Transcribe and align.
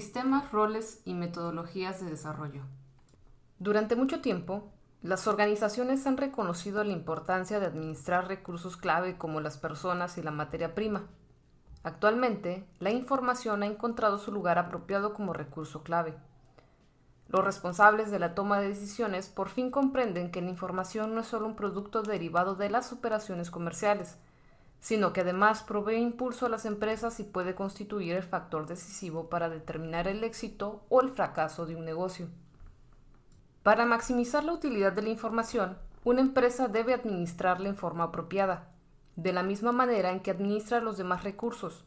Sistemas, 0.00 0.50
roles 0.50 1.02
y 1.04 1.12
metodologías 1.12 2.00
de 2.00 2.08
desarrollo. 2.08 2.62
Durante 3.58 3.96
mucho 3.96 4.22
tiempo, 4.22 4.72
las 5.02 5.26
organizaciones 5.26 6.06
han 6.06 6.16
reconocido 6.16 6.82
la 6.84 6.94
importancia 6.94 7.60
de 7.60 7.66
administrar 7.66 8.26
recursos 8.26 8.78
clave 8.78 9.18
como 9.18 9.42
las 9.42 9.58
personas 9.58 10.16
y 10.16 10.22
la 10.22 10.30
materia 10.30 10.74
prima. 10.74 11.08
Actualmente, 11.82 12.66
la 12.78 12.90
información 12.90 13.62
ha 13.62 13.66
encontrado 13.66 14.16
su 14.16 14.32
lugar 14.32 14.56
apropiado 14.56 15.12
como 15.12 15.34
recurso 15.34 15.82
clave. 15.82 16.16
Los 17.28 17.44
responsables 17.44 18.10
de 18.10 18.20
la 18.20 18.34
toma 18.34 18.58
de 18.58 18.68
decisiones 18.68 19.28
por 19.28 19.50
fin 19.50 19.70
comprenden 19.70 20.30
que 20.30 20.40
la 20.40 20.48
información 20.48 21.14
no 21.14 21.20
es 21.20 21.26
solo 21.26 21.46
un 21.46 21.56
producto 21.56 22.00
derivado 22.00 22.54
de 22.54 22.70
las 22.70 22.90
operaciones 22.90 23.50
comerciales, 23.50 24.16
sino 24.80 25.12
que 25.12 25.20
además 25.20 25.62
provee 25.62 25.96
impulso 25.96 26.46
a 26.46 26.48
las 26.48 26.64
empresas 26.64 27.20
y 27.20 27.24
puede 27.24 27.54
constituir 27.54 28.16
el 28.16 28.22
factor 28.22 28.66
decisivo 28.66 29.28
para 29.28 29.48
determinar 29.48 30.08
el 30.08 30.24
éxito 30.24 30.84
o 30.88 31.02
el 31.02 31.10
fracaso 31.10 31.66
de 31.66 31.76
un 31.76 31.84
negocio. 31.84 32.28
Para 33.62 33.84
maximizar 33.84 34.42
la 34.42 34.54
utilidad 34.54 34.92
de 34.92 35.02
la 35.02 35.10
información, 35.10 35.76
una 36.02 36.22
empresa 36.22 36.66
debe 36.66 36.94
administrarla 36.94 37.68
en 37.68 37.76
forma 37.76 38.04
apropiada, 38.04 38.72
de 39.16 39.34
la 39.34 39.42
misma 39.42 39.70
manera 39.70 40.12
en 40.12 40.20
que 40.20 40.30
administra 40.30 40.80
los 40.80 40.96
demás 40.96 41.24
recursos. 41.24 41.84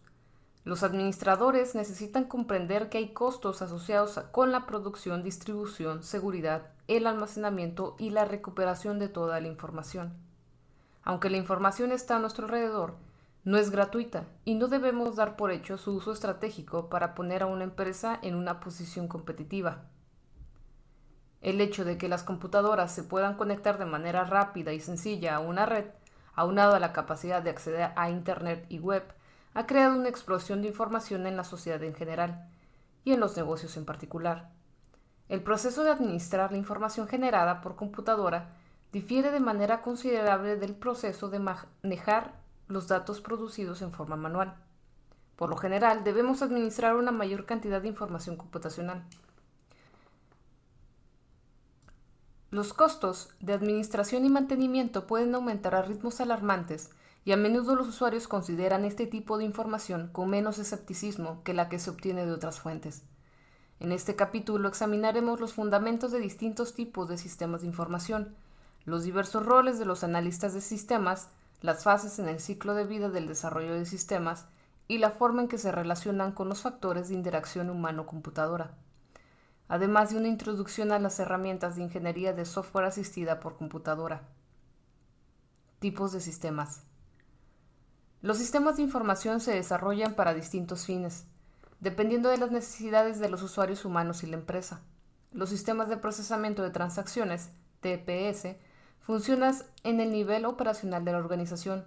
Los 0.65 0.83
administradores 0.83 1.73
necesitan 1.73 2.25
comprender 2.25 2.89
que 2.89 2.99
hay 2.99 3.11
costos 3.11 3.63
asociados 3.63 4.19
con 4.31 4.51
la 4.51 4.67
producción, 4.67 5.23
distribución, 5.23 6.03
seguridad, 6.03 6.71
el 6.87 7.07
almacenamiento 7.07 7.95
y 7.97 8.11
la 8.11 8.25
recuperación 8.25 8.99
de 8.99 9.09
toda 9.09 9.41
la 9.41 9.47
información. 9.47 10.13
Aunque 11.03 11.29
la 11.29 11.37
información 11.37 11.91
está 11.91 12.15
a 12.15 12.19
nuestro 12.19 12.45
alrededor, 12.45 12.95
no 13.43 13.57
es 13.57 13.71
gratuita 13.71 14.25
y 14.45 14.55
no 14.55 14.67
debemos 14.69 15.17
dar 15.17 15.35
por 15.35 15.51
hecho 15.51 15.77
su 15.77 15.93
uso 15.93 16.13
estratégico 16.13 16.89
para 16.89 17.13
poner 17.13 17.43
a 17.43 17.47
una 17.47 17.65
empresa 17.65 18.17
en 18.21 18.35
una 18.35 18.61
posición 18.61 19.09
competitiva. 19.09 19.83
El 21.41 21.59
hecho 21.59 21.83
de 21.83 21.97
que 21.97 22.07
las 22.07 22.23
computadoras 22.23 22.95
se 22.95 23.03
puedan 23.03 23.35
conectar 23.35 23.77
de 23.77 23.85
manera 23.85 24.23
rápida 24.23 24.71
y 24.71 24.79
sencilla 24.79 25.35
a 25.35 25.39
una 25.39 25.65
red, 25.65 25.87
aunado 26.35 26.73
a 26.73 26.79
la 26.79 26.93
capacidad 26.93 27.41
de 27.41 27.49
acceder 27.49 27.91
a 27.97 28.09
Internet 28.09 28.65
y 28.69 28.79
web, 28.79 29.03
ha 29.53 29.67
creado 29.67 29.97
una 29.97 30.07
explosión 30.07 30.61
de 30.61 30.69
información 30.69 31.27
en 31.27 31.35
la 31.35 31.43
sociedad 31.43 31.83
en 31.83 31.95
general 31.95 32.47
y 33.03 33.11
en 33.11 33.19
los 33.19 33.35
negocios 33.35 33.75
en 33.75 33.83
particular. 33.83 34.51
El 35.27 35.43
proceso 35.43 35.83
de 35.83 35.91
administrar 35.91 36.51
la 36.51 36.57
información 36.57 37.09
generada 37.09 37.59
por 37.59 37.75
computadora 37.75 38.55
difiere 38.93 39.31
de 39.31 39.39
manera 39.39 39.81
considerable 39.81 40.55
del 40.55 40.75
proceso 40.75 41.29
de 41.29 41.39
manejar 41.39 42.35
los 42.67 42.87
datos 42.87 43.19
producidos 43.21 43.81
en 43.81 43.91
forma 43.91 44.15
manual. 44.15 44.55
Por 45.35 45.49
lo 45.49 45.57
general, 45.57 46.03
debemos 46.03 46.43
administrar 46.43 46.95
una 46.95 47.11
mayor 47.11 47.45
cantidad 47.45 47.81
de 47.81 47.87
información 47.87 48.37
computacional. 48.37 49.03
Los 52.51 52.73
costos 52.73 53.29
de 53.39 53.53
administración 53.53 54.25
y 54.25 54.29
mantenimiento 54.29 55.07
pueden 55.07 55.33
aumentar 55.33 55.73
a 55.73 55.81
ritmos 55.81 56.21
alarmantes 56.21 56.91
y 57.25 57.31
a 57.31 57.37
menudo 57.37 57.75
los 57.75 57.87
usuarios 57.87 58.27
consideran 58.27 58.85
este 58.85 59.07
tipo 59.07 59.39
de 59.39 59.45
información 59.45 60.09
con 60.11 60.29
menos 60.29 60.59
escepticismo 60.59 61.41
que 61.43 61.55
la 61.55 61.67
que 61.67 61.79
se 61.79 61.89
obtiene 61.89 62.27
de 62.27 62.31
otras 62.31 62.59
fuentes. 62.59 63.01
En 63.79 63.91
este 63.91 64.15
capítulo 64.15 64.69
examinaremos 64.69 65.39
los 65.39 65.53
fundamentos 65.53 66.11
de 66.11 66.19
distintos 66.19 66.75
tipos 66.75 67.09
de 67.09 67.17
sistemas 67.17 67.61
de 67.61 67.67
información, 67.67 68.35
los 68.85 69.03
diversos 69.03 69.45
roles 69.45 69.79
de 69.79 69.85
los 69.85 70.03
analistas 70.03 70.53
de 70.53 70.61
sistemas, 70.61 71.29
las 71.61 71.83
fases 71.83 72.19
en 72.19 72.27
el 72.27 72.39
ciclo 72.39 72.73
de 72.73 72.85
vida 72.85 73.09
del 73.09 73.27
desarrollo 73.27 73.73
de 73.73 73.85
sistemas 73.85 74.45
y 74.87 74.97
la 74.97 75.11
forma 75.11 75.41
en 75.41 75.47
que 75.47 75.57
se 75.57 75.71
relacionan 75.71 76.33
con 76.33 76.49
los 76.49 76.61
factores 76.61 77.07
de 77.07 77.15
interacción 77.15 77.69
humano-computadora, 77.69 78.71
además 79.69 80.09
de 80.09 80.17
una 80.17 80.27
introducción 80.27 80.91
a 80.91 80.99
las 80.99 81.19
herramientas 81.19 81.75
de 81.75 81.83
ingeniería 81.83 82.33
de 82.33 82.45
software 82.45 82.85
asistida 82.85 83.39
por 83.39 83.55
computadora. 83.57 84.23
Tipos 85.79 86.11
de 86.11 86.19
sistemas. 86.19 86.81
Los 88.21 88.37
sistemas 88.37 88.77
de 88.77 88.83
información 88.83 89.39
se 89.39 89.53
desarrollan 89.53 90.15
para 90.15 90.33
distintos 90.33 90.85
fines, 90.85 91.25
dependiendo 91.79 92.29
de 92.29 92.37
las 92.37 92.51
necesidades 92.51 93.19
de 93.19 93.29
los 93.29 93.41
usuarios 93.41 93.83
humanos 93.83 94.23
y 94.23 94.27
la 94.27 94.37
empresa. 94.37 94.81
Los 95.31 95.49
sistemas 95.49 95.89
de 95.89 95.97
procesamiento 95.97 96.63
de 96.63 96.69
transacciones, 96.69 97.49
TPS, 97.81 98.55
Funcionas 99.03 99.65
en 99.83 99.99
el 99.99 100.13
nivel 100.13 100.45
operacional 100.45 101.03
de 101.03 101.11
la 101.11 101.17
organización. 101.17 101.83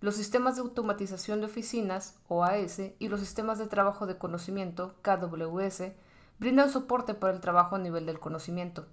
Los 0.00 0.16
sistemas 0.16 0.56
de 0.56 0.62
automatización 0.62 1.38
de 1.38 1.46
oficinas, 1.46 2.16
OAS, 2.26 2.80
y 2.98 3.06
los 3.06 3.20
sistemas 3.20 3.60
de 3.60 3.68
trabajo 3.68 4.08
de 4.08 4.18
conocimiento, 4.18 4.96
KWS, 5.02 5.92
brindan 6.40 6.68
soporte 6.68 7.14
para 7.14 7.32
el 7.32 7.40
trabajo 7.40 7.76
a 7.76 7.78
nivel 7.78 8.06
del 8.06 8.18
conocimiento. 8.18 8.86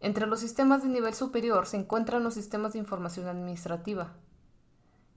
Entre 0.00 0.26
los 0.26 0.40
sistemas 0.40 0.82
de 0.82 0.88
nivel 0.88 1.12
superior 1.12 1.66
se 1.66 1.76
encuentran 1.76 2.24
los 2.24 2.32
sistemas 2.32 2.72
de 2.72 2.78
información 2.78 3.28
administrativa 3.28 4.14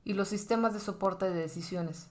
y 0.04 0.16
los 0.16 0.28
sistemas 0.28 0.74
de 0.74 0.82
soporte 0.82 1.30
de 1.30 1.40
decisiones. 1.40 2.10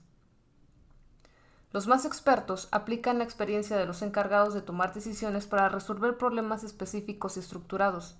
Los 1.71 1.85
más 1.85 2.05
expertos 2.05 2.69
aplican 2.71 3.19
la 3.19 3.23
experiencia 3.23 3.77
de 3.77 3.85
los 3.85 4.01
encargados 4.01 4.55
de 4.55 4.63
tomar 4.63 4.95
decisiones 4.95 5.45
para 5.45 5.69
resolver 5.69 6.17
problemas 6.17 6.63
específicos 6.63 7.37
y 7.37 7.41
estructurados. 7.41 8.17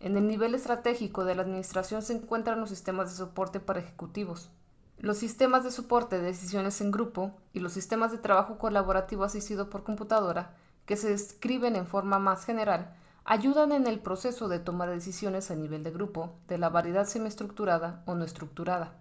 En 0.00 0.16
el 0.16 0.26
nivel 0.26 0.54
estratégico 0.54 1.26
de 1.26 1.34
la 1.34 1.42
administración 1.42 2.00
se 2.00 2.14
encuentran 2.14 2.58
los 2.58 2.70
sistemas 2.70 3.10
de 3.10 3.16
soporte 3.16 3.60
para 3.60 3.80
ejecutivos, 3.80 4.50
los 4.98 5.18
sistemas 5.18 5.62
de 5.62 5.70
soporte 5.70 6.16
de 6.16 6.24
decisiones 6.24 6.80
en 6.80 6.90
grupo 6.90 7.32
y 7.52 7.60
los 7.60 7.74
sistemas 7.74 8.10
de 8.10 8.16
trabajo 8.18 8.56
colaborativo 8.56 9.24
asistido 9.24 9.68
por 9.68 9.84
computadora, 9.84 10.56
que 10.86 10.96
se 10.96 11.10
describen 11.10 11.76
en 11.76 11.86
forma 11.86 12.18
más 12.18 12.46
general, 12.46 12.96
ayudan 13.24 13.72
en 13.72 13.86
el 13.86 14.00
proceso 14.00 14.48
de 14.48 14.58
toma 14.58 14.86
de 14.86 14.94
decisiones 14.94 15.50
a 15.50 15.54
nivel 15.54 15.84
de 15.84 15.90
grupo 15.90 16.34
de 16.48 16.56
la 16.56 16.70
variedad 16.70 17.06
semiestructurada 17.06 18.02
o 18.06 18.14
no 18.14 18.24
estructurada. 18.24 18.98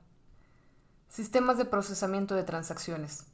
Sistemas 1.07 1.57
de 1.57 1.65
procesamiento 1.65 2.35
de 2.35 2.43
transacciones. 2.43 3.25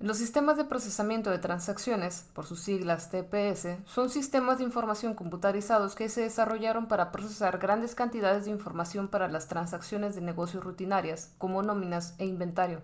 Los 0.00 0.16
sistemas 0.16 0.56
de 0.56 0.64
procesamiento 0.64 1.28
de 1.28 1.38
transacciones, 1.38 2.24
por 2.32 2.46
sus 2.46 2.60
siglas 2.60 3.10
TPS, 3.10 3.76
son 3.84 4.08
sistemas 4.08 4.56
de 4.56 4.64
información 4.64 5.12
computarizados 5.12 5.94
que 5.94 6.08
se 6.08 6.22
desarrollaron 6.22 6.88
para 6.88 7.12
procesar 7.12 7.58
grandes 7.58 7.94
cantidades 7.94 8.46
de 8.46 8.50
información 8.50 9.08
para 9.08 9.28
las 9.28 9.46
transacciones 9.48 10.14
de 10.14 10.22
negocios 10.22 10.64
rutinarias, 10.64 11.34
como 11.36 11.62
nóminas 11.62 12.14
e 12.16 12.24
inventario. 12.24 12.80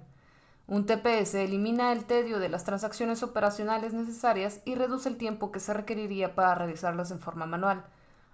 Un 0.67 0.85
TPS 0.85 1.37
elimina 1.37 1.91
el 1.93 2.05
tedio 2.05 2.39
de 2.39 2.51
las 2.51 2.65
transacciones 2.65 3.23
operacionales 3.23 3.95
necesarias 3.95 4.61
y 4.67 4.75
reduce 4.75 5.09
el 5.09 5.17
tiempo 5.17 5.51
que 5.51 5.61
se 5.61 5.73
requeriría 5.73 6.35
para 6.35 6.55
realizarlas 6.55 7.11
en 7.13 7.21
forma 7.21 7.47
manual, 7.47 7.87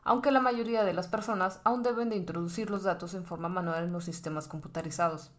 aunque 0.02 0.32
la 0.32 0.40
mayoría 0.40 0.82
de 0.82 0.93
las 0.93 1.06
personas 1.06 1.61
aún 1.62 1.84
deben 1.84 2.08
de 2.08 2.17
introducir 2.17 2.69
los 2.69 2.82
datos 2.82 3.14
en 3.14 3.26
forma 3.26 3.49
manual 3.49 3.84
en 3.84 3.93
los 3.93 4.06
sistemas 4.06 4.49
computarizados. 4.49 5.31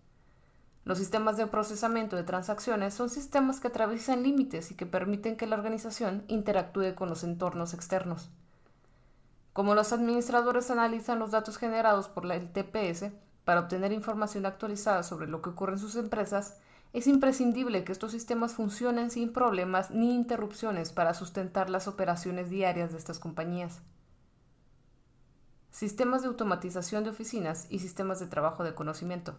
Los 0.85 0.97
sistemas 0.97 1.37
de 1.37 1.47
procesamiento 1.47 2.17
de 2.17 2.23
transacciones 2.23 2.93
son 2.93 3.09
sistemas 3.09 3.61
que 3.61 3.69
atraviesan 3.69 4.21
límites 4.21 4.69
y 4.71 4.75
que 4.75 4.85
permiten 4.85 5.37
que 5.37 5.47
la 5.47 5.55
organización 5.55 6.25
interactúe 6.27 6.93
con 6.95 7.07
los 7.07 7.23
entornos 7.23 7.73
externos. 7.73 8.29
Como 9.53 9.75
los 9.75 9.93
administradores 9.93 10.71
analizan 10.71 11.19
los 11.19 11.31
datos 11.31 11.57
generados 11.57 12.09
por 12.09 12.29
el 12.29 12.51
TPS 12.51 13.11
para 13.45 13.61
obtener 13.61 13.93
información 13.93 14.45
actualizada 14.45 15.03
sobre 15.03 15.27
lo 15.27 15.41
que 15.41 15.51
ocurre 15.51 15.73
en 15.73 15.79
sus 15.79 15.95
empresas, 15.95 16.57
es 16.91 17.07
imprescindible 17.07 17.83
que 17.83 17.91
estos 17.91 18.11
sistemas 18.11 18.53
funcionen 18.53 19.09
sin 19.09 19.31
problemas 19.31 19.89
ni 19.91 20.13
interrupciones 20.13 20.91
para 20.91 21.13
sustentar 21.13 21.69
las 21.69 21.87
operaciones 21.87 22.49
diarias 22.49 22.91
de 22.91 22.97
estas 22.97 23.19
compañías. 23.19 23.81
Sistemas 25.71 26.21
de 26.21 26.27
automatización 26.27 27.03
de 27.03 27.11
oficinas 27.11 27.67
y 27.69 27.79
sistemas 27.79 28.19
de 28.19 28.27
trabajo 28.27 28.63
de 28.63 28.75
conocimiento. 28.75 29.35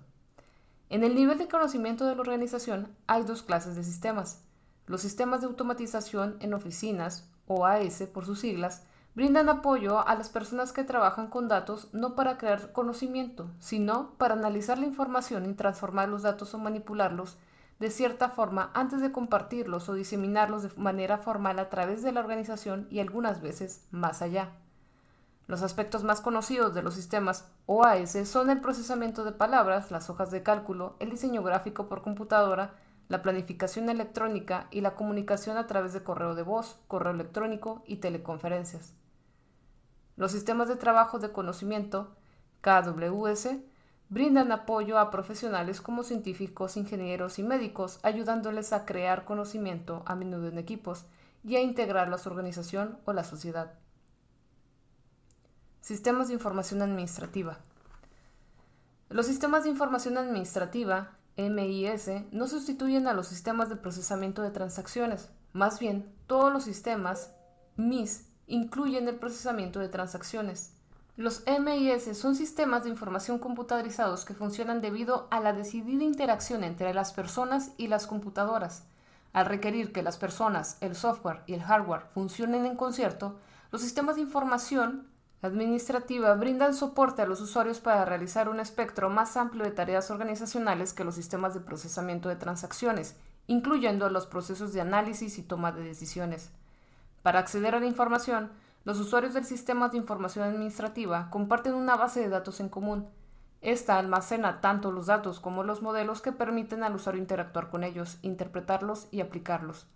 En 0.94 1.02
el 1.02 1.17
nivel 1.17 1.38
de 1.38 1.49
conocimiento 1.49 2.06
de 2.06 2.14
la 2.14 2.20
organización 2.20 2.87
hay 3.08 3.25
dos 3.25 3.43
clases 3.43 3.75
de 3.75 3.82
sistemas. 3.82 4.44
Los 4.87 5.00
sistemas 5.00 5.41
de 5.41 5.49
automatización 5.49 6.37
en 6.38 6.55
oficinas, 6.55 7.29
OAS 7.49 8.05
por 8.12 8.25
sus 8.25 8.38
siglas, 8.38 8.85
brindan 9.17 9.49
apoyo 9.49 10.06
a 10.06 10.14
las 10.14 10.29
personas 10.29 10.73
que 10.73 10.85
trabajan 10.85 11.26
con 11.26 11.49
datos 11.49 11.88
no 11.93 12.14
para 12.14 12.38
crear 12.38 12.70
conocimiento, 12.70 13.50
sino 13.58 14.12
para 14.19 14.35
analizar 14.35 14.79
la 14.79 14.87
información 14.87 15.50
y 15.50 15.55
transformar 15.55 16.08
los 16.08 16.23
datos 16.23 16.55
o 16.55 16.58
manipularlos 16.58 17.38
de 17.81 17.91
cierta 17.91 18.29
forma 18.29 18.70
antes 18.73 19.00
de 19.00 19.11
compartirlos 19.11 19.88
o 19.88 19.94
diseminarlos 19.94 20.62
de 20.62 20.70
manera 20.76 21.19
formal 21.19 21.58
a 21.58 21.70
través 21.70 22.05
de 22.05 22.12
la 22.12 22.20
organización 22.20 22.87
y 22.88 23.00
algunas 23.00 23.43
veces 23.43 23.85
más 23.91 24.23
allá. 24.23 24.52
Los 25.46 25.62
aspectos 25.62 26.05
más 26.05 26.20
conocidos 26.20 26.75
de 26.75 26.82
los 26.82 26.94
sistemas 26.94 27.50
OAS 27.67 28.17
son 28.26 28.49
el 28.49 28.61
procesamiento 28.61 29.25
de 29.25 29.32
palabras, 29.32 29.91
las 29.91 30.08
hojas 30.08 30.31
de 30.31 30.43
cálculo, 30.43 30.96
el 31.00 31.11
diseño 31.11 31.43
gráfico 31.43 31.87
por 31.87 32.02
computadora, 32.02 32.75
la 33.08 33.20
planificación 33.20 33.91
electrónica 33.91 34.69
y 34.70 34.81
la 34.81 34.94
comunicación 34.94 35.58
a 35.58 35.67
través 35.67 35.93
de 35.93 36.02
correo 36.02 36.35
de 36.35 36.43
voz, 36.43 36.79
correo 36.88 37.12
electrónico 37.12 37.82
y 37.87 37.96
teleconferencias. 37.96 38.94
Los 40.17 40.32
sistemas 40.32 40.69
de 40.69 40.76
trabajo 40.76 41.19
de 41.19 41.31
conocimiento, 41.31 42.14
KWS, 42.62 43.49
brindan 44.08 44.52
apoyo 44.52 44.99
a 44.99 45.11
profesionales 45.11 45.82
como 45.82 46.05
científicos, 46.05 46.79
ingenieros 46.79 47.38
y 47.38 47.43
médicos, 47.43 47.99
ayudándoles 48.02 48.73
a 48.73 48.87
crear 48.87 49.25
conocimiento, 49.25 50.02
a 50.06 50.14
menudo 50.14 50.49
en 50.49 50.58
equipos, 50.58 51.05
y 51.43 51.56
a 51.56 51.61
integrar 51.61 52.08
la 52.08 52.17
organización 52.25 52.99
o 53.05 53.12
la 53.12 53.25
sociedad. 53.25 53.75
Sistemas 55.85 56.29
de 56.29 56.33
información 56.33 56.81
administrativa. 56.81 57.59
Los 59.11 59.27
sistemas 59.27 59.65
de 59.65 59.69
información 59.69 60.17
administrativa, 60.17 61.11
MIS, 61.37 62.09
no 62.33 62.49
sustituyen 62.49 63.07
a 63.07 63.13
los 63.13 63.27
sistemas 63.27 63.69
de 63.69 63.77
procesamiento 63.77 64.41
de 64.41 64.51
transacciones. 64.51 65.29
Más 65.53 65.81
bien, 65.81 66.11
todos 66.27 66.51
los 66.51 66.65
sistemas 66.65 67.35
MIS 67.77 68.31
incluyen 68.47 69.09
el 69.09 69.17
procesamiento 69.17 69.79
de 69.79 69.91
transacciones. 69.91 70.73
Los 71.19 71.45
MIS 71.47 72.17
son 72.17 72.35
sistemas 72.35 72.85
de 72.85 72.89
información 72.89 73.39
computarizados 73.39 74.25
que 74.25 74.33
funcionan 74.33 74.81
debido 74.81 75.29
a 75.31 75.39
la 75.41 75.53
decidida 75.53 76.03
interacción 76.03 76.65
entre 76.65 76.95
las 76.95 77.13
personas 77.13 77.73
y 77.77 77.89
las 77.89 78.07
computadoras. 78.07 78.85
Al 79.35 79.45
requerir 79.45 79.93
que 79.93 80.03
las 80.03 80.17
personas, 80.17 80.79
el 80.81 80.97
software 80.97 81.43
y 81.47 81.53
el 81.53 81.63
hardware 81.63 82.07
funcionen 82.15 82.65
en 82.65 82.75
concierto, 82.75 83.39
los 83.71 83.83
sistemas 83.83 84.15
de 84.17 84.23
información 84.23 85.13
administrativa 85.44 86.35
brindan 86.35 86.75
soporte 86.75 87.23
a 87.23 87.26
los 87.26 87.41
usuarios 87.41 87.81
para 87.81 88.05
realizar 88.05 88.49
un 88.49 88.61
espectro 88.61 89.11
más 89.11 89.37
amplio 89.37 89.64
de 89.64 89.70
tareas 89.70 90.11
organizacionales 90.11 90.93
que 90.93 91.05
los 91.05 91.14
sistemas 91.14 91.55
de 91.55 91.61
procesamiento 91.61 92.29
de 92.29 92.37
transacciones, 92.37 93.17
incluyendo 93.46 94.08
los 94.08 94.26
procesos 94.26 94.73
de 94.73 94.81
análisis 94.81 95.38
y 95.38 95.43
toma 95.43 95.73
de 95.73 95.82
decisiones. 95.82 96.50
Para 97.23 97.41
acceder 97.41 97.75
a 97.75 97.81
la 97.81 97.87
información, 97.87 98.50
los 98.85 99.00
usuarios 99.00 99.35
del 99.35 99.44
sistema 99.44 99.88
de 99.88 99.96
información 99.96 100.44
administrativa 100.46 101.31
comparten 101.31 101.75
una 101.75 101.96
base 101.96 102.20
de 102.20 102.29
datos 102.29 102.61
en 102.61 102.69
común. 102.69 103.08
Esta 103.61 103.99
almacena 103.99 104.61
tanto 104.61 104.93
los 104.93 105.06
datos 105.06 105.41
como 105.41 105.62
los 105.62 105.81
modelos 105.81 106.20
que 106.20 106.32
permiten 106.32 106.82
al 106.82 106.94
usuario 106.94 107.20
interactuar 107.20 107.70
con 107.70 107.82
ellos, 107.82 108.19
interpretarlos 108.23 109.08
y 109.11 109.23
aplicarlos. 109.23 109.87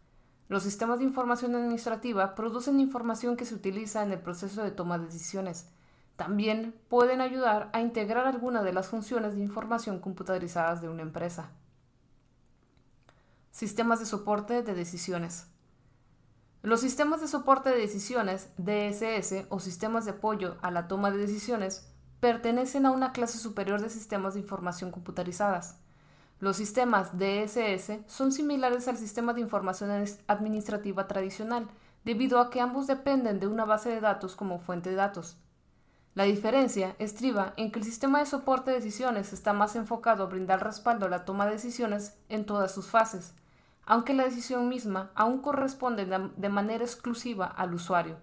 Los 0.49 0.63
sistemas 0.63 0.99
de 0.99 1.05
información 1.05 1.55
administrativa 1.55 2.35
producen 2.35 2.81
información 2.81 3.37
que 3.37 3.45
se 3.45 3.55
utiliza 3.55 4.03
en 4.03 4.13
el 4.13 4.19
proceso 4.19 4.63
de 4.63 4.71
toma 4.71 4.99
de 4.99 5.05
decisiones. 5.05 5.69
También 6.17 6.75
pueden 6.89 7.21
ayudar 7.21 7.71
a 7.73 7.81
integrar 7.81 8.27
alguna 8.27 8.63
de 8.63 8.73
las 8.73 8.89
funciones 8.89 9.35
de 9.35 9.43
información 9.43 10.01
computarizadas 10.01 10.81
de 10.81 10.89
una 10.89 11.03
empresa. 11.03 11.51
Sistemas 13.51 14.01
de 14.01 14.07
soporte 14.07 14.63
de 14.63 14.75
decisiones. 14.75 15.47
Los 16.63 16.81
sistemas 16.81 17.21
de 17.21 17.29
soporte 17.29 17.71
de 17.71 17.77
decisiones, 17.77 18.49
DSS, 18.57 19.47
o 19.51 19.61
sistemas 19.61 20.07
de 20.07 20.13
apoyo 20.13 20.57
a 20.63 20.71
la 20.71 20.89
toma 20.89 21.11
de 21.11 21.19
decisiones, 21.19 21.93
pertenecen 22.21 22.87
a 22.87 22.91
una 22.91 23.13
clase 23.13 23.39
superior 23.39 23.81
de 23.81 23.91
sistemas 23.91 24.35
de 24.35 24.41
información 24.41 24.91
computarizadas. 24.91 25.79
Los 26.41 26.57
sistemas 26.57 27.19
DSS 27.19 27.99
son 28.07 28.31
similares 28.31 28.87
al 28.87 28.97
sistema 28.97 29.33
de 29.33 29.41
información 29.41 29.91
administrativa 30.29 31.09
tradicional, 31.09 31.67
debido 32.05 32.39
a 32.39 32.49
que 32.51 32.61
ambos 32.61 32.87
dependen 32.87 33.41
de 33.41 33.49
una 33.49 33.65
base 33.65 33.89
de 33.89 34.01
datos 34.01 34.37
como 34.37 34.61
fuente 34.61 34.91
de 34.91 34.97
datos. 34.97 35.37
La 36.15 36.25
diferencia 36.25 36.95
estriba 36.99 37.55
en 37.57 37.71
que 37.71 37.81
el 37.81 37.85
sistema 37.85 38.21
de 38.21 38.27
soporte 38.27 38.71
de 38.71 38.79
decisiones 38.79 39.33
está 39.33 39.53
más 39.53 39.75
enfocado 39.77 40.23
a 40.23 40.27
brindar 40.27 40.63
respaldo 40.63 41.07
a 41.07 41.09
la 41.09 41.25
toma 41.25 41.47
de 41.47 41.53
decisiones 41.53 42.17
en 42.29 42.47
todas 42.47 42.73
sus 42.73 42.87
fases, 42.87 43.35
aunque 43.85 44.15
la 44.15 44.25
decisión 44.25 44.69
misma 44.69 45.11
aún 45.15 45.41
corresponde 45.41 46.07
de 46.07 46.49
manera 46.49 46.85
exclusiva 46.85 47.47
al 47.47 47.75
usuario. 47.75 48.17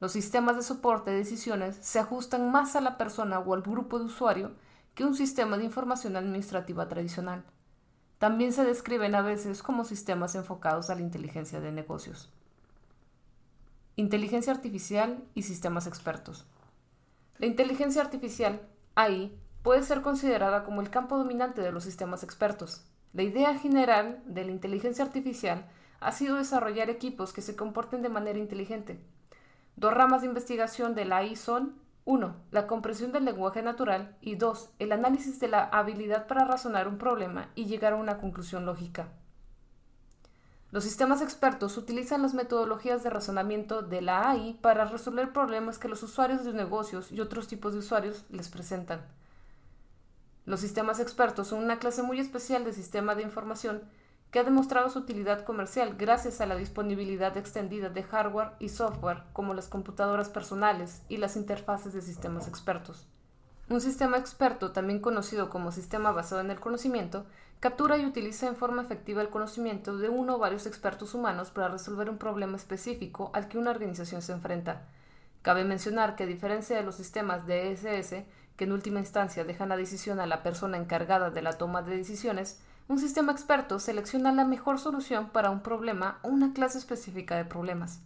Los 0.00 0.12
sistemas 0.12 0.56
de 0.56 0.62
soporte 0.62 1.10
de 1.10 1.18
decisiones 1.18 1.76
se 1.80 1.98
ajustan 1.98 2.50
más 2.50 2.76
a 2.76 2.80
la 2.80 2.96
persona 2.96 3.38
o 3.38 3.54
al 3.54 3.62
grupo 3.62 3.98
de 3.98 4.06
usuario 4.06 4.52
que 4.96 5.04
un 5.04 5.14
sistema 5.14 5.58
de 5.58 5.64
información 5.64 6.16
administrativa 6.16 6.88
tradicional. 6.88 7.44
También 8.18 8.54
se 8.54 8.64
describen 8.64 9.14
a 9.14 9.20
veces 9.20 9.62
como 9.62 9.84
sistemas 9.84 10.34
enfocados 10.34 10.88
a 10.88 10.94
la 10.94 11.02
inteligencia 11.02 11.60
de 11.60 11.70
negocios. 11.70 12.32
Inteligencia 13.96 14.54
artificial 14.54 15.22
y 15.34 15.42
sistemas 15.42 15.86
expertos. 15.86 16.46
La 17.36 17.44
inteligencia 17.44 18.00
artificial, 18.00 18.62
AI, 18.94 19.38
puede 19.62 19.82
ser 19.82 20.00
considerada 20.00 20.64
como 20.64 20.80
el 20.80 20.88
campo 20.88 21.18
dominante 21.18 21.60
de 21.60 21.72
los 21.72 21.84
sistemas 21.84 22.22
expertos. 22.22 22.86
La 23.12 23.22
idea 23.22 23.54
general 23.58 24.22
de 24.24 24.46
la 24.46 24.50
inteligencia 24.50 25.04
artificial 25.04 25.66
ha 26.00 26.10
sido 26.10 26.36
desarrollar 26.36 26.88
equipos 26.88 27.34
que 27.34 27.42
se 27.42 27.54
comporten 27.54 28.00
de 28.00 28.08
manera 28.08 28.38
inteligente. 28.38 28.98
Dos 29.76 29.92
ramas 29.92 30.22
de 30.22 30.28
investigación 30.28 30.94
de 30.94 31.04
la 31.04 31.18
AI 31.18 31.36
son 31.36 31.85
1. 32.06 32.36
La 32.52 32.68
comprensión 32.68 33.10
del 33.10 33.24
lenguaje 33.24 33.62
natural 33.62 34.16
y 34.20 34.36
2. 34.36 34.70
El 34.78 34.92
análisis 34.92 35.40
de 35.40 35.48
la 35.48 35.64
habilidad 35.64 36.28
para 36.28 36.44
razonar 36.44 36.86
un 36.86 36.98
problema 36.98 37.50
y 37.56 37.66
llegar 37.66 37.94
a 37.94 37.96
una 37.96 38.18
conclusión 38.18 38.64
lógica. 38.64 39.08
Los 40.70 40.84
sistemas 40.84 41.20
expertos 41.20 41.76
utilizan 41.76 42.22
las 42.22 42.32
metodologías 42.32 43.02
de 43.02 43.10
razonamiento 43.10 43.82
de 43.82 44.02
la 44.02 44.30
AI 44.30 44.56
para 44.60 44.84
resolver 44.84 45.32
problemas 45.32 45.78
que 45.78 45.88
los 45.88 46.02
usuarios 46.04 46.44
de 46.44 46.52
negocios 46.52 47.10
y 47.10 47.20
otros 47.20 47.48
tipos 47.48 47.72
de 47.72 47.80
usuarios 47.80 48.24
les 48.30 48.48
presentan. 48.50 49.04
Los 50.44 50.60
sistemas 50.60 51.00
expertos 51.00 51.48
son 51.48 51.64
una 51.64 51.80
clase 51.80 52.04
muy 52.04 52.20
especial 52.20 52.64
de 52.64 52.72
sistema 52.72 53.16
de 53.16 53.22
información 53.22 53.82
que 54.36 54.40
ha 54.40 54.44
demostrado 54.44 54.90
su 54.90 54.98
utilidad 54.98 55.46
comercial 55.46 55.94
gracias 55.96 56.42
a 56.42 56.46
la 56.46 56.56
disponibilidad 56.56 57.34
extendida 57.38 57.88
de 57.88 58.02
hardware 58.02 58.50
y 58.58 58.68
software 58.68 59.22
como 59.32 59.54
las 59.54 59.66
computadoras 59.66 60.28
personales 60.28 61.00
y 61.08 61.16
las 61.16 61.36
interfaces 61.36 61.94
de 61.94 62.02
sistemas 62.02 62.46
expertos. 62.46 63.06
Un 63.70 63.80
sistema 63.80 64.18
experto, 64.18 64.72
también 64.72 65.00
conocido 65.00 65.48
como 65.48 65.72
sistema 65.72 66.12
basado 66.12 66.42
en 66.42 66.50
el 66.50 66.60
conocimiento, 66.60 67.24
captura 67.60 67.96
y 67.96 68.04
utiliza 68.04 68.46
en 68.46 68.56
forma 68.56 68.82
efectiva 68.82 69.22
el 69.22 69.30
conocimiento 69.30 69.96
de 69.96 70.10
uno 70.10 70.34
o 70.34 70.38
varios 70.38 70.66
expertos 70.66 71.14
humanos 71.14 71.50
para 71.50 71.68
resolver 71.68 72.10
un 72.10 72.18
problema 72.18 72.58
específico 72.58 73.30
al 73.32 73.48
que 73.48 73.56
una 73.56 73.70
organización 73.70 74.20
se 74.20 74.34
enfrenta. 74.34 74.82
Cabe 75.40 75.64
mencionar 75.64 76.14
que 76.14 76.24
a 76.24 76.26
diferencia 76.26 76.76
de 76.76 76.82
los 76.82 76.96
sistemas 76.96 77.46
de 77.46 77.72
ESS, 77.72 78.26
que 78.58 78.64
en 78.64 78.72
última 78.72 79.00
instancia 79.00 79.44
dejan 79.44 79.70
la 79.70 79.78
decisión 79.78 80.20
a 80.20 80.26
la 80.26 80.42
persona 80.42 80.76
encargada 80.76 81.30
de 81.30 81.40
la 81.40 81.54
toma 81.54 81.80
de 81.80 81.96
decisiones, 81.96 82.60
un 82.88 82.98
sistema 83.00 83.32
experto 83.32 83.80
selecciona 83.80 84.32
la 84.32 84.44
mejor 84.44 84.78
solución 84.78 85.30
para 85.30 85.50
un 85.50 85.60
problema 85.60 86.20
o 86.22 86.28
una 86.28 86.52
clase 86.52 86.78
específica 86.78 87.36
de 87.36 87.44
problemas. 87.44 88.00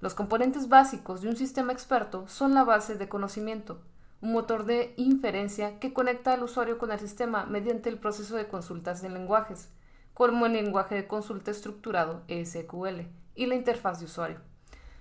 Los 0.00 0.14
componentes 0.14 0.68
básicos 0.68 1.22
de 1.22 1.28
un 1.28 1.36
sistema 1.36 1.72
experto 1.72 2.28
son 2.28 2.54
la 2.54 2.62
base 2.62 2.94
de 2.94 3.08
conocimiento, 3.08 3.80
un 4.20 4.32
motor 4.32 4.64
de 4.64 4.94
inferencia 4.96 5.80
que 5.80 5.92
conecta 5.92 6.32
al 6.32 6.42
usuario 6.44 6.78
con 6.78 6.92
el 6.92 7.00
sistema 7.00 7.46
mediante 7.46 7.88
el 7.88 7.98
proceso 7.98 8.36
de 8.36 8.46
consultas 8.46 9.02
de 9.02 9.10
lenguajes, 9.10 9.70
como 10.14 10.46
el 10.46 10.52
lenguaje 10.52 10.94
de 10.94 11.08
consulta 11.08 11.50
estructurado 11.50 12.22
SQL, 12.28 13.08
y 13.34 13.46
la 13.46 13.56
interfaz 13.56 13.98
de 13.98 14.04
usuario. 14.04 14.40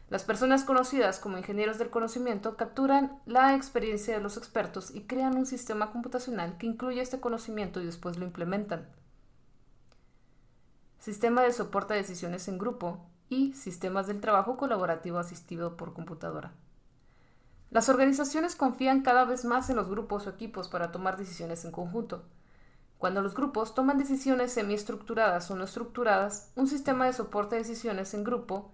Las 0.10 0.24
personas 0.24 0.64
conocidas 0.64 1.20
como 1.20 1.38
ingenieros 1.38 1.80
del 1.80 1.90
conocimiento 1.90 2.56
capturan 2.56 3.20
la 3.26 3.56
experiencia 3.56 4.14
de 4.14 4.22
los 4.22 4.38
expertos 4.38 4.94
y 4.94 5.02
crean 5.02 5.36
un 5.36 5.48
sistema 5.48 5.92
computacional 5.92 6.58
que 6.58 6.68
incluye 6.68 7.02
este 7.02 7.20
conocimiento 7.20 7.82
y 7.82 7.86
después 7.86 8.18
lo 8.18 8.26
implementan. 8.26 8.88
Sistema 11.00 11.42
de 11.42 11.54
soporte 11.54 11.96
de 11.96 12.02
decisiones 12.02 12.48
en 12.48 12.60
grupo 12.60 13.00
y 13.30 13.54
sistemas 13.54 14.06
del 14.06 14.22
trabajo 14.22 14.58
colaborativo 14.58 15.18
asistido 15.18 15.76
por 15.76 15.94
computadora. 15.94 16.54
Las 17.72 17.90
organizaciones 17.90 18.56
confían 18.56 19.02
cada 19.02 19.26
vez 19.26 19.44
más 19.44 19.72
en 19.72 19.76
los 19.76 19.90
grupos 19.90 20.28
o 20.28 20.30
equipos 20.30 20.70
para 20.70 20.92
tomar 20.92 21.18
decisiones 21.18 21.66
en 21.66 21.72
conjunto. 21.72 22.24
Cuando 23.00 23.22
los 23.22 23.34
grupos 23.34 23.74
toman 23.74 23.98
decisiones 23.98 24.54
semiestructuradas 24.54 25.50
o 25.50 25.56
no 25.56 25.64
estructuradas, 25.64 26.52
un 26.56 26.68
sistema 26.68 27.08
de 27.08 27.14
soporte 27.14 27.56
de 27.56 27.64
decisiones 27.64 28.14
en 28.14 28.24
grupo 28.24 28.72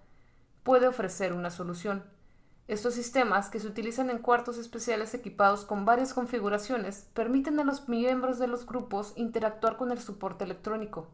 puede 0.62 0.88
ofrecer 0.88 1.32
una 1.32 1.50
solución. 1.50 2.04
Estos 2.68 2.94
sistemas, 2.94 3.50
que 3.50 3.58
se 3.58 3.66
utilizan 3.66 4.08
en 4.08 4.18
cuartos 4.18 4.56
especiales 4.56 5.14
equipados 5.14 5.64
con 5.64 5.84
varias 5.84 6.14
configuraciones, 6.14 7.08
permiten 7.12 7.58
a 7.60 7.64
los 7.64 7.88
miembros 7.88 8.38
de 8.38 8.46
los 8.46 8.66
grupos 8.66 9.12
interactuar 9.16 9.76
con 9.76 9.90
el 9.90 9.98
soporte 9.98 10.44
electrónico, 10.44 11.08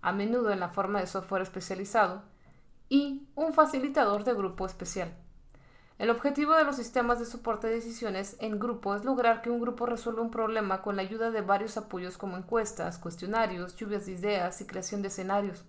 a 0.00 0.12
menudo 0.12 0.50
en 0.50 0.60
la 0.60 0.70
forma 0.70 1.00
de 1.00 1.06
software 1.06 1.42
especializado, 1.42 2.22
y 2.88 3.28
un 3.34 3.52
facilitador 3.52 4.24
de 4.24 4.32
grupo 4.32 4.64
especial. 4.64 5.14
El 5.98 6.10
objetivo 6.10 6.54
de 6.54 6.64
los 6.64 6.76
sistemas 6.76 7.18
de 7.18 7.24
soporte 7.24 7.66
de 7.66 7.74
decisiones 7.74 8.36
en 8.38 8.58
grupo 8.58 8.94
es 8.94 9.04
lograr 9.04 9.42
que 9.42 9.50
un 9.50 9.60
grupo 9.60 9.86
resuelva 9.86 10.22
un 10.22 10.30
problema 10.30 10.82
con 10.82 10.96
la 10.96 11.02
ayuda 11.02 11.30
de 11.30 11.40
varios 11.40 11.76
apoyos 11.76 12.18
como 12.18 12.36
encuestas, 12.36 12.98
cuestionarios, 12.98 13.76
lluvias 13.76 14.06
de 14.06 14.12
ideas 14.12 14.60
y 14.60 14.66
creación 14.66 15.02
de 15.02 15.08
escenarios. 15.08 15.64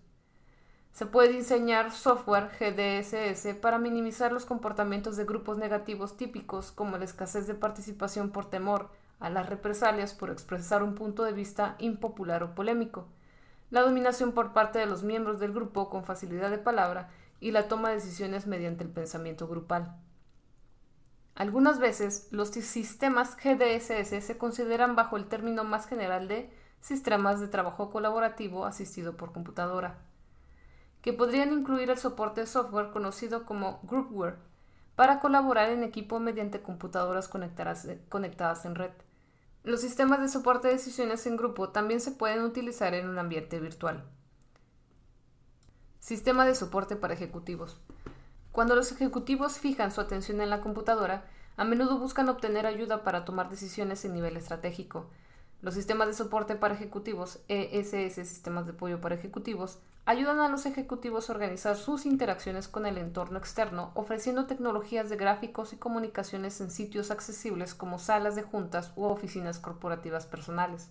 Se 0.98 1.06
puede 1.06 1.30
diseñar 1.30 1.92
software 1.92 2.50
GDSS 2.60 3.54
para 3.62 3.78
minimizar 3.78 4.32
los 4.34 4.46
comportamientos 4.46 5.16
de 5.16 5.26
grupos 5.26 5.60
negativos 5.60 6.18
típicos 6.18 6.72
como 6.72 6.98
la 6.98 7.06
escasez 7.06 7.46
de 7.46 7.54
participación 7.54 8.32
por 8.32 8.50
temor 8.50 8.90
a 9.20 9.30
las 9.30 9.48
represalias 9.48 10.16
por 10.16 10.32
expresar 10.32 10.82
un 10.82 10.96
punto 10.96 11.24
de 11.24 11.34
vista 11.34 11.76
impopular 11.78 12.42
o 12.42 12.56
polémico, 12.56 13.06
la 13.70 13.82
dominación 13.82 14.32
por 14.32 14.54
parte 14.54 14.80
de 14.80 14.88
los 14.88 15.04
miembros 15.04 15.40
del 15.40 15.54
grupo 15.54 15.88
con 15.92 16.04
facilidad 16.04 16.50
de 16.50 16.58
palabra 16.58 17.12
y 17.40 17.52
la 17.52 17.68
toma 17.68 17.90
de 17.90 17.98
decisiones 17.98 18.48
mediante 18.48 18.84
el 18.84 18.90
pensamiento 18.90 19.48
grupal. 19.48 19.96
Algunas 21.36 21.78
veces 21.78 22.28
los 22.32 22.50
sistemas 22.50 23.38
GDSS 23.38 24.26
se 24.26 24.38
consideran 24.40 24.96
bajo 24.96 25.16
el 25.16 25.28
término 25.28 25.64
más 25.64 25.86
general 25.86 26.28
de 26.28 26.50
sistemas 26.82 27.40
de 27.40 27.50
trabajo 27.50 27.92
colaborativo 27.92 28.66
asistido 28.66 29.16
por 29.16 29.32
computadora, 29.32 30.00
que 31.02 31.14
podrían 31.14 31.54
incluir 31.54 31.90
el 31.90 31.98
soporte 31.98 32.42
de 32.42 32.48
software 32.48 32.92
conocido 32.92 33.46
como 33.46 33.80
groupware 33.84 34.36
para 34.96 35.20
colaborar 35.20 35.70
en 35.70 35.84
equipo 35.84 36.20
mediante 36.20 36.62
computadoras 36.62 37.28
conectadas, 37.28 38.66
en 38.66 38.76
red. 38.76 38.92
Los 39.64 39.82
sistemas 39.82 40.22
de 40.22 40.28
soporte 40.28 40.68
de 40.68 40.74
decisiones 40.74 41.28
en 41.28 41.38
grupo 41.38 41.70
también 41.70 42.02
se 42.02 42.12
pueden 42.12 42.42
utilizar 42.42 42.94
en 42.94 43.08
un 43.08 43.20
ambiente 43.20 43.60
virtual. 43.60 44.04
Sistema 46.00 46.46
de 46.46 46.56
soporte 46.56 46.96
para 46.96 47.14
ejecutivos. 47.14 47.80
Cuando 48.52 48.76
los 48.76 48.92
ejecutivos 48.92 49.60
fijan 49.60 49.92
su 49.92 50.02
atención 50.02 50.42
en 50.42 50.50
la 50.50 50.62
computadora, 50.62 51.26
a 51.58 51.64
menudo 51.64 52.00
buscan 52.00 52.30
obtener 52.30 52.66
ayuda 52.66 53.04
para 53.04 53.24
tomar 53.24 53.50
decisiones 53.50 54.04
en 54.04 54.14
nivel 54.14 54.36
estratégico. 54.36 55.12
Los 55.62 55.74
sistemas 55.74 56.08
de 56.08 56.14
soporte 56.14 56.56
para 56.56 56.76
ejecutivos, 56.76 57.40
ESS, 57.48 58.28
sistemas 58.28 58.66
de 58.66 58.74
apoyo 58.74 59.02
para 59.02 59.16
ejecutivos, 59.16 59.80
ayudan 60.06 60.40
a 60.40 60.50
los 60.50 60.66
ejecutivos 60.66 61.30
a 61.30 61.34
organizar 61.34 61.76
sus 61.76 62.06
interacciones 62.06 62.68
con 62.68 62.86
el 62.86 62.98
entorno 62.98 63.40
externo, 63.40 63.92
ofreciendo 63.96 64.46
tecnologías 64.46 65.10
de 65.10 65.18
gráficos 65.18 65.74
y 65.74 65.78
comunicaciones 65.78 66.62
en 66.62 66.72
sitios 66.72 67.12
accesibles 67.12 67.74
como 67.74 68.00
salas 68.00 68.36
de 68.36 68.44
juntas 68.44 68.94
u 68.96 69.04
oficinas 69.06 69.60
corporativas 69.60 70.26
personales. 70.26 70.90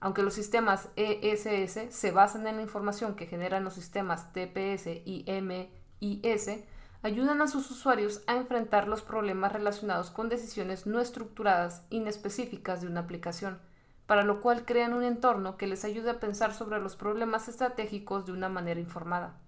Aunque 0.00 0.22
los 0.22 0.34
sistemas 0.34 0.88
ESS 0.96 1.94
se 1.94 2.10
basan 2.12 2.46
en 2.46 2.56
la 2.56 2.62
información 2.62 3.14
que 3.16 3.26
generan 3.26 3.64
los 3.64 3.74
sistemas 3.74 4.32
TPS 4.32 4.86
y 5.04 5.24
M 5.26 5.70
S 6.00 6.64
ayudan 7.04 7.42
a 7.42 7.48
sus 7.48 7.70
usuarios 7.70 8.22
a 8.26 8.34
enfrentar 8.34 8.88
los 8.88 9.02
problemas 9.02 9.52
relacionados 9.52 10.10
con 10.10 10.30
decisiones 10.30 10.86
no 10.86 11.00
estructuradas 11.00 11.84
inespecíficas 11.90 12.80
de 12.80 12.86
una 12.86 13.00
aplicación, 13.00 13.60
para 14.06 14.24
lo 14.24 14.40
cual 14.40 14.64
crean 14.64 14.94
un 14.94 15.04
entorno 15.04 15.58
que 15.58 15.66
les 15.66 15.84
ayude 15.84 16.08
a 16.10 16.18
pensar 16.18 16.54
sobre 16.54 16.80
los 16.80 16.96
problemas 16.96 17.46
estratégicos 17.46 18.24
de 18.24 18.32
una 18.32 18.48
manera 18.48 18.80
informada. 18.80 19.38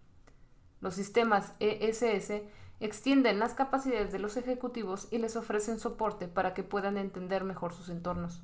Los 0.83 0.93
sistemas 0.95 1.55
ESS 1.59 2.43
extienden 2.81 3.39
las 3.39 3.55
capacidades 3.55 4.13
de 4.13 4.19
los 4.19 4.37
ejecutivos 4.37 5.09
y 5.11 5.17
les 5.17 5.35
ofrecen 5.35 5.81
soporte 5.81 6.29
para 6.29 6.53
que 6.53 6.63
puedan 6.63 6.99
entender 6.99 7.43
mejor 7.43 7.73
sus 7.73 7.89
entornos. 7.89 8.43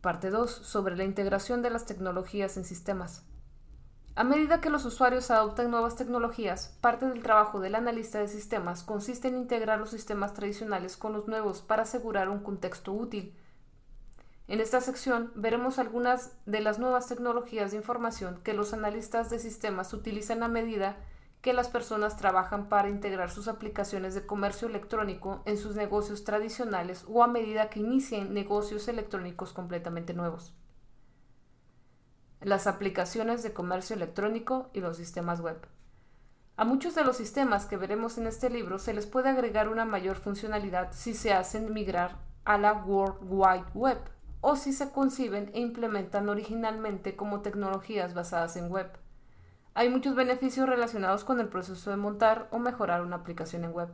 Parte 0.00 0.30
2. 0.30 0.48
Sobre 0.48 0.96
la 0.96 1.02
integración 1.02 1.60
de 1.60 1.70
las 1.70 1.86
tecnologías 1.86 2.56
en 2.56 2.64
sistemas. 2.64 3.24
A 4.18 4.24
medida 4.24 4.62
que 4.62 4.70
los 4.70 4.86
usuarios 4.86 5.30
adoptan 5.30 5.70
nuevas 5.70 5.94
tecnologías, 5.94 6.74
parte 6.80 7.04
del 7.04 7.22
trabajo 7.22 7.60
del 7.60 7.74
analista 7.74 8.18
de 8.18 8.28
sistemas 8.28 8.82
consiste 8.82 9.28
en 9.28 9.36
integrar 9.36 9.78
los 9.78 9.90
sistemas 9.90 10.32
tradicionales 10.32 10.96
con 10.96 11.12
los 11.12 11.28
nuevos 11.28 11.60
para 11.60 11.82
asegurar 11.82 12.30
un 12.30 12.38
contexto 12.38 12.94
útil. 12.94 13.34
En 14.48 14.60
esta 14.60 14.80
sección 14.80 15.32
veremos 15.34 15.78
algunas 15.78 16.32
de 16.46 16.62
las 16.62 16.78
nuevas 16.78 17.08
tecnologías 17.08 17.72
de 17.72 17.76
información 17.76 18.40
que 18.42 18.54
los 18.54 18.72
analistas 18.72 19.28
de 19.28 19.38
sistemas 19.38 19.92
utilizan 19.92 20.42
a 20.42 20.48
medida 20.48 20.96
que 21.42 21.52
las 21.52 21.68
personas 21.68 22.16
trabajan 22.16 22.70
para 22.70 22.88
integrar 22.88 23.30
sus 23.30 23.48
aplicaciones 23.48 24.14
de 24.14 24.24
comercio 24.24 24.66
electrónico 24.66 25.42
en 25.44 25.58
sus 25.58 25.76
negocios 25.76 26.24
tradicionales 26.24 27.04
o 27.06 27.22
a 27.22 27.26
medida 27.26 27.68
que 27.68 27.80
inicien 27.80 28.32
negocios 28.32 28.88
electrónicos 28.88 29.52
completamente 29.52 30.14
nuevos 30.14 30.54
las 32.46 32.68
aplicaciones 32.68 33.42
de 33.42 33.52
comercio 33.52 33.96
electrónico 33.96 34.70
y 34.72 34.78
los 34.78 34.96
sistemas 34.96 35.40
web. 35.40 35.66
A 36.56 36.64
muchos 36.64 36.94
de 36.94 37.02
los 37.02 37.16
sistemas 37.16 37.66
que 37.66 37.76
veremos 37.76 38.18
en 38.18 38.28
este 38.28 38.50
libro 38.50 38.78
se 38.78 38.94
les 38.94 39.04
puede 39.04 39.30
agregar 39.30 39.68
una 39.68 39.84
mayor 39.84 40.14
funcionalidad 40.14 40.92
si 40.92 41.12
se 41.12 41.32
hacen 41.32 41.74
migrar 41.74 42.18
a 42.44 42.56
la 42.56 42.72
World 42.72 43.18
Wide 43.22 43.72
Web 43.74 43.98
o 44.42 44.54
si 44.54 44.72
se 44.72 44.92
conciben 44.92 45.50
e 45.54 45.60
implementan 45.60 46.28
originalmente 46.28 47.16
como 47.16 47.40
tecnologías 47.40 48.14
basadas 48.14 48.56
en 48.56 48.70
web. 48.70 48.92
Hay 49.74 49.88
muchos 49.88 50.14
beneficios 50.14 50.68
relacionados 50.68 51.24
con 51.24 51.40
el 51.40 51.48
proceso 51.48 51.90
de 51.90 51.96
montar 51.96 52.46
o 52.52 52.60
mejorar 52.60 53.02
una 53.02 53.16
aplicación 53.16 53.64
en 53.64 53.72
web. 53.72 53.88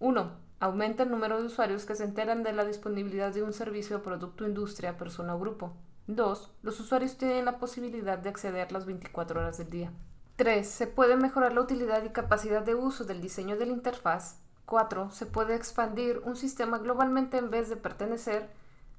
1. 0.00 0.32
Aumenta 0.58 1.04
el 1.04 1.12
número 1.12 1.38
de 1.38 1.46
usuarios 1.46 1.84
que 1.84 1.94
se 1.94 2.02
enteran 2.02 2.42
de 2.42 2.54
la 2.54 2.64
disponibilidad 2.64 3.32
de 3.32 3.44
un 3.44 3.52
servicio, 3.52 4.02
producto, 4.02 4.48
industria, 4.48 4.98
persona 4.98 5.36
o 5.36 5.38
grupo. 5.38 5.76
2. 6.08 6.50
Los 6.62 6.80
usuarios 6.80 7.16
tienen 7.16 7.44
la 7.44 7.58
posibilidad 7.58 8.18
de 8.18 8.28
acceder 8.28 8.72
las 8.72 8.86
24 8.86 9.40
horas 9.40 9.58
del 9.58 9.70
día. 9.70 9.92
3. 10.36 10.66
Se 10.68 10.86
puede 10.86 11.16
mejorar 11.16 11.52
la 11.52 11.60
utilidad 11.60 12.02
y 12.04 12.10
capacidad 12.10 12.62
de 12.62 12.74
uso 12.74 13.04
del 13.04 13.20
diseño 13.20 13.56
de 13.56 13.66
la 13.66 13.72
interfaz. 13.72 14.40
4. 14.66 15.10
Se 15.10 15.26
puede 15.26 15.54
expandir 15.54 16.20
un 16.24 16.36
sistema 16.36 16.78
globalmente 16.78 17.36
en 17.36 17.50
vez 17.50 17.68
de 17.68 17.76
pertenecer 17.76 18.50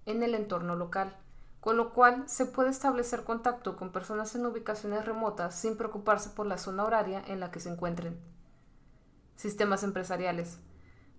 en 0.06 0.24
el 0.24 0.36
entorno 0.36 0.76
local, 0.76 1.16
con 1.60 1.78
lo 1.78 1.94
cual 1.94 2.24
se 2.28 2.46
puede 2.46 2.70
establecer 2.70 3.24
contacto 3.24 3.76
con 3.76 3.92
personas 3.92 4.36
en 4.36 4.46
ubicaciones 4.46 5.06
remotas 5.06 5.56
sin 5.56 5.78
preocuparse 5.78 6.30
por 6.30 6.46
la 6.46 6.58
zona 6.58 6.84
horaria 6.84 7.24
en 7.28 7.40
la 7.40 7.52
que 7.52 7.60
se 7.60 7.70
encuentren. 7.70 8.20
Sistemas 9.36 9.84
empresariales. 9.84 10.60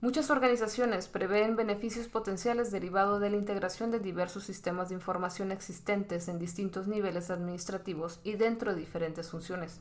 Muchas 0.05 0.29
organizaciones 0.29 1.09
prevén 1.09 1.57
beneficios 1.57 2.09
potenciales 2.09 2.71
derivados 2.71 3.23
de 3.23 3.31
la 3.31 3.39
integración 3.39 3.91
de 3.91 4.01
diversos 4.01 4.45
sistemas 4.45 4.91
de 4.91 4.97
información 4.97 5.51
existentes 5.51 6.29
en 6.29 6.39
distintos 6.39 6.87
niveles 6.87 7.31
administrativos 7.31 8.21
y 8.23 8.35
dentro 8.35 8.75
de 8.75 8.81
diferentes 8.81 9.31
funciones. 9.31 9.81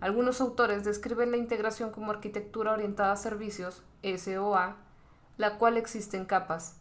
Algunos 0.00 0.40
autores 0.40 0.82
describen 0.82 1.30
la 1.30 1.36
integración 1.36 1.90
como 1.90 2.10
arquitectura 2.10 2.72
orientada 2.72 3.12
a 3.12 3.16
servicios, 3.16 3.82
SOA, 4.02 4.78
la 5.36 5.58
cual 5.58 5.76
existe 5.76 6.16
en 6.16 6.24
capas. 6.24 6.76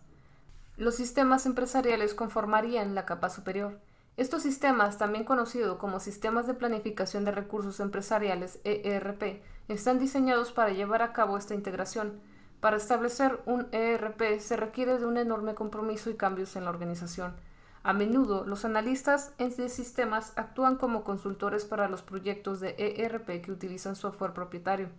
Los 0.78 0.96
sistemas 0.96 1.46
empresariales 1.46 2.14
conformarían 2.14 2.96
la 2.96 3.06
capa 3.06 3.30
superior. 3.30 3.78
Estos 4.16 4.44
sistemas, 4.44 4.98
también 4.98 5.26
conocidos 5.26 5.80
como 5.80 6.00
sistemas 6.00 6.48
de 6.48 6.54
planificación 6.54 7.26
de 7.26 7.32
recursos 7.32 7.82
empresariales, 7.82 8.62
ERP, 8.64 9.44
están 9.68 10.00
diseñados 10.00 10.54
para 10.54 10.72
llevar 10.72 11.02
a 11.02 11.12
cabo 11.12 11.38
esta 11.38 11.56
integración 11.56 12.22
para 12.60 12.78
establecer 12.78 13.40
un 13.46 13.68
ERP 13.72 14.40
se 14.40 14.58
requiere 14.58 14.98
de 14.98 15.06
un 15.06 15.18
enorme 15.18 15.56
compromiso 15.56 16.10
y 16.10 16.16
cambios 16.16 16.56
en 16.56 16.66
la 16.66 16.72
organización. 16.72 17.36
A 17.84 17.94
menudo, 17.94 18.46
los 18.46 18.66
analistas 18.66 19.34
de 19.38 19.70
sistemas 19.70 20.34
actúan 20.36 20.76
como 20.76 21.06
consultores 21.06 21.64
para 21.64 21.88
los 21.88 22.02
proyectos 22.02 22.60
de 22.60 22.76
ERP 22.78 23.42
que 23.42 23.52
utilizan 23.52 23.96
software 23.96 24.34
propietario. 24.34 24.90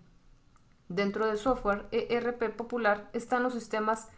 Dentro 0.88 1.26
del 1.26 1.36
software 1.36 1.86
ERP 1.92 2.56
popular 2.56 3.10
están 3.12 3.42
los 3.42 3.52
sistemas 3.52 4.08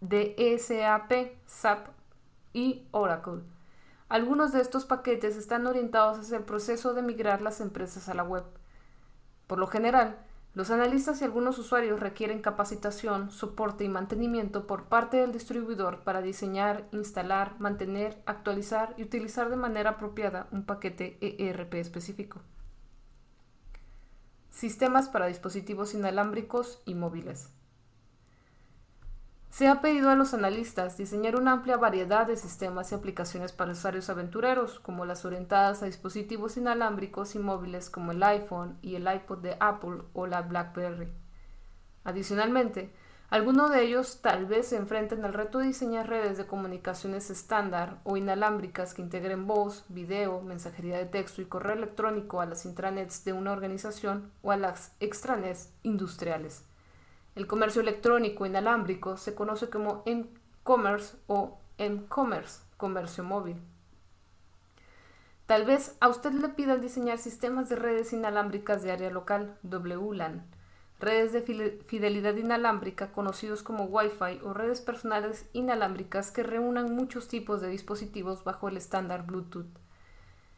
de 0.00 0.34
SAP, 0.58 1.38
SAP 1.46 1.88
y 2.52 2.88
Oracle. 2.90 3.42
Algunos 4.08 4.52
de 4.52 4.60
estos 4.60 4.86
paquetes 4.86 5.36
están 5.36 5.66
orientados 5.66 6.18
hacia 6.18 6.38
el 6.38 6.44
proceso 6.44 6.94
de 6.94 7.02
migrar 7.02 7.42
las 7.42 7.60
empresas 7.60 8.08
a 8.08 8.14
la 8.14 8.22
web. 8.22 8.44
Por 9.46 9.58
lo 9.58 9.66
general, 9.66 10.18
los 10.56 10.70
analistas 10.70 11.20
y 11.20 11.24
algunos 11.24 11.58
usuarios 11.58 12.00
requieren 12.00 12.40
capacitación, 12.40 13.30
soporte 13.30 13.84
y 13.84 13.90
mantenimiento 13.90 14.66
por 14.66 14.84
parte 14.84 15.18
del 15.18 15.30
distribuidor 15.30 16.02
para 16.02 16.22
diseñar, 16.22 16.88
instalar, 16.92 17.60
mantener, 17.60 18.22
actualizar 18.24 18.94
y 18.96 19.02
utilizar 19.02 19.50
de 19.50 19.56
manera 19.56 19.90
apropiada 19.90 20.48
un 20.52 20.64
paquete 20.64 21.18
ERP 21.20 21.74
específico. 21.74 22.40
Sistemas 24.48 25.10
para 25.10 25.26
dispositivos 25.26 25.92
inalámbricos 25.92 26.80
y 26.86 26.94
móviles. 26.94 27.50
Se 29.50 29.68
ha 29.68 29.80
pedido 29.80 30.10
a 30.10 30.16
los 30.16 30.34
analistas 30.34 30.98
diseñar 30.98 31.36
una 31.36 31.52
amplia 31.52 31.78
variedad 31.78 32.26
de 32.26 32.36
sistemas 32.36 32.92
y 32.92 32.94
aplicaciones 32.94 33.52
para 33.52 33.72
usuarios 33.72 34.10
aventureros, 34.10 34.80
como 34.80 35.06
las 35.06 35.24
orientadas 35.24 35.82
a 35.82 35.86
dispositivos 35.86 36.56
inalámbricos 36.56 37.34
y 37.34 37.38
móviles 37.38 37.88
como 37.88 38.12
el 38.12 38.22
iPhone 38.22 38.76
y 38.82 38.96
el 38.96 39.10
iPod 39.10 39.38
de 39.38 39.56
Apple 39.58 40.02
o 40.12 40.26
la 40.26 40.42
BlackBerry. 40.42 41.10
Adicionalmente, 42.04 42.92
algunos 43.28 43.72
de 43.72 43.82
ellos 43.82 44.20
tal 44.22 44.46
vez 44.46 44.68
se 44.68 44.76
enfrenten 44.76 45.24
al 45.24 45.32
reto 45.32 45.58
de 45.58 45.66
diseñar 45.66 46.08
redes 46.08 46.38
de 46.38 46.46
comunicaciones 46.46 47.28
estándar 47.28 47.98
o 48.04 48.16
inalámbricas 48.16 48.94
que 48.94 49.02
integren 49.02 49.48
voz, 49.48 49.84
video, 49.88 50.42
mensajería 50.42 50.96
de 50.96 51.06
texto 51.06 51.42
y 51.42 51.46
correo 51.46 51.74
electrónico 51.74 52.40
a 52.40 52.46
las 52.46 52.64
intranets 52.66 53.24
de 53.24 53.32
una 53.32 53.50
organización 53.50 54.30
o 54.42 54.52
a 54.52 54.56
las 54.56 54.92
extranets 55.00 55.72
industriales. 55.82 56.62
El 57.36 57.46
comercio 57.46 57.82
electrónico 57.82 58.46
inalámbrico 58.46 59.18
se 59.18 59.34
conoce 59.34 59.68
como 59.68 60.02
e-commerce 60.06 61.18
o 61.26 61.58
m-commerce, 61.76 62.62
comercio 62.78 63.24
móvil. 63.24 63.60
Tal 65.44 65.66
vez 65.66 65.98
a 66.00 66.08
usted 66.08 66.32
le 66.32 66.48
pidan 66.48 66.80
diseñar 66.80 67.18
sistemas 67.18 67.68
de 67.68 67.76
redes 67.76 68.14
inalámbricas 68.14 68.82
de 68.82 68.90
área 68.90 69.10
local, 69.10 69.58
WLAN, 69.62 70.46
redes 70.98 71.34
de 71.34 71.42
fidelidad 71.86 72.34
inalámbrica 72.36 73.12
conocidos 73.12 73.62
como 73.62 73.84
Wi-Fi 73.84 74.40
o 74.42 74.54
redes 74.54 74.80
personales 74.80 75.44
inalámbricas 75.52 76.30
que 76.30 76.42
reúnan 76.42 76.96
muchos 76.96 77.28
tipos 77.28 77.60
de 77.60 77.68
dispositivos 77.68 78.44
bajo 78.44 78.68
el 78.68 78.78
estándar 78.78 79.26
Bluetooth. 79.26 79.68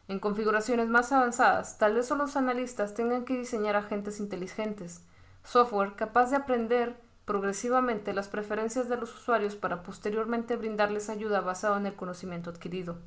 En 0.07 0.19
configuraciones 0.19 0.87
más 0.87 1.11
avanzadas, 1.11 1.77
tal 1.77 1.95
vez 1.95 2.07
solo 2.07 2.23
los 2.23 2.37
analistas 2.37 2.93
tengan 2.93 3.25
que 3.25 3.37
diseñar 3.37 3.75
agentes 3.75 4.21
inteligentes, 4.21 5.03
software 5.49 5.95
capaz 5.95 6.29
de 6.29 6.35
aprender 6.35 6.95
progresivamente 7.25 8.13
las 8.13 8.27
preferencias 8.27 8.87
de 8.87 8.97
los 8.97 9.15
usuarios 9.15 9.55
para 9.55 9.81
posteriormente 9.81 10.55
brindarles 10.57 11.09
ayuda 11.09 11.41
basada 11.41 11.77
en 11.77 11.87
el 11.87 11.95
conocimiento 11.95 12.51
adquirido. 12.51 12.99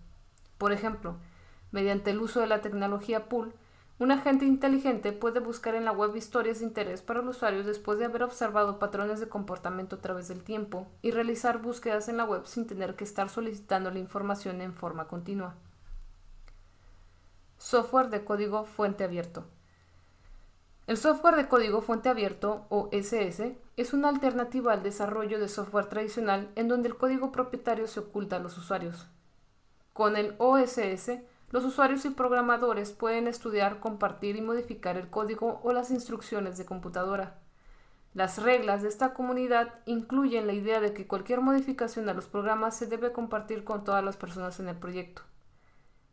Por 0.59 0.73
ejemplo, 0.73 1.19
mediante 1.71 2.11
el 2.11 2.21
uso 2.21 2.41
de 2.41 2.49
la 2.49 2.61
tecnología 2.61 3.29
pool, 3.29 3.55
un 4.01 4.11
agente 4.11 4.45
inteligente 4.45 5.13
puede 5.13 5.39
buscar 5.39 5.77
en 5.77 5.85
la 5.85 5.93
web 5.93 6.17
historias 6.17 6.59
de 6.59 6.65
interés 6.65 7.01
para 7.01 7.21
el 7.21 7.29
usuario 7.29 7.63
después 7.63 8.01
de 8.01 8.07
haber 8.07 8.25
observado 8.25 8.81
patrones 8.81 9.21
de 9.21 9.29
comportamiento 9.29 9.95
a 9.95 10.01
través 10.01 10.27
del 10.27 10.43
tiempo 10.43 10.89
y 11.01 11.13
realizar 11.13 11.63
búsquedas 11.63 12.09
en 12.09 12.17
la 12.17 12.25
web 12.25 12.45
sin 12.47 12.67
tener 12.67 12.97
que 12.97 13.05
estar 13.05 13.29
solicitando 13.29 13.93
la 13.93 14.01
información 14.01 14.61
en 14.63 14.75
forma 14.75 15.07
continua. 15.07 15.55
Software 17.59 18.09
de 18.09 18.25
código 18.25 18.65
fuente 18.65 19.05
abierto. 19.05 19.45
El 20.89 20.97
software 20.97 21.37
de 21.37 21.47
código 21.47 21.81
fuente 21.81 22.09
abierto, 22.09 22.67
o 22.69 22.89
es 22.91 23.93
una 23.93 24.09
alternativa 24.09 24.73
al 24.73 24.83
desarrollo 24.83 25.39
de 25.39 25.49
software 25.49 25.87
tradicional 25.87 26.51
en 26.57 26.67
donde 26.67 26.89
el 26.89 26.97
código 26.97 27.31
propietario 27.31 27.87
se 27.87 28.01
oculta 28.01 28.37
a 28.37 28.39
los 28.41 28.59
usuarios. 28.59 29.07
Con 29.93 30.17
el 30.17 30.35
OSS, 30.39 31.21
los 31.51 31.65
usuarios 31.65 32.05
y 32.05 32.11
programadores 32.11 32.91
pueden 32.93 33.29
estudiar, 33.29 33.79
compartir 33.79 34.35
y 34.35 34.41
modificar 34.41 34.97
el 34.97 35.09
código 35.09 35.61
o 35.63 35.73
las 35.73 35.91
instrucciones 35.93 36.59
de 36.59 36.65
computadora. 36.65 37.39
Las 38.15 38.43
reglas 38.43 38.83
de 38.83 38.89
esta 38.89 39.15
comunidad 39.15 39.75
incluyen 39.87 40.47
la 40.47 40.53
idea 40.53 40.81
de 40.81 40.93
que 40.93 41.07
cualquier 41.07 41.41
modificación 41.41 42.09
a 42.09 42.15
los 42.15 42.27
programas 42.27 42.77
se 42.77 42.87
debe 42.87 43.13
compartir 43.13 43.63
con 43.63 43.85
todas 43.85 44.03
las 44.03 44.17
personas 44.17 44.59
en 44.59 44.69
el 44.69 44.77
proyecto. 44.77 45.23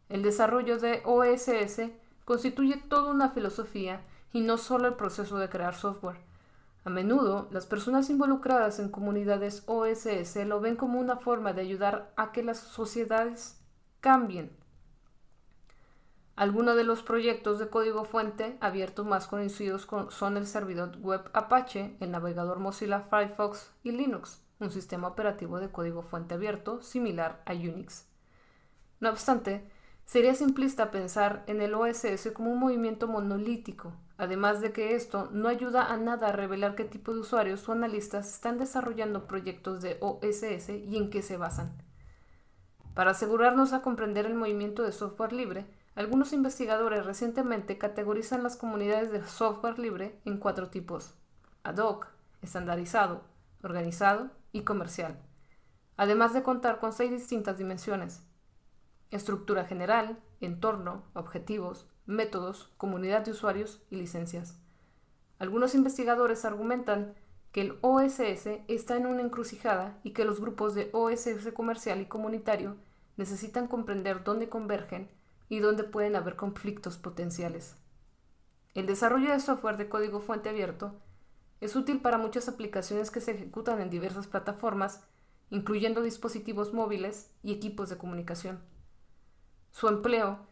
El 0.10 0.22
desarrollo 0.22 0.78
de 0.78 1.02
OSS 1.06 1.90
constituye 2.24 2.78
toda 2.78 3.12
una 3.12 3.30
filosofía 3.32 4.02
y 4.34 4.42
no 4.42 4.58
solo 4.58 4.88
el 4.88 4.96
proceso 4.96 5.38
de 5.38 5.50
crear 5.50 5.76
software. 5.76 6.18
A 6.86 6.90
menudo, 6.90 7.48
las 7.52 7.66
personas 7.66 8.10
involucradas 8.10 8.80
en 8.80 8.90
comunidades 8.90 9.64
OSS 9.66 10.38
lo 10.46 10.62
ven 10.62 10.76
como 10.76 11.00
una 11.00 11.18
forma 11.18 11.54
de 11.54 11.62
ayudar 11.62 12.14
a 12.16 12.32
que 12.32 12.44
las 12.44 12.58
sociedades 12.58 13.60
cambien. 14.00 14.52
Algunos 16.36 16.78
de 16.78 16.86
los 16.86 17.04
proyectos 17.04 17.60
de 17.60 17.68
código 17.68 18.06
fuente 18.06 18.58
abiertos 18.62 19.06
más 19.06 19.28
conocidos 19.28 19.86
son 20.10 20.38
el 20.38 20.48
servidor 20.48 20.98
web 21.00 21.30
Apache, 21.34 21.98
el 22.00 22.12
navegador 22.12 22.60
Mozilla 22.60 23.02
Firefox 23.02 23.72
y 23.84 23.92
Linux, 23.92 24.42
un 24.60 24.72
sistema 24.72 25.10
operativo 25.10 25.60
de 25.60 25.70
código 25.70 26.02
fuente 26.02 26.36
abierto 26.36 26.82
similar 26.82 27.44
a 27.46 27.52
Unix. 27.52 28.06
No 29.02 29.10
obstante, 29.10 29.70
sería 30.06 30.34
simplista 30.34 30.92
pensar 30.92 31.44
en 31.48 31.62
el 31.62 31.74
OSS 31.74 32.32
como 32.34 32.54
un 32.54 32.60
movimiento 32.60 33.10
monolítico, 33.10 33.92
Además 34.20 34.60
de 34.60 34.74
que 34.74 34.96
esto 34.96 35.30
no 35.32 35.48
ayuda 35.48 35.94
a 35.94 35.96
nada 35.96 36.28
a 36.28 36.32
revelar 36.34 36.76
qué 36.76 36.84
tipo 36.84 37.14
de 37.14 37.22
usuarios 37.22 37.70
o 37.70 37.72
analistas 37.72 38.34
están 38.34 38.58
desarrollando 38.58 39.28
proyectos 39.28 39.82
de 39.82 39.98
OSS 40.02 40.72
y 40.72 40.98
en 40.98 41.10
qué 41.10 41.22
se 41.22 41.38
basan. 41.38 41.82
Para 42.94 43.12
asegurarnos 43.12 43.72
a 43.72 43.82
comprender 43.82 44.26
el 44.26 44.36
movimiento 44.36 44.84
de 44.84 44.92
software 44.92 45.32
libre, 45.32 45.66
algunos 45.96 46.34
investigadores 46.34 47.06
recientemente 47.06 47.78
categorizan 47.78 48.44
las 48.44 48.58
comunidades 48.58 49.10
de 49.10 49.26
software 49.26 49.80
libre 49.80 50.20
en 50.26 50.38
cuatro 50.38 50.70
tipos: 50.70 51.16
ad 51.64 51.78
hoc, 51.78 52.08
estandarizado, 52.42 53.22
organizado 53.64 54.32
y 54.52 54.64
comercial, 54.64 55.18
además 55.96 56.34
de 56.34 56.44
contar 56.44 56.82
con 56.82 56.92
seis 56.92 57.10
distintas 57.10 57.58
dimensiones: 57.58 58.28
estructura 59.12 59.64
general, 59.64 60.20
entorno, 60.42 61.06
objetivos, 61.14 61.88
métodos, 62.10 62.72
comunidad 62.78 63.22
de 63.22 63.32
usuarios 63.32 63.82
y 63.90 63.96
licencias. 63.96 64.58
Algunos 65.38 65.76
investigadores 65.76 66.44
argumentan 66.44 67.14
que 67.52 67.62
el 67.62 67.78
OSS 67.82 68.62
está 68.68 68.98
en 68.98 69.06
una 69.06 69.22
encrucijada 69.22 70.00
y 70.04 70.12
que 70.12 70.26
los 70.26 70.40
grupos 70.40 70.76
de 70.76 70.90
OSS 70.92 71.52
comercial 71.54 72.02
y 72.02 72.06
comunitario 72.06 72.78
necesitan 73.16 73.68
comprender 73.68 74.24
dónde 74.24 74.50
convergen 74.50 75.10
y 75.50 75.60
dónde 75.60 75.84
pueden 75.84 76.16
haber 76.16 76.36
conflictos 76.36 76.98
potenciales. 76.98 77.76
El 78.74 78.86
desarrollo 78.86 79.32
de 79.32 79.40
software 79.40 79.78
de 79.78 79.90
código 79.90 80.20
fuente 80.20 80.50
abierto 80.50 80.96
es 81.62 81.76
útil 81.76 82.02
para 82.02 82.18
muchas 82.18 82.48
aplicaciones 82.48 83.12
que 83.12 83.22
se 83.22 83.32
ejecutan 83.32 83.82
en 83.82 83.90
diversas 83.90 84.28
plataformas, 84.28 85.04
incluyendo 85.50 86.02
dispositivos 86.02 86.74
móviles 86.74 87.32
y 87.44 87.54
equipos 87.54 87.90
de 87.90 87.98
comunicación. 87.98 88.60
Su 89.72 89.88
empleo 89.88 90.49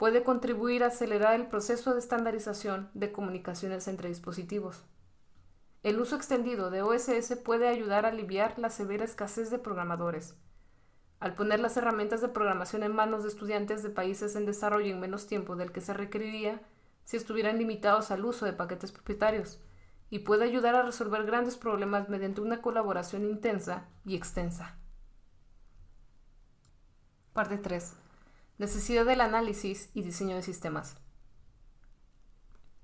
puede 0.00 0.24
contribuir 0.24 0.82
a 0.82 0.86
acelerar 0.86 1.34
el 1.34 1.48
proceso 1.48 1.92
de 1.92 1.98
estandarización 1.98 2.90
de 2.94 3.12
comunicaciones 3.12 3.86
entre 3.86 4.08
dispositivos. 4.08 4.82
El 5.82 6.00
uso 6.00 6.16
extendido 6.16 6.70
de 6.70 6.80
OSS 6.80 7.36
puede 7.44 7.68
ayudar 7.68 8.06
a 8.06 8.08
aliviar 8.08 8.58
la 8.58 8.70
severa 8.70 9.04
escasez 9.04 9.50
de 9.50 9.58
programadores. 9.58 10.36
Al 11.18 11.34
poner 11.34 11.60
las 11.60 11.76
herramientas 11.76 12.22
de 12.22 12.30
programación 12.30 12.82
en 12.82 12.94
manos 12.94 13.24
de 13.24 13.28
estudiantes 13.28 13.82
de 13.82 13.90
países 13.90 14.36
en 14.36 14.46
desarrollo 14.46 14.90
en 14.90 15.00
menos 15.00 15.26
tiempo 15.26 15.54
del 15.54 15.70
que 15.70 15.82
se 15.82 15.92
requeriría 15.92 16.62
si 17.04 17.18
estuvieran 17.18 17.58
limitados 17.58 18.10
al 18.10 18.24
uso 18.24 18.46
de 18.46 18.54
paquetes 18.54 18.92
propietarios, 18.92 19.60
y 20.08 20.20
puede 20.20 20.44
ayudar 20.44 20.76
a 20.76 20.82
resolver 20.82 21.26
grandes 21.26 21.58
problemas 21.58 22.08
mediante 22.08 22.40
una 22.40 22.62
colaboración 22.62 23.26
intensa 23.26 23.86
y 24.06 24.16
extensa. 24.16 24.78
Parte 27.34 27.58
3. 27.58 27.96
Necesidad 28.60 29.06
del 29.06 29.22
análisis 29.22 29.88
y 29.94 30.02
diseño 30.02 30.36
de 30.36 30.42
sistemas. 30.42 30.98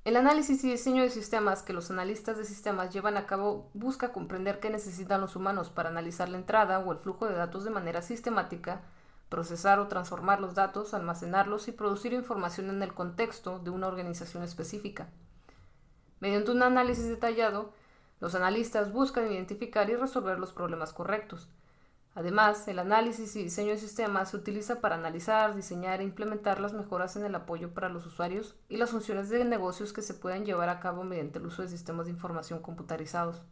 El 0.07 0.17
análisis 0.17 0.65
y 0.65 0.71
diseño 0.71 1.03
de 1.03 1.11
sistemas 1.11 1.63
que 1.63 1.75
los 1.75 1.91
analistas 1.91 2.39
de 2.39 2.47
sistemas 2.47 2.95
llevan 2.95 3.19
a 3.19 3.27
cabo 3.27 3.69
busca 3.75 4.11
comprender 4.11 4.59
qué 4.59 4.71
necesitan 4.71 5.21
los 5.21 5.37
humanos 5.37 5.69
para 5.69 5.91
analizar 5.91 6.31
la 6.31 6.39
entrada 6.39 6.79
o 6.79 6.93
el 6.93 6.99
flujo 6.99 7.27
de 7.27 7.35
datos 7.35 7.65
de 7.65 7.73
manera 7.73 8.01
sistemática, 8.01 8.81
procesar 9.29 9.79
o 9.79 9.87
transformar 9.87 10.41
los 10.41 10.55
datos, 10.55 10.95
almacenarlos 10.95 11.69
y 11.69 11.73
producir 11.73 12.15
información 12.15 12.71
en 12.71 12.83
el 12.83 12.95
contexto 12.95 13.59
de 13.59 13.69
una 13.69 13.89
organización 13.89 14.45
específica. 14.45 15.11
Mediante 16.21 16.53
un 16.53 16.63
análisis 16.63 17.07
detallado, 17.07 17.75
los 18.21 18.35
analistas 18.35 18.95
buscan 18.95 19.31
identificar 19.31 19.91
y 19.91 19.97
resolver 19.97 20.39
los 20.39 20.55
problemas 20.55 20.95
correctos, 20.95 21.51
Además, 22.17 22.67
el 22.67 22.79
análisis 22.79 23.37
y 23.37 23.43
diseño 23.43 23.73
de 23.73 23.79
sistemas 23.79 24.31
se 24.31 24.39
utiliza 24.39 24.81
para 24.81 24.95
analizar, 24.95 25.55
diseñar 25.55 26.01
e 26.01 26.05
implementar 26.05 26.61
las 26.61 26.73
mejoras 26.73 27.15
en 27.17 27.27
el 27.27 27.35
apoyo 27.35 27.75
para 27.75 27.91
los 27.91 28.07
usuarios 28.07 28.57
y 28.71 28.79
las 28.79 28.89
funciones 28.89 29.29
de 29.29 29.45
negocios 29.45 29.93
que 29.93 30.01
se 30.01 30.15
pueden 30.15 30.47
llevar 30.47 30.71
a 30.71 30.81
cabo 30.81 31.05
mediante 31.05 31.39
el 31.39 31.45
uso 31.45 31.61
de 31.61 31.69
sistemas 31.69 32.07
de 32.07 32.13
información 32.13 32.61
computarizados. 32.61 33.43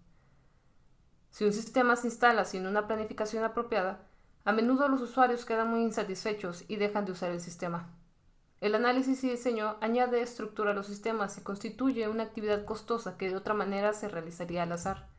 Si 1.29 1.45
un 1.45 1.53
sistema 1.53 1.95
se 1.97 2.07
instala 2.07 2.47
sin 2.47 2.67
una 2.67 2.87
planificación 2.87 3.45
apropiada, 3.45 4.09
a 4.47 4.53
menudo 4.53 4.89
los 4.89 5.03
usuarios 5.03 5.45
quedan 5.45 5.69
muy 5.69 5.83
insatisfechos 5.83 6.65
y 6.67 6.77
dejan 6.77 7.05
de 7.05 7.13
usar 7.13 7.33
el 7.33 7.43
sistema. 7.43 7.91
El 8.63 8.75
análisis 8.75 9.23
y 9.25 9.31
diseño 9.31 9.77
añade 9.83 10.23
estructura 10.23 10.71
a 10.71 10.75
los 10.75 10.87
sistemas 10.87 11.37
y 11.37 11.43
constituye 11.43 12.09
una 12.09 12.23
actividad 12.23 12.65
costosa 12.65 13.19
que 13.19 13.29
de 13.29 13.37
otra 13.37 13.53
manera 13.53 13.93
se 13.93 14.09
realizaría 14.09 14.63
al 14.63 14.73
azar 14.73 15.14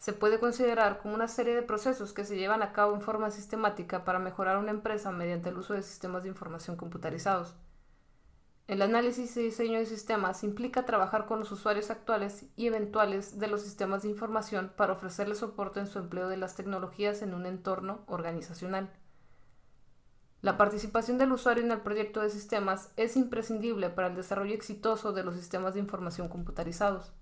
se 0.00 0.14
puede 0.14 0.40
considerar 0.40 0.98
como 0.98 1.14
una 1.14 1.28
serie 1.28 1.54
de 1.54 1.60
procesos 1.60 2.14
que 2.14 2.24
se 2.24 2.38
llevan 2.38 2.62
a 2.62 2.72
cabo 2.72 2.94
en 2.94 3.02
forma 3.02 3.30
sistemática 3.30 4.02
para 4.02 4.18
mejorar 4.18 4.56
una 4.56 4.70
empresa 4.70 5.12
mediante 5.12 5.50
el 5.50 5.58
uso 5.58 5.74
de 5.74 5.82
sistemas 5.82 6.22
de 6.22 6.30
información 6.30 6.76
computarizados. 6.76 7.54
El 8.66 8.80
análisis 8.80 9.36
y 9.36 9.42
diseño 9.42 9.78
de 9.78 9.84
sistemas 9.84 10.42
implica 10.42 10.86
trabajar 10.86 11.26
con 11.26 11.40
los 11.40 11.52
usuarios 11.52 11.90
actuales 11.90 12.46
y 12.56 12.66
eventuales 12.66 13.38
de 13.38 13.48
los 13.48 13.60
sistemas 13.60 14.02
de 14.02 14.08
información 14.08 14.72
para 14.74 14.94
ofrecerles 14.94 15.36
soporte 15.36 15.80
en 15.80 15.86
su 15.86 15.98
empleo 15.98 16.28
de 16.28 16.38
las 16.38 16.54
tecnologías 16.56 17.20
en 17.20 17.34
un 17.34 17.44
entorno 17.44 18.02
organizacional. 18.06 18.90
La 20.40 20.56
participación 20.56 21.18
del 21.18 21.32
usuario 21.32 21.62
en 21.62 21.72
el 21.72 21.82
proyecto 21.82 22.22
de 22.22 22.30
sistemas 22.30 22.90
es 22.96 23.18
imprescindible 23.18 23.90
para 23.90 24.08
el 24.08 24.16
desarrollo 24.16 24.54
exitoso 24.54 25.12
de 25.12 25.24
los 25.24 25.34
sistemas 25.34 25.74
de 25.74 25.80
información 25.80 26.30
computarizados. 26.30 27.12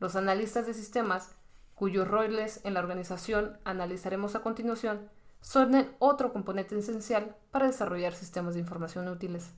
Los 0.00 0.16
analistas 0.16 0.66
de 0.66 0.72
sistemas 0.72 1.36
cuyos 1.74 2.08
roles 2.08 2.60
en 2.64 2.74
la 2.74 2.80
organización 2.80 3.58
analizaremos 3.64 4.34
a 4.34 4.42
continuación, 4.42 5.10
son 5.40 5.94
otro 5.98 6.32
componente 6.32 6.78
esencial 6.78 7.36
para 7.50 7.66
desarrollar 7.66 8.14
sistemas 8.14 8.54
de 8.54 8.60
información 8.60 9.08
útiles. 9.08 9.52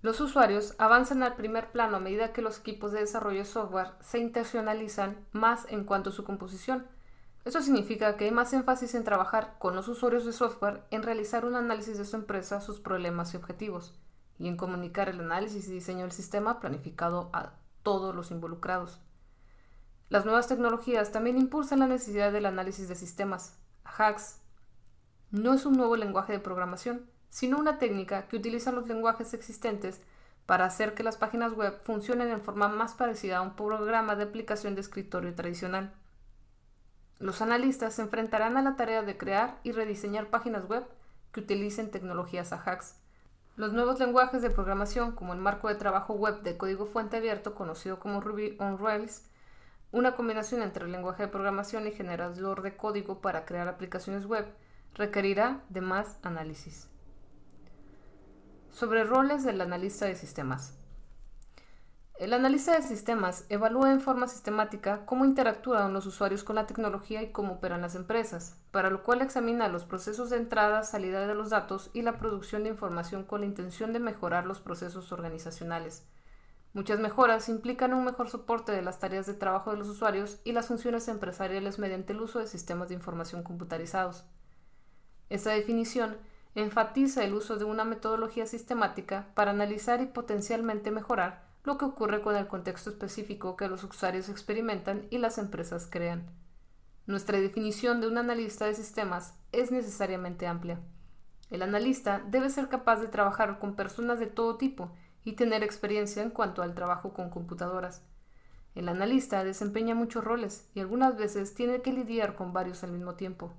Los 0.00 0.20
usuarios 0.20 0.74
avanzan 0.78 1.22
al 1.22 1.36
primer 1.36 1.70
plano 1.70 1.96
a 1.96 2.00
medida 2.00 2.32
que 2.32 2.42
los 2.42 2.58
equipos 2.58 2.90
de 2.90 3.00
desarrollo 3.00 3.38
de 3.38 3.44
software 3.44 3.92
se 4.00 4.18
intencionalizan 4.18 5.26
más 5.30 5.64
en 5.68 5.84
cuanto 5.84 6.10
a 6.10 6.12
su 6.12 6.24
composición. 6.24 6.88
Esto 7.44 7.60
significa 7.60 8.16
que 8.16 8.24
hay 8.24 8.30
más 8.32 8.52
énfasis 8.52 8.94
en 8.94 9.04
trabajar 9.04 9.56
con 9.58 9.76
los 9.76 9.88
usuarios 9.88 10.24
de 10.24 10.32
software 10.32 10.82
en 10.90 11.02
realizar 11.02 11.44
un 11.44 11.54
análisis 11.54 11.98
de 11.98 12.04
su 12.04 12.16
empresa, 12.16 12.60
sus 12.60 12.80
problemas 12.80 13.32
y 13.32 13.36
objetivos, 13.36 13.94
y 14.38 14.48
en 14.48 14.56
comunicar 14.56 15.08
el 15.08 15.20
análisis 15.20 15.68
y 15.68 15.72
diseño 15.72 16.00
del 16.00 16.12
sistema 16.12 16.58
planificado 16.58 17.30
a 17.32 17.52
todos 17.84 18.14
los 18.14 18.30
involucrados. 18.30 19.00
Las 20.12 20.26
nuevas 20.26 20.46
tecnologías 20.46 21.10
también 21.10 21.38
impulsan 21.38 21.78
la 21.78 21.86
necesidad 21.86 22.32
del 22.32 22.44
análisis 22.44 22.86
de 22.86 22.96
sistemas. 22.96 23.56
Hacks 23.82 24.42
no 25.30 25.54
es 25.54 25.64
un 25.64 25.72
nuevo 25.72 25.96
lenguaje 25.96 26.34
de 26.34 26.38
programación, 26.38 27.06
sino 27.30 27.56
una 27.56 27.78
técnica 27.78 28.28
que 28.28 28.36
utiliza 28.36 28.72
los 28.72 28.86
lenguajes 28.86 29.32
existentes 29.32 30.02
para 30.44 30.66
hacer 30.66 30.92
que 30.92 31.02
las 31.02 31.16
páginas 31.16 31.54
web 31.54 31.80
funcionen 31.82 32.28
en 32.28 32.42
forma 32.42 32.68
más 32.68 32.92
parecida 32.92 33.38
a 33.38 33.40
un 33.40 33.56
programa 33.56 34.14
de 34.14 34.24
aplicación 34.24 34.74
de 34.74 34.82
escritorio 34.82 35.34
tradicional. 35.34 35.94
Los 37.18 37.40
analistas 37.40 37.94
se 37.94 38.02
enfrentarán 38.02 38.58
a 38.58 38.62
la 38.62 38.76
tarea 38.76 39.02
de 39.02 39.16
crear 39.16 39.60
y 39.62 39.72
rediseñar 39.72 40.28
páginas 40.28 40.68
web 40.68 40.84
que 41.32 41.40
utilicen 41.40 41.90
tecnologías 41.90 42.52
Ajax. 42.52 42.96
Los 43.56 43.72
nuevos 43.72 43.98
lenguajes 43.98 44.42
de 44.42 44.50
programación, 44.50 45.12
como 45.12 45.32
el 45.32 45.40
marco 45.40 45.68
de 45.68 45.76
trabajo 45.76 46.12
web 46.12 46.42
de 46.42 46.58
código 46.58 46.84
fuente 46.84 47.16
abierto 47.16 47.54
conocido 47.54 47.98
como 47.98 48.20
Ruby 48.20 48.58
on 48.60 48.76
Rails, 48.76 49.22
una 49.92 50.16
combinación 50.16 50.62
entre 50.62 50.86
el 50.86 50.92
lenguaje 50.92 51.24
de 51.24 51.28
programación 51.28 51.86
y 51.86 51.92
generador 51.92 52.62
de 52.62 52.76
código 52.76 53.20
para 53.20 53.44
crear 53.44 53.68
aplicaciones 53.68 54.26
web, 54.26 54.46
requerirá 54.94 55.62
de 55.68 55.82
más 55.82 56.18
análisis. 56.22 56.88
Sobre 58.70 59.04
roles 59.04 59.44
del 59.44 59.60
analista 59.60 60.06
de 60.06 60.16
sistemas. 60.16 60.78
El 62.18 62.32
analista 62.32 62.74
de 62.74 62.82
sistemas 62.82 63.46
evalúa 63.48 63.92
en 63.92 64.00
forma 64.00 64.28
sistemática 64.28 65.04
cómo 65.06 65.24
interactúan 65.24 65.92
los 65.92 66.06
usuarios 66.06 66.44
con 66.44 66.56
la 66.56 66.66
tecnología 66.66 67.22
y 67.22 67.32
cómo 67.32 67.54
operan 67.54 67.82
las 67.82 67.94
empresas, 67.94 68.56
para 68.70 68.90
lo 68.90 69.02
cual 69.02 69.20
examina 69.22 69.68
los 69.68 69.84
procesos 69.84 70.30
de 70.30 70.36
entrada, 70.36 70.84
salida 70.84 71.26
de 71.26 71.34
los 71.34 71.50
datos 71.50 71.90
y 71.92 72.02
la 72.02 72.18
producción 72.18 72.62
de 72.62 72.70
información 72.70 73.24
con 73.24 73.40
la 73.40 73.46
intención 73.46 73.92
de 73.92 73.98
mejorar 73.98 74.46
los 74.46 74.60
procesos 74.60 75.10
organizacionales. 75.10 76.06
Muchas 76.74 77.00
mejoras 77.00 77.50
implican 77.50 77.92
un 77.92 78.04
mejor 78.04 78.30
soporte 78.30 78.72
de 78.72 78.80
las 78.80 78.98
tareas 78.98 79.26
de 79.26 79.34
trabajo 79.34 79.70
de 79.70 79.76
los 79.76 79.88
usuarios 79.88 80.40
y 80.42 80.52
las 80.52 80.68
funciones 80.68 81.06
empresariales 81.08 81.78
mediante 81.78 82.14
el 82.14 82.22
uso 82.22 82.38
de 82.38 82.46
sistemas 82.46 82.88
de 82.88 82.94
información 82.94 83.42
computarizados. 83.42 84.24
Esta 85.28 85.50
definición 85.50 86.16
enfatiza 86.54 87.24
el 87.24 87.34
uso 87.34 87.56
de 87.56 87.64
una 87.64 87.84
metodología 87.84 88.46
sistemática 88.46 89.28
para 89.34 89.50
analizar 89.50 90.00
y 90.00 90.06
potencialmente 90.06 90.90
mejorar 90.90 91.44
lo 91.64 91.76
que 91.76 91.84
ocurre 91.84 92.22
con 92.22 92.36
el 92.36 92.48
contexto 92.48 92.90
específico 92.90 93.56
que 93.56 93.68
los 93.68 93.84
usuarios 93.84 94.28
experimentan 94.28 95.06
y 95.10 95.18
las 95.18 95.38
empresas 95.38 95.86
crean. 95.90 96.26
Nuestra 97.06 97.38
definición 97.38 98.00
de 98.00 98.08
un 98.08 98.16
analista 98.16 98.64
de 98.64 98.74
sistemas 98.74 99.34
es 99.52 99.70
necesariamente 99.70 100.46
amplia. 100.46 100.80
El 101.50 101.62
analista 101.62 102.22
debe 102.28 102.48
ser 102.48 102.68
capaz 102.68 102.96
de 102.96 103.08
trabajar 103.08 103.58
con 103.58 103.76
personas 103.76 104.18
de 104.18 104.26
todo 104.26 104.56
tipo 104.56 104.90
y 105.24 105.32
tener 105.32 105.62
experiencia 105.62 106.22
en 106.22 106.30
cuanto 106.30 106.62
al 106.62 106.74
trabajo 106.74 107.12
con 107.12 107.30
computadoras. 107.30 108.02
El 108.74 108.88
analista 108.88 109.44
desempeña 109.44 109.94
muchos 109.94 110.24
roles 110.24 110.68
y 110.74 110.80
algunas 110.80 111.16
veces 111.16 111.54
tiene 111.54 111.82
que 111.82 111.92
lidiar 111.92 112.34
con 112.34 112.52
varios 112.52 112.82
al 112.82 112.92
mismo 112.92 113.14
tiempo. 113.14 113.52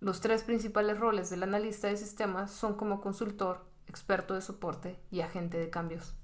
Los 0.00 0.20
tres 0.20 0.42
principales 0.42 0.98
roles 0.98 1.30
del 1.30 1.44
analista 1.44 1.88
de 1.88 1.96
sistemas 1.96 2.50
son 2.50 2.74
como 2.74 3.00
consultor, 3.00 3.64
experto 3.86 4.34
de 4.34 4.42
soporte 4.42 4.98
y 5.10 5.20
agente 5.20 5.58
de 5.58 5.70
cambios. 5.70 6.14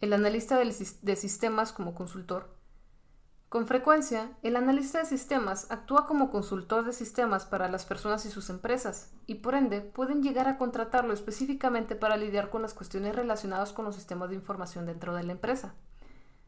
El 0.00 0.12
analista 0.12 0.58
de 0.58 1.16
sistemas 1.16 1.72
como 1.72 1.94
consultor 1.94 2.59
con 3.50 3.66
frecuencia, 3.66 4.30
el 4.44 4.54
analista 4.54 5.00
de 5.00 5.06
sistemas 5.06 5.66
actúa 5.72 6.06
como 6.06 6.30
consultor 6.30 6.84
de 6.84 6.92
sistemas 6.92 7.46
para 7.46 7.68
las 7.68 7.84
personas 7.84 8.24
y 8.24 8.30
sus 8.30 8.48
empresas, 8.48 9.12
y 9.26 9.34
por 9.34 9.56
ende 9.56 9.80
pueden 9.80 10.22
llegar 10.22 10.46
a 10.46 10.56
contratarlo 10.56 11.12
específicamente 11.12 11.96
para 11.96 12.16
lidiar 12.16 12.50
con 12.50 12.62
las 12.62 12.74
cuestiones 12.74 13.16
relacionadas 13.16 13.72
con 13.72 13.84
los 13.84 13.96
sistemas 13.96 14.28
de 14.28 14.36
información 14.36 14.86
dentro 14.86 15.16
de 15.16 15.24
la 15.24 15.32
empresa. 15.32 15.74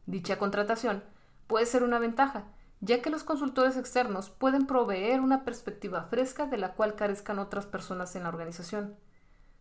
Dicha 0.05 0.39
contratación 0.39 1.03
puede 1.47 1.65
ser 1.65 1.83
una 1.83 1.99
ventaja, 1.99 2.45
ya 2.79 3.01
que 3.01 3.09
los 3.09 3.25
consultores 3.25 3.75
externos 3.75 4.29
pueden 4.29 4.65
proveer 4.65 5.19
una 5.19 5.43
perspectiva 5.43 6.03
fresca 6.03 6.45
de 6.45 6.57
la 6.57 6.73
cual 6.73 6.95
carezcan 6.95 7.37
otras 7.37 7.65
personas 7.65 8.15
en 8.15 8.23
la 8.23 8.29
organización. 8.29 8.95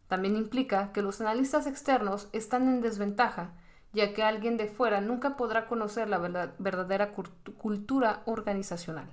También 0.07 0.37
implica 0.37 0.93
que 0.93 1.03
los 1.03 1.21
analistas 1.21 1.67
externos 1.67 2.29
están 2.33 2.69
en 2.69 2.83
desventaja, 2.83 3.57
ya 3.93 4.15
que 4.15 4.23
alguien 4.23 4.57
de 4.57 4.69
fuera 4.69 5.01
nunca 5.01 5.37
podrá 5.37 5.67
conocer 5.67 6.09
la 6.09 6.19
verdadera 6.19 7.13
cultura 7.13 8.23
organizacional. 8.25 9.11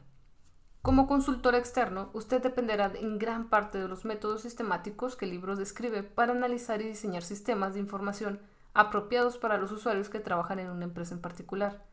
Como 0.81 1.07
consultor 1.07 1.55
externo, 1.55 2.09
usted 2.13 2.41
dependerá 2.41 2.91
en 2.95 3.19
gran 3.19 3.49
parte 3.49 3.77
de 3.77 3.89
los 3.89 4.05
métodos 4.05 4.43
sistemáticos 4.43 5.17
que 5.17 5.25
el 5.25 5.31
libro 5.31 5.57
describe 5.57 6.03
para 6.03 6.31
analizar 6.31 6.81
y 6.81 6.85
diseñar 6.85 7.23
sistemas 7.23 7.73
de 7.73 7.81
información 7.81 8.39
apropiados 8.73 9.37
para 9.37 9.57
los 9.57 9.73
usuarios 9.73 10.09
que 10.09 10.21
trabajan 10.21 10.59
en 10.59 10.69
una 10.69 10.85
empresa 10.85 11.13
en 11.13 11.21
particular. 11.21 11.83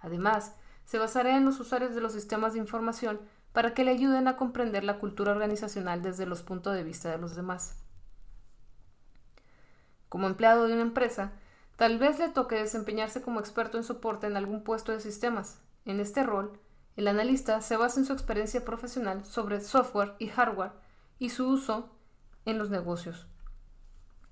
Además, 0.00 0.54
se 0.84 0.98
basará 0.98 1.36
en 1.36 1.46
los 1.46 1.58
usuarios 1.60 1.94
de 1.94 2.02
los 2.02 2.12
sistemas 2.12 2.52
de 2.52 2.58
información 2.58 3.20
para 3.52 3.72
que 3.72 3.84
le 3.84 3.92
ayuden 3.92 4.28
a 4.28 4.36
comprender 4.36 4.84
la 4.84 4.98
cultura 4.98 5.32
organizacional 5.32 6.02
desde 6.02 6.26
los 6.26 6.42
puntos 6.42 6.74
de 6.74 6.84
vista 6.84 7.10
de 7.10 7.16
los 7.16 7.36
demás. 7.36 7.78
Como 10.10 10.26
empleado 10.26 10.66
de 10.66 10.74
una 10.74 10.82
empresa, 10.82 11.32
Tal 11.76 11.98
vez 11.98 12.18
le 12.18 12.30
toque 12.30 12.56
desempeñarse 12.56 13.20
como 13.20 13.38
experto 13.38 13.76
en 13.76 13.84
soporte 13.84 14.26
en 14.26 14.36
algún 14.36 14.64
puesto 14.64 14.92
de 14.92 15.00
sistemas. 15.00 15.60
En 15.84 16.00
este 16.00 16.22
rol, 16.22 16.58
el 16.96 17.06
analista 17.06 17.60
se 17.60 17.76
basa 17.76 18.00
en 18.00 18.06
su 18.06 18.14
experiencia 18.14 18.64
profesional 18.64 19.26
sobre 19.26 19.60
software 19.60 20.14
y 20.18 20.28
hardware 20.28 20.72
y 21.18 21.28
su 21.28 21.46
uso 21.46 21.90
en 22.46 22.58
los 22.58 22.70
negocios. 22.70 23.26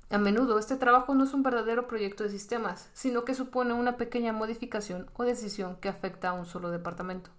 A 0.09 0.17
menudo 0.17 0.59
este 0.59 0.77
trabajo 0.77 1.15
no 1.15 1.25
es 1.25 1.35
un 1.35 1.43
verdadero 1.43 1.87
proyecto 1.87 2.25
de 2.25 2.31
sistemas, 2.31 2.89
sino 2.95 3.25
que 3.25 3.35
supone 3.35 3.75
una 3.75 3.99
pequeña 3.99 4.33
modificación 4.33 5.11
o 5.15 5.25
decisión 5.25 5.77
que 5.77 5.89
afecta 5.91 6.31
a 6.31 6.33
un 6.33 6.47
solo 6.47 6.71
departamento. 6.71 7.31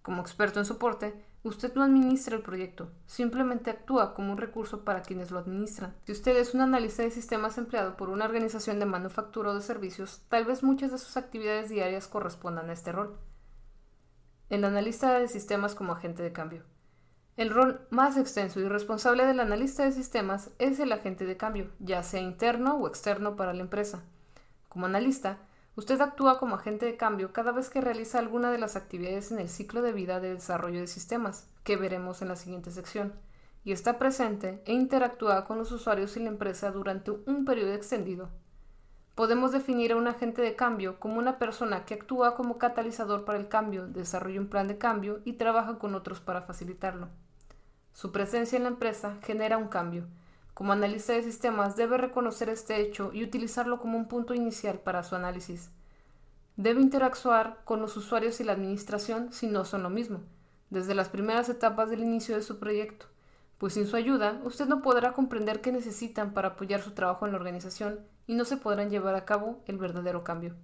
Como 0.00 0.22
experto 0.22 0.58
en 0.58 0.64
soporte, 0.64 1.24
Usted 1.44 1.74
no 1.74 1.82
administra 1.82 2.36
el 2.36 2.42
proyecto, 2.42 2.92
simplemente 3.06 3.70
actúa 3.70 4.14
como 4.14 4.30
un 4.30 4.38
recurso 4.38 4.84
para 4.84 5.02
quienes 5.02 5.32
lo 5.32 5.40
administran. 5.40 5.92
Si 6.04 6.12
usted 6.12 6.36
es 6.36 6.54
un 6.54 6.60
analista 6.60 7.02
de 7.02 7.10
sistemas 7.10 7.58
empleado 7.58 7.96
por 7.96 8.10
una 8.10 8.26
organización 8.26 8.78
de 8.78 8.86
manufactura 8.86 9.50
o 9.50 9.54
de 9.54 9.60
servicios, 9.60 10.22
tal 10.28 10.44
vez 10.44 10.62
muchas 10.62 10.92
de 10.92 10.98
sus 10.98 11.16
actividades 11.16 11.68
diarias 11.68 12.06
correspondan 12.06 12.70
a 12.70 12.72
este 12.72 12.92
rol. 12.92 13.18
El 14.50 14.64
analista 14.64 15.18
de 15.18 15.26
sistemas 15.26 15.74
como 15.74 15.92
agente 15.92 16.22
de 16.22 16.32
cambio. 16.32 16.62
El 17.36 17.50
rol 17.50 17.88
más 17.90 18.16
extenso 18.16 18.60
y 18.60 18.68
responsable 18.68 19.26
del 19.26 19.40
analista 19.40 19.84
de 19.84 19.90
sistemas 19.90 20.50
es 20.60 20.78
el 20.78 20.92
agente 20.92 21.24
de 21.24 21.36
cambio, 21.36 21.72
ya 21.80 22.04
sea 22.04 22.20
interno 22.20 22.76
o 22.76 22.86
externo 22.86 23.34
para 23.34 23.52
la 23.52 23.62
empresa. 23.62 24.04
Como 24.68 24.86
analista, 24.86 25.38
Usted 25.74 25.98
actúa 26.02 26.38
como 26.38 26.56
agente 26.56 26.84
de 26.84 26.98
cambio 26.98 27.32
cada 27.32 27.50
vez 27.50 27.70
que 27.70 27.80
realiza 27.80 28.18
alguna 28.18 28.50
de 28.50 28.58
las 28.58 28.76
actividades 28.76 29.32
en 29.32 29.38
el 29.38 29.48
ciclo 29.48 29.80
de 29.80 29.92
vida 29.92 30.20
de 30.20 30.34
desarrollo 30.34 30.80
de 30.80 30.86
sistemas, 30.86 31.48
que 31.64 31.76
veremos 31.76 32.20
en 32.20 32.28
la 32.28 32.36
siguiente 32.36 32.70
sección, 32.70 33.14
y 33.64 33.72
está 33.72 33.98
presente 33.98 34.62
e 34.66 34.74
interactúa 34.74 35.46
con 35.46 35.56
los 35.56 35.72
usuarios 35.72 36.16
y 36.16 36.20
la 36.20 36.28
empresa 36.28 36.70
durante 36.70 37.10
un 37.10 37.46
periodo 37.46 37.72
extendido. 37.72 38.28
Podemos 39.14 39.52
definir 39.52 39.92
a 39.92 39.96
un 39.96 40.08
agente 40.08 40.42
de 40.42 40.56
cambio 40.56 41.00
como 41.00 41.18
una 41.18 41.38
persona 41.38 41.86
que 41.86 41.94
actúa 41.94 42.34
como 42.34 42.58
catalizador 42.58 43.24
para 43.24 43.38
el 43.38 43.48
cambio, 43.48 43.86
desarrolla 43.86 44.40
un 44.40 44.48
plan 44.48 44.68
de 44.68 44.78
cambio 44.78 45.20
y 45.24 45.34
trabaja 45.34 45.78
con 45.78 45.94
otros 45.94 46.20
para 46.20 46.42
facilitarlo. 46.42 47.08
Su 47.92 48.12
presencia 48.12 48.56
en 48.56 48.64
la 48.64 48.70
empresa 48.70 49.18
genera 49.22 49.58
un 49.58 49.68
cambio, 49.68 50.06
como 50.54 50.72
analista 50.72 51.12
de 51.12 51.22
sistemas, 51.22 51.76
debe 51.76 51.98
reconocer 51.98 52.48
este 52.48 52.80
hecho 52.80 53.10
y 53.12 53.24
utilizarlo 53.24 53.80
como 53.80 53.96
un 53.96 54.08
punto 54.08 54.34
inicial 54.34 54.78
para 54.78 55.02
su 55.02 55.14
análisis. 55.14 55.70
Debe 56.56 56.82
interactuar 56.82 57.60
con 57.64 57.80
los 57.80 57.96
usuarios 57.96 58.40
y 58.40 58.44
la 58.44 58.52
administración 58.52 59.32
si 59.32 59.46
no 59.46 59.64
son 59.64 59.82
lo 59.82 59.90
mismo, 59.90 60.20
desde 60.68 60.94
las 60.94 61.08
primeras 61.08 61.48
etapas 61.48 61.88
del 61.88 62.02
inicio 62.02 62.36
de 62.36 62.42
su 62.42 62.58
proyecto, 62.58 63.06
pues 63.58 63.74
sin 63.74 63.86
su 63.86 63.96
ayuda 63.96 64.40
usted 64.44 64.66
no 64.66 64.82
podrá 64.82 65.12
comprender 65.12 65.60
qué 65.60 65.72
necesitan 65.72 66.34
para 66.34 66.48
apoyar 66.48 66.82
su 66.82 66.90
trabajo 66.90 67.26
en 67.26 67.32
la 67.32 67.38
organización 67.38 68.00
y 68.26 68.34
no 68.34 68.44
se 68.44 68.56
podrán 68.56 68.90
llevar 68.90 69.14
a 69.14 69.24
cabo 69.24 69.62
el 69.66 69.78
verdadero 69.78 70.24
cambio. 70.24 70.54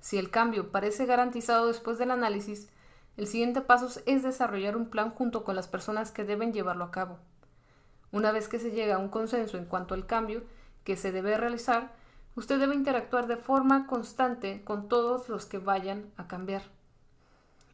Si 0.00 0.16
el 0.16 0.30
cambio 0.30 0.70
parece 0.70 1.04
garantizado 1.06 1.66
después 1.66 1.98
del 1.98 2.10
análisis, 2.10 2.68
el 3.16 3.26
siguiente 3.26 3.60
paso 3.60 4.00
es 4.06 4.22
desarrollar 4.22 4.76
un 4.76 4.88
plan 4.88 5.10
junto 5.10 5.44
con 5.44 5.56
las 5.56 5.68
personas 5.68 6.10
que 6.10 6.24
deben 6.24 6.52
llevarlo 6.52 6.84
a 6.84 6.90
cabo. 6.90 7.18
Una 8.12 8.32
vez 8.32 8.48
que 8.48 8.58
se 8.58 8.72
llega 8.72 8.96
a 8.96 8.98
un 8.98 9.08
consenso 9.08 9.56
en 9.56 9.66
cuanto 9.66 9.94
al 9.94 10.06
cambio 10.06 10.42
que 10.84 10.96
se 10.96 11.12
debe 11.12 11.36
realizar, 11.36 11.92
usted 12.34 12.58
debe 12.58 12.74
interactuar 12.74 13.26
de 13.26 13.36
forma 13.36 13.86
constante 13.86 14.62
con 14.64 14.88
todos 14.88 15.28
los 15.28 15.46
que 15.46 15.58
vayan 15.58 16.10
a 16.16 16.26
cambiar. 16.26 16.62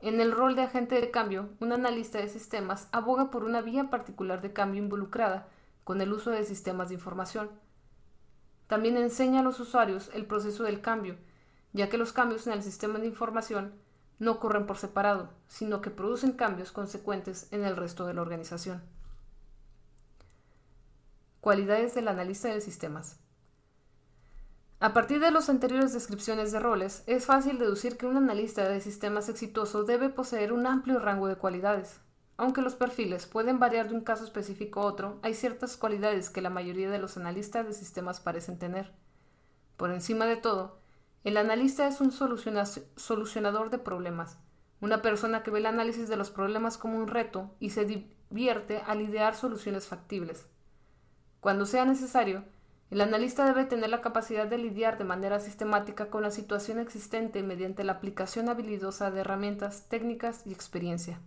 En 0.00 0.20
el 0.20 0.32
rol 0.32 0.54
de 0.54 0.62
agente 0.62 1.00
de 1.00 1.10
cambio, 1.10 1.48
un 1.60 1.72
analista 1.72 2.18
de 2.18 2.28
sistemas 2.28 2.88
aboga 2.92 3.30
por 3.30 3.44
una 3.44 3.62
vía 3.62 3.88
particular 3.88 4.42
de 4.42 4.52
cambio 4.52 4.82
involucrada 4.82 5.48
con 5.84 6.00
el 6.00 6.12
uso 6.12 6.30
de 6.30 6.44
sistemas 6.44 6.88
de 6.88 6.94
información. 6.94 7.50
También 8.66 8.96
enseña 8.98 9.40
a 9.40 9.42
los 9.42 9.58
usuarios 9.58 10.10
el 10.12 10.26
proceso 10.26 10.64
del 10.64 10.82
cambio, 10.82 11.16
ya 11.72 11.88
que 11.88 11.98
los 11.98 12.12
cambios 12.12 12.46
en 12.46 12.52
el 12.52 12.62
sistema 12.62 12.98
de 12.98 13.06
información 13.06 13.72
no 14.18 14.32
ocurren 14.32 14.66
por 14.66 14.76
separado, 14.76 15.30
sino 15.46 15.80
que 15.80 15.90
producen 15.90 16.32
cambios 16.32 16.72
consecuentes 16.72 17.48
en 17.52 17.64
el 17.64 17.76
resto 17.76 18.06
de 18.06 18.14
la 18.14 18.22
organización. 18.22 18.82
Cualidades 21.46 21.94
del 21.94 22.08
analista 22.08 22.48
de 22.48 22.60
sistemas. 22.60 23.20
A 24.80 24.92
partir 24.92 25.20
de 25.20 25.30
las 25.30 25.48
anteriores 25.48 25.92
descripciones 25.92 26.50
de 26.50 26.58
roles, 26.58 27.04
es 27.06 27.26
fácil 27.26 27.60
deducir 27.60 27.96
que 27.96 28.06
un 28.06 28.16
analista 28.16 28.68
de 28.68 28.80
sistemas 28.80 29.28
exitoso 29.28 29.84
debe 29.84 30.08
poseer 30.08 30.52
un 30.52 30.66
amplio 30.66 30.98
rango 30.98 31.28
de 31.28 31.36
cualidades. 31.36 32.00
Aunque 32.36 32.62
los 32.62 32.74
perfiles 32.74 33.26
pueden 33.26 33.60
variar 33.60 33.88
de 33.88 33.94
un 33.94 34.00
caso 34.00 34.24
específico 34.24 34.80
a 34.80 34.86
otro, 34.86 35.20
hay 35.22 35.34
ciertas 35.34 35.76
cualidades 35.76 36.30
que 36.30 36.42
la 36.42 36.50
mayoría 36.50 36.90
de 36.90 36.98
los 36.98 37.16
analistas 37.16 37.64
de 37.64 37.74
sistemas 37.74 38.18
parecen 38.18 38.58
tener. 38.58 38.90
Por 39.76 39.92
encima 39.92 40.26
de 40.26 40.34
todo, 40.34 40.80
el 41.22 41.36
analista 41.36 41.86
es 41.86 42.00
un 42.00 42.10
solucionador 42.10 43.70
de 43.70 43.78
problemas, 43.78 44.36
una 44.80 45.00
persona 45.00 45.44
que 45.44 45.52
ve 45.52 45.60
el 45.60 45.66
análisis 45.66 46.08
de 46.08 46.16
los 46.16 46.30
problemas 46.30 46.76
como 46.76 46.98
un 46.98 47.06
reto 47.06 47.54
y 47.60 47.70
se 47.70 47.84
divierte 47.84 48.82
al 48.84 49.00
idear 49.00 49.36
soluciones 49.36 49.86
factibles. 49.86 50.48
Cuando 51.46 51.64
sea 51.64 51.84
necesario, 51.84 52.42
el 52.90 53.00
analista 53.00 53.46
debe 53.46 53.66
tener 53.66 53.88
la 53.88 54.00
capacidad 54.00 54.48
de 54.48 54.58
lidiar 54.58 54.98
de 54.98 55.04
manera 55.04 55.38
sistemática 55.38 56.10
con 56.10 56.24
la 56.24 56.32
situación 56.32 56.80
existente 56.80 57.40
mediante 57.44 57.84
la 57.84 57.92
aplicación 57.92 58.48
habilidosa 58.48 59.12
de 59.12 59.20
herramientas, 59.20 59.86
técnicas 59.88 60.44
y 60.44 60.52
experiencia. 60.52 61.20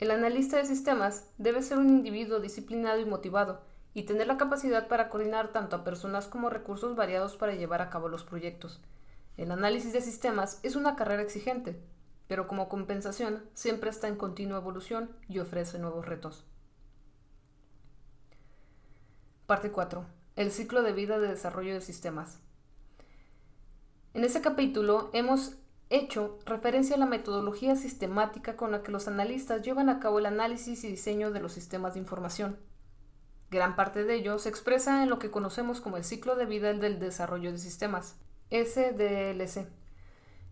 El 0.00 0.10
analista 0.10 0.58
de 0.58 0.66
sistemas 0.66 1.30
debe 1.38 1.62
ser 1.62 1.78
un 1.78 1.88
individuo 1.88 2.40
disciplinado 2.40 3.00
y 3.00 3.06
motivado, 3.06 3.62
y 3.94 4.02
tener 4.02 4.26
la 4.26 4.36
capacidad 4.36 4.86
para 4.86 5.08
coordinar 5.08 5.50
tanto 5.50 5.76
a 5.76 5.82
personas 5.82 6.26
como 6.26 6.50
recursos 6.50 6.94
variados 6.94 7.36
para 7.36 7.54
llevar 7.54 7.80
a 7.80 7.88
cabo 7.88 8.10
los 8.10 8.22
proyectos. 8.22 8.82
El 9.38 9.50
análisis 9.50 9.94
de 9.94 10.02
sistemas 10.02 10.60
es 10.62 10.76
una 10.76 10.94
carrera 10.94 11.22
exigente, 11.22 11.80
pero 12.28 12.46
como 12.46 12.68
compensación 12.68 13.48
siempre 13.54 13.88
está 13.88 14.08
en 14.08 14.16
continua 14.16 14.58
evolución 14.58 15.08
y 15.26 15.38
ofrece 15.38 15.78
nuevos 15.78 16.04
retos. 16.04 16.44
Parte 19.46 19.70
4. 19.70 20.04
El 20.34 20.50
ciclo 20.50 20.82
de 20.82 20.92
vida 20.92 21.20
de 21.20 21.28
desarrollo 21.28 21.72
de 21.72 21.80
sistemas. 21.80 22.40
En 24.12 24.24
este 24.24 24.40
capítulo 24.40 25.08
hemos 25.12 25.54
hecho 25.88 26.40
referencia 26.46 26.96
a 26.96 26.98
la 26.98 27.06
metodología 27.06 27.76
sistemática 27.76 28.56
con 28.56 28.72
la 28.72 28.82
que 28.82 28.90
los 28.90 29.06
analistas 29.06 29.62
llevan 29.62 29.88
a 29.88 30.00
cabo 30.00 30.18
el 30.18 30.26
análisis 30.26 30.82
y 30.82 30.88
diseño 30.88 31.30
de 31.30 31.38
los 31.38 31.52
sistemas 31.52 31.94
de 31.94 32.00
información. 32.00 32.58
Gran 33.48 33.76
parte 33.76 34.02
de 34.02 34.16
ello 34.16 34.40
se 34.40 34.48
expresa 34.48 35.04
en 35.04 35.10
lo 35.10 35.20
que 35.20 35.30
conocemos 35.30 35.80
como 35.80 35.96
el 35.96 36.02
ciclo 36.02 36.34
de 36.34 36.46
vida 36.46 36.72
del 36.72 36.98
desarrollo 36.98 37.52
de 37.52 37.58
sistemas, 37.58 38.16
SDLC. 38.50 39.68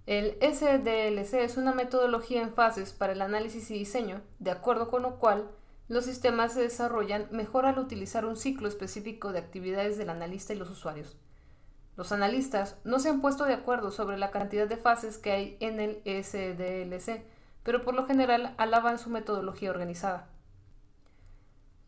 El 0.06 0.38
SDLC 0.40 1.34
es 1.42 1.56
una 1.56 1.74
metodología 1.74 2.42
en 2.42 2.54
fases 2.54 2.92
para 2.92 3.14
el 3.14 3.22
análisis 3.22 3.72
y 3.72 3.74
diseño, 3.74 4.22
de 4.38 4.52
acuerdo 4.52 4.88
con 4.88 5.02
lo 5.02 5.18
cual 5.18 5.50
los 5.88 6.04
sistemas 6.04 6.54
se 6.54 6.62
desarrollan 6.62 7.28
mejor 7.30 7.66
al 7.66 7.78
utilizar 7.78 8.24
un 8.24 8.36
ciclo 8.36 8.68
específico 8.68 9.32
de 9.32 9.38
actividades 9.38 9.98
del 9.98 10.10
analista 10.10 10.54
y 10.54 10.56
los 10.56 10.70
usuarios. 10.70 11.16
Los 11.96 12.10
analistas 12.10 12.76
no 12.84 12.98
se 12.98 13.10
han 13.10 13.20
puesto 13.20 13.44
de 13.44 13.54
acuerdo 13.54 13.90
sobre 13.90 14.18
la 14.18 14.30
cantidad 14.30 14.66
de 14.66 14.76
fases 14.76 15.18
que 15.18 15.30
hay 15.30 15.56
en 15.60 15.80
el 15.80 16.02
SDLC, 16.04 17.22
pero 17.62 17.84
por 17.84 17.94
lo 17.94 18.06
general 18.06 18.54
alaban 18.56 18.98
su 18.98 19.10
metodología 19.10 19.70
organizada. 19.70 20.28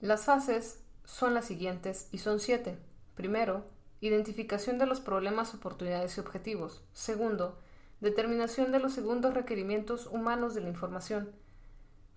Las 0.00 0.26
fases 0.26 0.84
son 1.04 1.34
las 1.34 1.46
siguientes 1.46 2.08
y 2.12 2.18
son 2.18 2.38
siete. 2.38 2.78
Primero, 3.14 3.64
identificación 4.00 4.78
de 4.78 4.86
los 4.86 5.00
problemas, 5.00 5.54
oportunidades 5.54 6.16
y 6.16 6.20
objetivos. 6.20 6.82
Segundo, 6.92 7.58
determinación 8.00 8.72
de 8.72 8.78
los 8.78 8.92
segundos 8.92 9.34
requerimientos 9.34 10.06
humanos 10.06 10.54
de 10.54 10.60
la 10.60 10.68
información. 10.68 11.32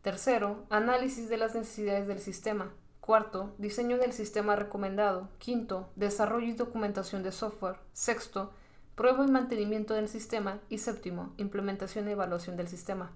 Tercero, 0.02 0.66
análisis 0.70 1.28
de 1.28 1.36
las 1.36 1.56
necesidades 1.56 2.08
del 2.08 2.20
sistema. 2.20 2.72
Cuarto, 3.02 3.54
diseño 3.58 3.98
del 3.98 4.14
sistema 4.14 4.56
recomendado. 4.56 5.28
Quinto, 5.40 5.90
desarrollo 5.98 6.48
y 6.48 6.54
documentación 6.54 7.22
de 7.22 7.34
software. 7.34 7.76
Sexto, 7.92 8.54
prueba 8.96 9.26
y 9.26 9.28
mantenimiento 9.30 9.96
del 9.96 10.08
sistema. 10.08 10.62
Y 10.70 10.78
séptimo, 10.78 11.34
implementación 11.36 12.08
y 12.08 12.12
evaluación 12.12 12.56
del 12.56 12.70
sistema. 12.70 13.12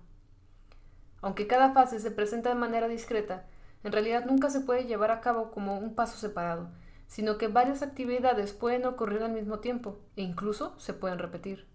Aunque 1.22 1.48
cada 1.48 1.72
fase 1.72 2.02
se 2.02 2.12
presenta 2.12 2.50
de 2.50 2.56
manera 2.56 2.90
discreta, 2.90 3.46
en 3.86 3.94
realidad 3.94 4.26
nunca 4.26 4.50
se 4.50 4.60
puede 4.60 4.84
llevar 4.84 5.12
a 5.12 5.22
cabo 5.22 5.52
como 5.52 5.80
un 5.80 5.96
paso 5.96 6.18
separado, 6.18 6.70
sino 7.08 7.38
que 7.38 7.48
varias 7.48 7.82
actividades 7.82 8.52
pueden 8.52 8.86
ocurrir 8.86 9.24
al 9.24 9.32
mismo 9.32 9.60
tiempo 9.60 10.00
e 10.18 10.24
incluso 10.24 10.78
se 10.82 10.94
pueden 10.94 11.20
repetir. 11.20 11.66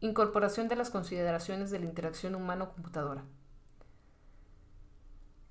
Incorporación 0.00 0.66
de 0.66 0.74
las 0.74 0.90
consideraciones 0.90 1.70
de 1.70 1.78
la 1.78 1.84
interacción 1.84 2.34
humano-computadora. 2.34 3.22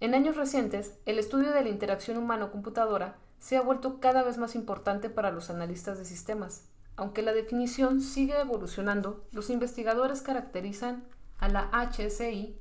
En 0.02 0.16
años 0.16 0.36
recientes, 0.36 0.98
el 1.06 1.20
estudio 1.20 1.52
de 1.52 1.62
la 1.62 1.70
interacción 1.70 2.18
humano-computadora 2.18 3.18
se 3.38 3.56
ha 3.56 3.62
vuelto 3.62 4.00
cada 4.00 4.24
vez 4.24 4.40
más 4.40 4.56
importante 4.56 5.12
para 5.12 5.30
los 5.30 5.52
analistas 5.52 6.00
de 6.00 6.06
sistemas. 6.06 6.68
Aunque 6.96 7.22
la 7.22 7.34
definición 7.34 8.02
sigue 8.02 8.40
evolucionando, 8.40 9.24
los 9.32 9.52
investigadores 9.52 10.24
caracterizan 10.24 11.04
a 11.38 11.50
la 11.50 11.70
HSI, 11.72 12.58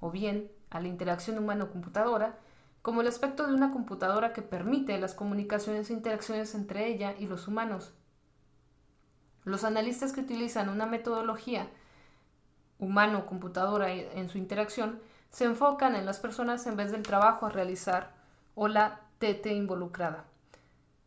o 0.00 0.10
bien 0.10 0.52
a 0.68 0.80
la 0.82 0.88
interacción 0.88 1.38
humano-computadora, 1.38 2.38
como 2.82 3.00
el 3.00 3.08
aspecto 3.08 3.46
de 3.46 3.54
una 3.54 3.72
computadora 3.72 4.34
que 4.34 4.42
permite 4.42 4.98
las 4.98 5.14
comunicaciones 5.14 5.88
e 5.88 5.94
interacciones 5.94 6.54
entre 6.54 6.88
ella 6.88 7.14
y 7.18 7.26
los 7.26 7.48
humanos. 7.48 7.94
Los 9.44 9.64
analistas 9.64 10.12
que 10.12 10.20
utilizan 10.20 10.68
una 10.68 10.84
metodología 10.84 11.70
humano-computadora 12.78 13.90
en 13.92 14.28
su 14.28 14.36
interacción 14.36 15.00
se 15.32 15.46
enfocan 15.46 15.96
en 15.96 16.04
las 16.04 16.18
personas 16.18 16.66
en 16.66 16.76
vez 16.76 16.92
del 16.92 17.02
trabajo 17.02 17.46
a 17.46 17.50
realizar 17.50 18.10
o 18.54 18.68
la 18.68 19.00
TT 19.18 19.46
involucrada. 19.46 20.24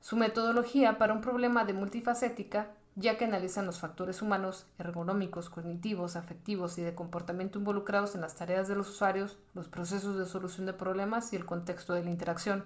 Su 0.02 0.18
metodología 0.18 0.98
para 0.98 1.14
un 1.14 1.22
problema 1.22 1.64
de 1.64 1.74
multifacética, 1.74 2.72
ya 2.96 3.18
que 3.18 3.26
analizan 3.26 3.68
los 3.68 3.80
factores 3.80 4.22
humanos, 4.22 4.66
ergonómicos, 4.80 5.50
cognitivos, 5.50 6.16
afectivos 6.16 6.78
y 6.78 6.82
de 6.82 6.96
comportamiento 6.96 7.60
involucrados 7.60 8.16
en 8.16 8.22
las 8.22 8.36
tareas 8.36 8.68
de 8.68 8.76
los 8.76 8.90
usuarios, 8.90 9.38
los 9.54 9.68
procesos 9.68 10.18
de 10.18 10.26
solución 10.26 10.66
de 10.66 10.74
problemas 10.74 11.32
y 11.32 11.36
el 11.36 11.46
contexto 11.46 11.94
de 11.94 12.04
la 12.04 12.10
interacción. 12.10 12.66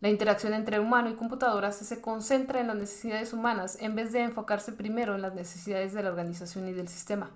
La 0.00 0.08
interacción 0.08 0.54
entre 0.54 0.80
humano 0.80 1.10
y 1.10 1.16
computadora 1.16 1.72
se 1.72 2.00
concentra 2.00 2.60
en 2.60 2.68
las 2.68 2.76
necesidades 2.76 3.34
humanas 3.34 3.76
en 3.80 3.94
vez 3.94 4.12
de 4.12 4.22
enfocarse 4.22 4.72
primero 4.72 5.14
en 5.14 5.20
las 5.20 5.34
necesidades 5.34 5.92
de 5.92 6.02
la 6.02 6.08
organización 6.08 6.66
y 6.68 6.72
del 6.72 6.88
sistema. 6.88 7.30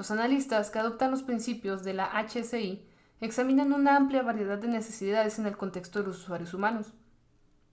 Los 0.00 0.10
analistas 0.10 0.70
que 0.70 0.78
adoptan 0.78 1.10
los 1.10 1.22
principios 1.22 1.84
de 1.84 1.92
la 1.92 2.06
HSI 2.06 2.88
examinan 3.20 3.74
una 3.74 3.96
amplia 3.96 4.22
variedad 4.22 4.56
de 4.56 4.66
necesidades 4.66 5.38
en 5.38 5.44
el 5.44 5.58
contexto 5.58 5.98
de 5.98 6.06
los 6.06 6.20
usuarios 6.20 6.54
humanos, 6.54 6.94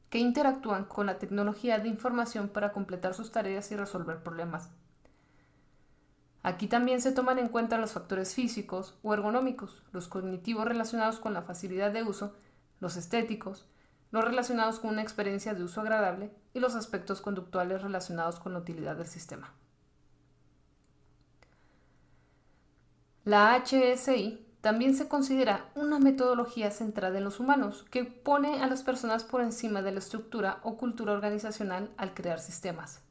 que 0.09 0.19
interactúan 0.19 0.83
con 0.83 1.05
la 1.05 1.19
tecnología 1.19 1.79
de 1.79 1.87
información 1.87 2.49
para 2.49 2.73
completar 2.73 3.13
sus 3.13 3.31
tareas 3.31 3.71
y 3.71 3.77
resolver 3.77 4.23
problemas. 4.23 4.69
Aquí 6.43 6.67
también 6.67 6.99
se 6.99 7.13
toman 7.13 7.39
en 7.39 7.47
cuenta 7.47 7.77
los 7.77 7.93
factores 7.93 8.35
físicos 8.35 8.99
o 9.03 9.13
ergonómicos, 9.13 9.85
los 9.93 10.09
cognitivos 10.09 10.65
relacionados 10.65 11.19
con 11.19 11.33
la 11.33 11.43
facilidad 11.43 11.91
de 11.91 12.03
uso, 12.03 12.35
los 12.81 12.97
estéticos, 12.97 13.69
los 14.11 14.25
relacionados 14.25 14.79
con 14.79 14.89
una 14.89 15.01
experiencia 15.01 15.53
de 15.53 15.63
uso 15.63 15.79
agradable 15.79 16.33
y 16.53 16.59
los 16.59 16.75
aspectos 16.75 17.21
conductuales 17.21 17.83
relacionados 17.83 18.37
con 18.37 18.51
la 18.51 18.59
utilidad 18.59 18.97
del 18.97 19.07
sistema. 19.07 19.53
La 23.27 23.61
HSI 23.61 24.39
también 24.61 24.95
se 24.95 25.09
considera 25.09 25.65
una 25.75 25.99
metodología 25.99 26.71
centrada 26.71 27.17
en 27.17 27.25
los 27.25 27.41
humanos, 27.41 27.85
que 27.91 28.05
pone 28.05 28.63
a 28.63 28.67
las 28.67 28.83
personas 28.83 29.25
por 29.25 29.41
encima 29.41 29.81
de 29.81 29.91
la 29.91 29.99
estructura 29.99 30.61
o 30.63 30.77
cultura 30.77 31.11
organizacional 31.11 31.89
al 31.97 32.13
crear 32.13 32.39
sistemas. 32.39 33.01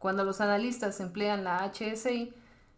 Cuando 0.00 0.24
los 0.24 0.40
analistas 0.40 0.98
emplean 0.98 1.44
la 1.44 1.62
HSI 1.72 2.34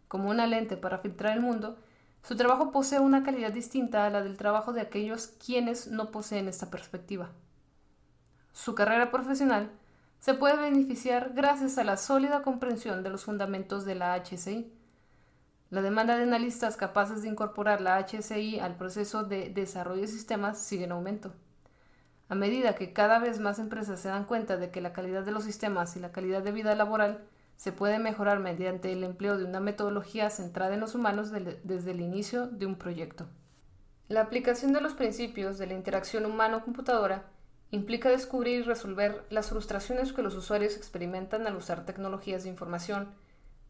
como 0.07 0.29
una 0.29 0.45
lente 0.45 0.77
para 0.77 0.99
filtrar 0.99 1.35
el 1.35 1.41
mundo, 1.41 1.75
su 2.21 2.35
trabajo 2.35 2.71
posee 2.71 2.99
una 2.99 3.23
calidad 3.23 3.51
distinta 3.51 4.05
a 4.05 4.11
la 4.11 4.21
del 4.21 4.37
trabajo 4.37 4.71
de 4.71 4.81
aquellos 4.81 5.29
quienes 5.43 5.87
no 5.87 6.11
poseen 6.11 6.47
esta 6.47 6.69
perspectiva. 6.69 7.31
Su 8.53 8.75
carrera 8.75 9.09
profesional 9.09 9.71
se 10.19 10.35
puede 10.35 10.57
beneficiar 10.57 11.31
gracias 11.33 11.79
a 11.79 11.83
la 11.83 11.97
sólida 11.97 12.43
comprensión 12.43 13.01
de 13.01 13.09
los 13.09 13.23
fundamentos 13.23 13.85
de 13.85 13.95
la 13.95 14.15
HSI, 14.23 14.71
la 15.71 15.81
demanda 15.81 16.15
de 16.15 16.23
analistas 16.23 16.77
capaces 16.77 17.21
de 17.21 17.29
incorporar 17.29 17.81
la 17.81 17.97
HSI 17.99 18.59
al 18.59 18.75
proceso 18.75 19.23
de 19.23 19.49
desarrollo 19.49 20.01
de 20.01 20.07
sistemas 20.07 20.59
sigue 20.59 20.85
en 20.85 20.91
aumento. 20.91 21.33
A 22.29 22.35
medida 22.35 22.75
que 22.75 22.93
cada 22.93 23.19
vez 23.19 23.39
más 23.39 23.59
empresas 23.59 23.99
se 23.99 24.09
dan 24.09 24.25
cuenta 24.25 24.57
de 24.57 24.71
que 24.71 24.81
la 24.81 24.93
calidad 24.93 25.23
de 25.23 25.31
los 25.31 25.43
sistemas 25.43 25.95
y 25.95 25.99
la 25.99 26.11
calidad 26.11 26.41
de 26.41 26.51
vida 26.51 26.75
laboral 26.75 27.23
se 27.55 27.71
puede 27.71 27.99
mejorar 27.99 28.39
mediante 28.39 28.91
el 28.91 29.03
empleo 29.03 29.37
de 29.37 29.45
una 29.45 29.59
metodología 29.59 30.29
centrada 30.29 30.73
en 30.73 30.79
los 30.79 30.95
humanos 30.95 31.31
desde 31.31 31.91
el 31.91 32.01
inicio 32.01 32.47
de 32.47 32.65
un 32.65 32.75
proyecto. 32.75 33.27
La 34.07 34.21
aplicación 34.21 34.73
de 34.73 34.81
los 34.81 34.93
principios 34.93 35.57
de 35.57 35.67
la 35.67 35.73
interacción 35.73 36.25
humano-computadora 36.25 37.25
implica 37.71 38.09
descubrir 38.09 38.59
y 38.59 38.63
resolver 38.63 39.25
las 39.29 39.49
frustraciones 39.49 40.13
que 40.13 40.21
los 40.21 40.35
usuarios 40.35 40.77
experimentan 40.77 41.47
al 41.47 41.55
usar 41.55 41.85
tecnologías 41.85 42.43
de 42.43 42.49
información, 42.49 43.09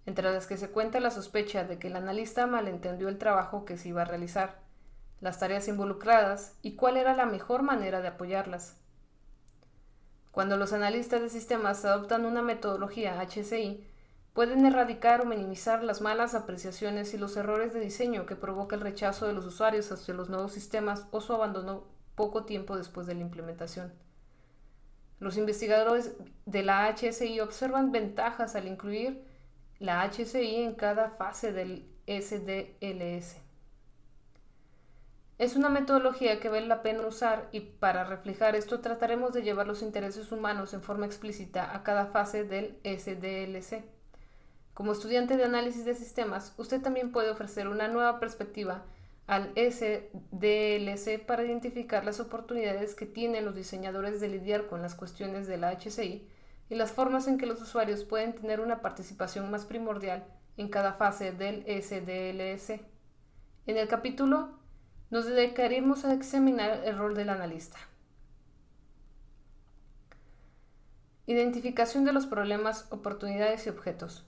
entre 0.05 0.31
las 0.31 0.47
que 0.47 0.57
se 0.57 0.69
cuenta 0.69 0.99
la 0.99 1.11
sospecha 1.11 1.63
de 1.63 1.79
que 1.79 1.87
el 1.87 1.95
analista 1.95 2.45
malentendió 2.47 3.09
el 3.09 3.17
trabajo 3.17 3.65
que 3.65 3.77
se 3.77 3.89
iba 3.89 4.03
a 4.03 4.05
realizar, 4.05 4.59
las 5.19 5.39
tareas 5.39 5.67
involucradas 5.67 6.57
y 6.61 6.75
cuál 6.75 6.97
era 6.97 7.15
la 7.15 7.25
mejor 7.25 7.63
manera 7.63 8.01
de 8.01 8.09
apoyarlas. 8.09 8.77
Cuando 10.31 10.57
los 10.57 10.73
analistas 10.73 11.21
de 11.21 11.29
sistemas 11.29 11.85
adoptan 11.85 12.25
una 12.25 12.41
metodología 12.41 13.19
HCI, 13.21 13.87
pueden 14.33 14.65
erradicar 14.65 15.21
o 15.21 15.25
minimizar 15.25 15.81
las 15.81 16.01
malas 16.01 16.35
apreciaciones 16.35 17.13
y 17.13 17.17
los 17.17 17.37
errores 17.37 17.73
de 17.73 17.79
diseño 17.79 18.25
que 18.25 18.35
provoca 18.35 18.75
el 18.75 18.81
rechazo 18.81 19.27
de 19.27 19.33
los 19.33 19.45
usuarios 19.45 19.91
hacia 19.93 20.13
los 20.13 20.29
nuevos 20.29 20.51
sistemas 20.51 21.07
o 21.11 21.21
su 21.21 21.33
abandono 21.33 21.85
poco 22.15 22.43
tiempo 22.43 22.75
después 22.75 23.07
de 23.07 23.15
la 23.15 23.21
implementación. 23.21 23.93
Los 25.19 25.37
investigadores 25.37 26.17
de 26.45 26.63
la 26.63 26.93
HSI 26.93 27.39
observan 27.39 27.93
ventajas 27.93 28.55
al 28.57 28.67
incluir 28.67 29.23
la 29.79 30.03
HSI 30.09 30.63
en 30.63 30.75
cada 30.75 31.11
fase 31.11 31.51
del 31.51 31.87
SDLS. 32.07 33.37
Es 35.37 35.57
una 35.57 35.67
metodología 35.67 36.39
que 36.39 36.47
vale 36.47 36.65
la 36.65 36.81
pena 36.81 37.05
usar 37.05 37.49
y 37.51 37.59
para 37.59 38.05
reflejar 38.05 38.55
esto 38.55 38.79
trataremos 38.79 39.33
de 39.33 39.41
llevar 39.41 39.67
los 39.67 39.81
intereses 39.81 40.31
humanos 40.31 40.73
en 40.73 40.81
forma 40.81 41.05
explícita 41.05 41.75
a 41.75 41.83
cada 41.83 42.05
fase 42.07 42.45
del 42.45 42.79
SDLC. 42.85 43.83
Como 44.73 44.93
estudiante 44.93 45.35
de 45.35 45.43
análisis 45.43 45.83
de 45.83 45.93
sistemas, 45.93 46.53
usted 46.57 46.81
también 46.81 47.11
puede 47.11 47.31
ofrecer 47.31 47.67
una 47.67 47.89
nueva 47.89 48.19
perspectiva 48.19 48.83
al 49.27 49.51
SDLC 49.55 51.25
para 51.25 51.43
identificar 51.43 52.05
las 52.05 52.21
oportunidades 52.21 52.95
que 52.95 53.05
tienen 53.05 53.43
los 53.43 53.55
diseñadores 53.55 54.21
de 54.21 54.29
lidiar 54.29 54.67
con 54.67 54.81
las 54.81 54.95
cuestiones 54.95 55.47
de 55.47 55.57
la 55.57 55.71
HCI 55.71 56.29
y 56.69 56.75
las 56.75 56.91
formas 56.91 57.27
en 57.27 57.37
que 57.37 57.45
los 57.45 57.61
usuarios 57.61 58.03
pueden 58.03 58.33
tener 58.33 58.59
una 58.59 58.81
participación 58.81 59.49
más 59.51 59.65
primordial 59.65 60.25
en 60.57 60.69
cada 60.69 60.93
fase 60.93 61.31
del 61.31 61.63
SDLC. 61.63 62.81
En 63.67 63.77
el 63.77 63.87
capítulo 63.87 64.59
nos 65.09 65.25
dedicaremos 65.25 66.05
a 66.05 66.13
examinar 66.13 66.81
el 66.85 66.97
rol 66.97 67.15
del 67.15 67.29
analista. 67.29 67.77
Identificación 71.27 72.05
de 72.05 72.13
los 72.13 72.25
problemas, 72.25 72.87
oportunidades 72.91 73.65
y 73.65 73.69
objetos. 73.69 74.25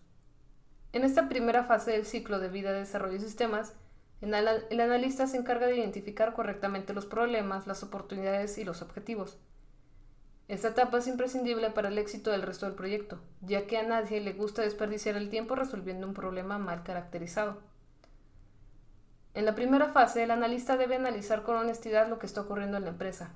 En 0.94 1.04
esta 1.04 1.30
primera 1.30 1.64
fase 1.64 1.92
del 1.92 2.06
ciclo 2.06 2.40
de 2.40 2.50
vida 2.50 2.72
de 2.72 2.80
desarrollo 2.80 3.14
de 3.14 3.20
sistemas, 3.20 3.74
el 4.22 4.34
analista 4.82 5.28
se 5.28 5.38
encarga 5.38 5.68
de 5.68 5.78
identificar 5.78 6.34
correctamente 6.34 6.94
los 6.94 7.06
problemas, 7.06 7.68
las 7.68 7.84
oportunidades 7.84 8.58
y 8.58 8.64
los 8.64 8.82
objetivos. 8.82 9.38
Esta 10.48 10.70
etapa 10.70 11.00
es 11.00 11.08
imprescindible 11.08 11.72
para 11.72 11.90
el 11.90 11.98
éxito 11.98 12.32
del 12.32 12.42
resto 12.42 12.66
del 12.66 12.76
proyecto, 12.76 13.20
ya 13.42 13.68
que 13.68 13.78
a 13.78 13.84
nadie 13.84 14.22
le 14.22 14.32
gusta 14.32 14.62
desperdiciar 14.62 15.18
el 15.18 15.30
tiempo 15.30 15.56
resolviendo 15.56 16.08
un 16.08 16.14
problema 16.14 16.58
mal 16.58 16.84
caracterizado. 16.84 17.58
En 19.34 19.44
la 19.44 19.56
primera 19.56 19.90
fase, 19.90 20.24
el 20.24 20.32
analista 20.32 20.78
debe 20.78 20.96
analizar 20.96 21.44
con 21.44 21.58
honestidad 21.58 22.08
lo 22.08 22.18
que 22.18 22.26
está 22.26 22.42
ocurriendo 22.42 22.78
en 22.78 22.86
la 22.86 22.92
empresa. 22.92 23.32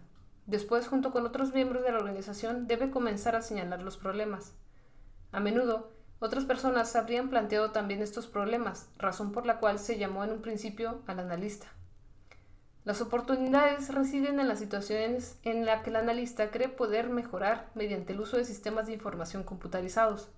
Después, 0.47 0.87
junto 0.87 1.11
con 1.11 1.25
otros 1.25 1.53
miembros 1.53 1.83
de 1.83 1.91
la 1.91 1.97
organización, 1.97 2.65
debe 2.65 2.89
comenzar 2.89 3.35
a 3.35 3.41
señalar 3.41 3.81
los 3.81 3.97
problemas. 3.97 4.53
A 5.33 5.41
menudo, 5.41 5.91
otras 6.19 6.45
personas 6.45 6.95
habrían 6.95 7.29
planteado 7.29 7.71
también 7.71 8.01
estos 8.01 8.27
problemas, 8.27 8.89
razón 8.97 9.31
por 9.33 9.45
la 9.45 9.59
cual 9.59 9.79
se 9.79 9.97
llamó 9.97 10.23
en 10.23 10.31
un 10.31 10.41
principio 10.41 11.01
al 11.07 11.19
analista. 11.19 11.67
Las 12.83 12.99
oportunidades 12.99 13.93
residen 13.93 14.39
en 14.39 14.47
las 14.47 14.57
situaciones 14.57 15.37
en 15.43 15.65
las 15.65 15.83
que 15.83 15.91
el 15.91 15.97
analista 15.97 16.49
cree 16.49 16.67
poder 16.67 17.09
mejorar 17.09 17.69
mediante 17.75 18.13
el 18.13 18.21
uso 18.21 18.37
de 18.37 18.45
sistemas 18.45 18.87
de 18.87 18.93
información 18.93 19.43
computarizados. 19.43 20.29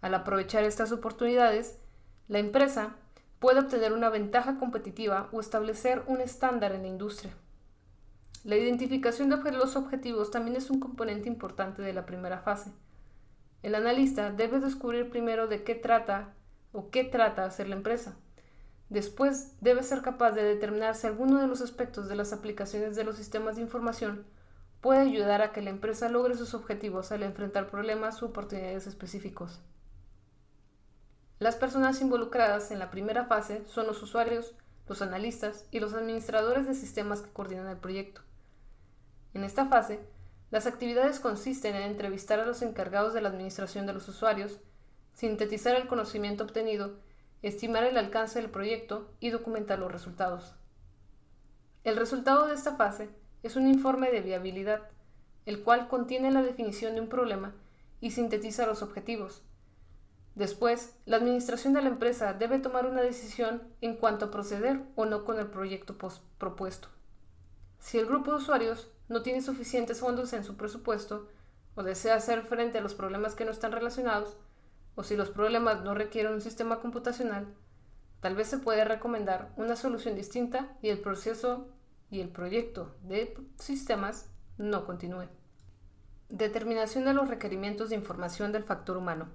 Al 0.00 0.14
aprovechar 0.14 0.64
estas 0.64 0.92
oportunidades, 0.92 1.78
la 2.26 2.38
empresa 2.38 2.96
puede 3.38 3.60
obtener 3.60 3.92
una 3.92 4.08
ventaja 4.08 4.58
competitiva 4.58 5.28
o 5.30 5.40
establecer 5.40 6.02
un 6.06 6.22
estándar 6.22 6.72
en 6.72 6.82
la 6.82 6.88
industria. 6.88 7.34
La 8.44 8.56
identificación 8.56 9.28
de 9.28 9.52
los 9.52 9.76
objetivos 9.76 10.30
también 10.30 10.56
es 10.56 10.70
un 10.70 10.80
componente 10.80 11.28
importante 11.28 11.82
de 11.82 11.92
la 11.92 12.06
primera 12.06 12.38
fase. 12.38 12.72
El 13.62 13.74
analista 13.74 14.30
debe 14.30 14.58
descubrir 14.58 15.10
primero 15.10 15.48
de 15.48 15.62
qué 15.62 15.74
trata 15.74 16.34
o 16.72 16.90
qué 16.90 17.04
trata 17.04 17.44
hacer 17.44 17.68
la 17.68 17.76
empresa. 17.76 18.16
Después 18.92 19.54
debe 19.62 19.82
ser 19.82 20.02
capaz 20.02 20.32
de 20.32 20.42
determinar 20.42 20.94
si 20.94 21.06
alguno 21.06 21.40
de 21.40 21.46
los 21.46 21.62
aspectos 21.62 22.10
de 22.10 22.14
las 22.14 22.34
aplicaciones 22.34 22.94
de 22.94 23.04
los 23.04 23.16
sistemas 23.16 23.56
de 23.56 23.62
información 23.62 24.26
puede 24.82 25.00
ayudar 25.00 25.40
a 25.40 25.50
que 25.50 25.62
la 25.62 25.70
empresa 25.70 26.10
logre 26.10 26.36
sus 26.36 26.52
objetivos 26.52 27.10
al 27.10 27.22
enfrentar 27.22 27.70
problemas 27.70 28.20
u 28.20 28.26
oportunidades 28.26 28.86
específicos. 28.86 29.62
Las 31.38 31.56
personas 31.56 32.02
involucradas 32.02 32.70
en 32.70 32.78
la 32.78 32.90
primera 32.90 33.24
fase 33.24 33.64
son 33.66 33.86
los 33.86 34.02
usuarios, 34.02 34.54
los 34.86 35.00
analistas 35.00 35.64
y 35.70 35.80
los 35.80 35.94
administradores 35.94 36.66
de 36.66 36.74
sistemas 36.74 37.22
que 37.22 37.32
coordinan 37.32 37.68
el 37.68 37.78
proyecto. 37.78 38.20
En 39.32 39.42
esta 39.42 39.70
fase, 39.70 40.00
las 40.50 40.66
actividades 40.66 41.18
consisten 41.18 41.76
en 41.76 41.84
entrevistar 41.84 42.40
a 42.40 42.44
los 42.44 42.60
encargados 42.60 43.14
de 43.14 43.22
la 43.22 43.30
administración 43.30 43.86
de 43.86 43.94
los 43.94 44.06
usuarios, 44.06 44.58
sintetizar 45.14 45.76
el 45.76 45.88
conocimiento 45.88 46.44
obtenido, 46.44 46.98
estimar 47.42 47.84
el 47.84 47.98
alcance 47.98 48.40
del 48.40 48.50
proyecto 48.50 49.12
y 49.20 49.30
documentar 49.30 49.78
los 49.78 49.90
resultados. 49.90 50.54
El 51.84 51.96
resultado 51.96 52.46
de 52.46 52.54
esta 52.54 52.76
fase 52.76 53.10
es 53.42 53.56
un 53.56 53.66
informe 53.66 54.10
de 54.12 54.20
viabilidad, 54.20 54.82
el 55.46 55.62
cual 55.62 55.88
contiene 55.88 56.30
la 56.30 56.42
definición 56.42 56.94
de 56.94 57.00
un 57.00 57.08
problema 57.08 57.54
y 58.00 58.12
sintetiza 58.12 58.66
los 58.66 58.82
objetivos. 58.82 59.42
Después, 60.34 60.96
la 61.04 61.16
administración 61.16 61.74
de 61.74 61.82
la 61.82 61.88
empresa 61.88 62.32
debe 62.32 62.58
tomar 62.58 62.86
una 62.86 63.02
decisión 63.02 63.62
en 63.80 63.96
cuanto 63.96 64.26
a 64.26 64.30
proceder 64.30 64.80
o 64.94 65.04
no 65.04 65.24
con 65.24 65.38
el 65.38 65.48
proyecto 65.48 65.98
propuesto. 66.38 66.88
Si 67.80 67.98
el 67.98 68.06
grupo 68.06 68.30
de 68.30 68.36
usuarios 68.38 68.90
no 69.08 69.22
tiene 69.22 69.42
suficientes 69.42 70.00
fondos 70.00 70.32
en 70.32 70.44
su 70.44 70.56
presupuesto 70.56 71.28
o 71.74 71.82
desea 71.82 72.14
hacer 72.14 72.42
frente 72.42 72.78
a 72.78 72.80
los 72.80 72.94
problemas 72.94 73.34
que 73.34 73.44
no 73.44 73.50
están 73.50 73.72
relacionados, 73.72 74.36
o 74.94 75.02
si 75.02 75.16
los 75.16 75.30
problemas 75.30 75.82
no 75.82 75.94
requieren 75.94 76.32
un 76.32 76.40
sistema 76.40 76.80
computacional, 76.80 77.54
tal 78.20 78.34
vez 78.34 78.48
se 78.48 78.58
puede 78.58 78.84
recomendar 78.84 79.52
una 79.56 79.76
solución 79.76 80.14
distinta 80.14 80.76
y 80.82 80.88
el 80.88 81.00
proceso 81.00 81.68
y 82.10 82.20
el 82.20 82.28
proyecto 82.28 82.94
de 83.02 83.36
sistemas 83.58 84.30
no 84.58 84.84
continúe. 84.84 85.28
Determinación 86.28 87.04
de 87.04 87.14
los 87.14 87.28
requerimientos 87.28 87.88
de 87.88 87.96
información 87.96 88.52
del 88.52 88.64
factor 88.64 88.96
humano. 88.96 89.28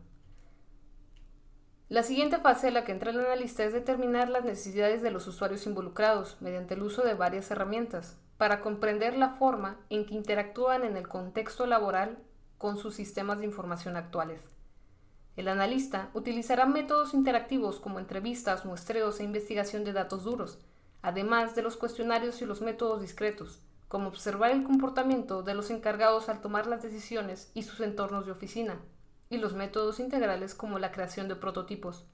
La 1.90 2.04
siguiente 2.04 2.38
fase 2.38 2.68
a 2.68 2.72
la 2.72 2.84
que 2.84 2.92
entra 2.92 3.12
el 3.12 3.20
analista 3.20 3.64
es 3.64 3.72
determinar 3.72 4.30
las 4.30 4.44
necesidades 4.44 5.02
de 5.02 5.12
los 5.12 5.26
usuarios 5.26 5.66
involucrados 5.66 6.38
mediante 6.42 6.74
el 6.74 6.84
uso 6.84 7.04
de 7.04 7.14
varias 7.14 7.50
herramientas, 7.50 8.18
para 8.38 8.62
comprender 8.62 9.18
la 9.18 9.30
forma 9.30 9.80
en 9.90 10.06
que 10.06 10.14
interactúan 10.14 10.84
en 10.84 10.98
el 10.98 11.08
contexto 11.08 11.66
laboral 11.66 12.20
con 12.58 12.78
sus 12.78 12.96
sistemas 12.96 13.40
de 13.40 13.46
información 13.46 13.96
actuales. 13.98 14.57
El 15.38 15.48
analista 15.50 16.10
utilizará 16.16 16.66
métodos 16.66 17.14
interactivos 17.14 17.80
como 17.80 18.00
entrevistas, 18.00 18.66
muestreos 18.66 19.20
e 19.20 19.24
investigación 19.24 19.84
de 19.84 19.94
datos 19.94 20.24
duros, 20.24 20.58
además 21.04 21.56
de 21.56 21.62
los 21.62 21.78
cuestionarios 21.78 22.42
y 22.42 22.46
los 22.46 22.62
métodos 22.62 23.02
discretos, 23.02 23.62
como 23.88 24.08
observar 24.08 24.50
el 24.50 24.64
comportamiento 24.64 25.44
de 25.44 25.54
los 25.54 25.70
encargados 25.70 26.28
al 26.28 26.42
tomar 26.42 26.66
las 26.66 26.82
decisiones 26.82 27.52
y 27.54 27.62
sus 27.62 27.80
entornos 27.82 28.26
de 28.26 28.32
oficina, 28.32 28.82
y 29.30 29.38
los 29.38 29.54
métodos 29.54 30.00
integrales 30.00 30.56
como 30.56 30.80
la 30.80 30.92
creación 30.92 31.28
de 31.28 31.36
prototipos. 31.36 32.08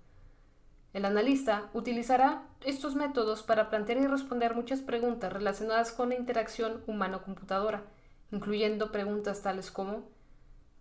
El 0.91 1.05
analista 1.05 1.69
utilizará 1.73 2.43
estos 2.59 2.93
métodos 2.93 3.41
para 3.41 3.69
plantear 3.69 3.99
y 3.99 4.07
responder 4.07 4.53
muchas 4.53 4.81
preguntas 4.81 5.31
relacionadas 5.31 5.93
con 5.93 6.09
la 6.09 6.15
interacción 6.15 6.83
humano-computadora, 6.87 7.85
incluyendo 8.31 8.91
preguntas 8.91 9.41
tales 9.41 9.71
como 9.71 10.11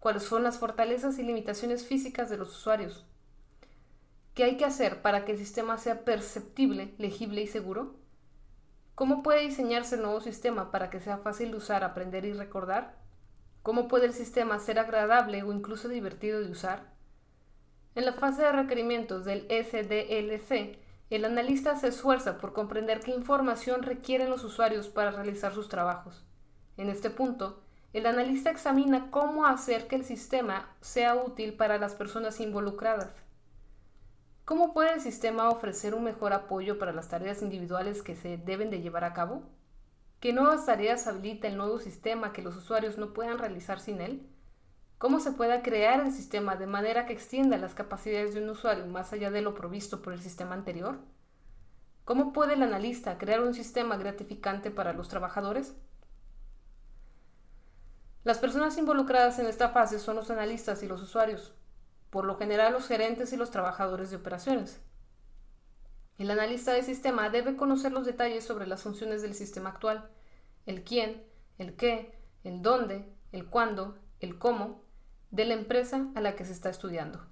¿cuáles 0.02 0.24
son 0.24 0.42
las 0.42 0.58
fortalezas 0.58 1.16
y 1.20 1.22
limitaciones 1.22 1.86
físicas 1.86 2.28
de 2.28 2.36
los 2.36 2.50
usuarios? 2.58 3.06
¿Qué 4.34 4.42
hay 4.42 4.56
que 4.56 4.64
hacer 4.64 5.00
para 5.00 5.24
que 5.24 5.30
el 5.30 5.38
sistema 5.38 5.78
sea 5.78 6.04
perceptible, 6.04 6.92
legible 6.98 7.40
y 7.40 7.46
seguro? 7.46 7.94
¿Cómo 8.96 9.22
puede 9.22 9.42
diseñarse 9.42 9.94
el 9.94 10.02
nuevo 10.02 10.20
sistema 10.20 10.72
para 10.72 10.90
que 10.90 10.98
sea 10.98 11.18
fácil 11.18 11.52
de 11.52 11.58
usar, 11.58 11.84
aprender 11.84 12.24
y 12.24 12.32
recordar? 12.32 12.96
¿Cómo 13.62 13.86
puede 13.86 14.06
el 14.06 14.12
sistema 14.12 14.58
ser 14.58 14.80
agradable 14.80 15.44
o 15.44 15.52
incluso 15.52 15.88
divertido 15.88 16.40
de 16.40 16.50
usar? 16.50 16.90
En 17.94 18.04
la 18.04 18.14
fase 18.14 18.42
de 18.42 18.50
requerimientos 18.50 19.24
del 19.24 19.42
SDLC, 19.42 20.80
el 21.10 21.24
analista 21.24 21.76
se 21.76 21.86
esfuerza 21.86 22.38
por 22.38 22.52
comprender 22.52 22.98
qué 22.98 23.12
información 23.12 23.84
requieren 23.84 24.30
los 24.30 24.42
usuarios 24.42 24.88
para 24.88 25.12
realizar 25.12 25.54
sus 25.54 25.68
trabajos. 25.68 26.24
En 26.76 26.88
este 26.88 27.08
punto, 27.08 27.62
el 27.92 28.06
analista 28.06 28.50
examina 28.50 29.10
cómo 29.10 29.46
hacer 29.46 29.86
que 29.86 29.96
el 29.96 30.04
sistema 30.04 30.68
sea 30.80 31.14
útil 31.14 31.54
para 31.54 31.78
las 31.78 31.94
personas 31.94 32.40
involucradas. 32.40 33.12
¿Cómo 34.44 34.72
puede 34.72 34.94
el 34.94 35.00
sistema 35.00 35.50
ofrecer 35.50 35.94
un 35.94 36.04
mejor 36.04 36.32
apoyo 36.32 36.78
para 36.78 36.92
las 36.92 37.08
tareas 37.08 37.42
individuales 37.42 38.02
que 38.02 38.16
se 38.16 38.36
deben 38.36 38.70
de 38.70 38.80
llevar 38.80 39.04
a 39.04 39.12
cabo? 39.12 39.42
¿Qué 40.20 40.32
nuevas 40.32 40.66
tareas 40.66 41.06
habilita 41.06 41.48
el 41.48 41.56
nuevo 41.56 41.78
sistema 41.78 42.32
que 42.32 42.42
los 42.42 42.56
usuarios 42.56 42.98
no 42.98 43.12
puedan 43.12 43.38
realizar 43.38 43.80
sin 43.80 44.00
él? 44.00 44.28
cómo 45.02 45.18
se 45.18 45.32
pueda 45.32 45.62
crear 45.62 45.98
el 45.98 46.12
sistema 46.12 46.54
de 46.54 46.68
manera 46.68 47.06
que 47.06 47.12
extienda 47.12 47.56
las 47.56 47.74
capacidades 47.74 48.34
de 48.34 48.40
un 48.40 48.50
usuario 48.50 48.86
más 48.86 49.12
allá 49.12 49.32
de 49.32 49.42
lo 49.42 49.52
provisto 49.52 50.00
por 50.00 50.12
el 50.12 50.20
sistema 50.20 50.54
anterior? 50.54 51.00
¿Cómo 52.04 52.32
puede 52.32 52.54
el 52.54 52.62
analista 52.62 53.18
crear 53.18 53.40
un 53.40 53.52
sistema 53.52 53.96
gratificante 53.96 54.70
para 54.70 54.92
los 54.92 55.08
trabajadores? 55.08 55.74
Las 58.24 58.38
personas 58.38 58.78
involucradas 58.78 59.38
en 59.38 59.46
esta 59.46 59.70
fase 59.70 59.98
son 59.98 60.16
los 60.16 60.30
analistas 60.30 60.82
y 60.82 60.88
los 60.88 61.02
usuarios. 61.02 61.54
por 62.10 62.26
lo 62.26 62.36
general 62.36 62.74
los 62.74 62.88
gerentes 62.88 63.32
y 63.32 63.38
los 63.38 63.50
trabajadores 63.50 64.10
de 64.10 64.16
operaciones. 64.16 64.82
El 66.18 66.30
analista 66.30 66.74
de 66.74 66.82
sistema 66.82 67.30
debe 67.30 67.56
conocer 67.56 67.90
los 67.90 68.04
detalles 68.04 68.44
sobre 68.44 68.66
las 68.66 68.82
funciones 68.82 69.22
del 69.22 69.34
sistema 69.34 69.70
actual, 69.70 70.10
el 70.66 70.84
quién, 70.84 71.24
el 71.56 71.74
qué, 71.74 72.18
el 72.44 72.60
dónde, 72.60 73.10
el 73.32 73.46
cuándo, 73.46 73.96
el 74.20 74.38
cómo, 74.38 74.82
de 75.30 75.46
la 75.46 75.54
empresa 75.54 76.08
a 76.14 76.20
la 76.20 76.36
que 76.36 76.44
se 76.44 76.52
está 76.52 76.68
estudiando. 76.68 77.24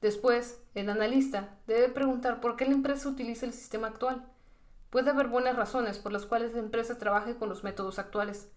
Después, 0.00 0.60
el 0.74 0.90
analista 0.90 1.60
debe 1.68 1.88
preguntar 1.88 2.40
por 2.40 2.56
qué 2.56 2.64
la 2.64 2.74
empresa 2.74 3.08
utiliza 3.08 3.46
el 3.46 3.52
sistema 3.52 3.86
actual. 3.86 4.26
Puede 4.90 5.10
haber 5.10 5.28
buenas 5.28 5.54
razones 5.54 5.98
por 5.98 6.10
las 6.10 6.26
cuales 6.26 6.52
la 6.52 6.58
empresa 6.58 6.98
trabaje 6.98 7.36
con 7.36 7.48
los 7.48 7.62
métodos 7.62 8.00
actuales, 8.00 8.50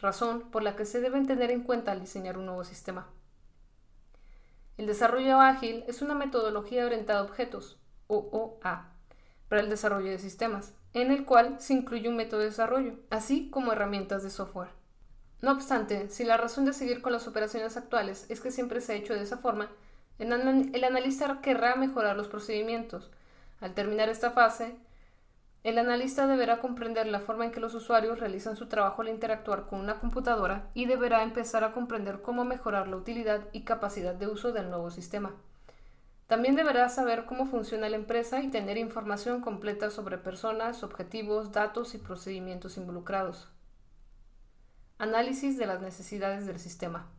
razón 0.00 0.50
por 0.50 0.62
la 0.62 0.76
que 0.76 0.84
se 0.84 1.00
deben 1.00 1.26
tener 1.26 1.50
en 1.50 1.62
cuenta 1.62 1.92
al 1.92 2.00
diseñar 2.00 2.38
un 2.38 2.46
nuevo 2.46 2.64
sistema. 2.64 3.06
El 4.76 4.86
desarrollo 4.86 5.40
ágil 5.40 5.84
es 5.88 6.02
una 6.02 6.14
metodología 6.14 6.84
orientada 6.84 7.20
a 7.20 7.24
objetos, 7.24 7.78
OOA, 8.08 8.92
para 9.48 9.62
el 9.62 9.70
desarrollo 9.70 10.10
de 10.10 10.18
sistemas, 10.18 10.74
en 10.92 11.10
el 11.10 11.24
cual 11.24 11.56
se 11.60 11.72
incluye 11.72 12.08
un 12.08 12.16
método 12.16 12.40
de 12.40 12.46
desarrollo, 12.46 12.94
así 13.10 13.48
como 13.50 13.72
herramientas 13.72 14.22
de 14.22 14.30
software. 14.30 14.70
No 15.42 15.52
obstante, 15.52 16.08
si 16.10 16.24
la 16.24 16.36
razón 16.36 16.64
de 16.64 16.72
seguir 16.72 17.02
con 17.02 17.12
las 17.12 17.28
operaciones 17.28 17.76
actuales 17.76 18.26
es 18.28 18.40
que 18.40 18.50
siempre 18.50 18.80
se 18.80 18.92
ha 18.92 18.96
hecho 18.96 19.14
de 19.14 19.22
esa 19.22 19.38
forma, 19.38 19.70
el, 20.18 20.32
analista 20.84 21.40
querrá 21.42 21.76
mejorar 21.76 22.16
los 22.16 22.28
procedimientos. 22.28 23.10
Al 23.60 23.74
terminar 23.74 24.08
esta 24.08 24.30
fase, 24.30 24.76
el 25.66 25.78
analista 25.78 26.28
deberá 26.28 26.60
comprender 26.60 27.08
la 27.08 27.18
forma 27.18 27.44
en 27.44 27.50
que 27.50 27.58
los 27.58 27.74
usuarios 27.74 28.20
realizan 28.20 28.54
su 28.54 28.68
trabajo 28.68 29.02
al 29.02 29.08
interactuar 29.08 29.66
con 29.66 29.80
una 29.80 29.98
computadora 29.98 30.70
y 30.74 30.86
deberá 30.86 31.24
empezar 31.24 31.64
a 31.64 31.72
comprender 31.72 32.22
cómo 32.22 32.44
mejorar 32.44 32.86
la 32.86 32.94
utilidad 32.94 33.48
y 33.50 33.62
capacidad 33.62 34.14
de 34.14 34.28
uso 34.28 34.52
del 34.52 34.70
nuevo 34.70 34.92
sistema. 34.92 35.34
También 36.28 36.54
deberá 36.54 36.88
saber 36.88 37.26
cómo 37.26 37.46
funciona 37.46 37.88
la 37.88 37.96
empresa 37.96 38.42
y 38.42 38.48
tener 38.48 38.78
información 38.78 39.40
completa 39.40 39.90
sobre 39.90 40.18
personas, 40.18 40.84
objetivos, 40.84 41.50
datos 41.50 41.96
y 41.96 41.98
procedimientos 41.98 42.76
involucrados. 42.76 43.48
Análisis 44.98 45.58
de 45.58 45.66
las 45.66 45.82
necesidades 45.82 46.46
del 46.46 46.60
sistema. 46.60 47.10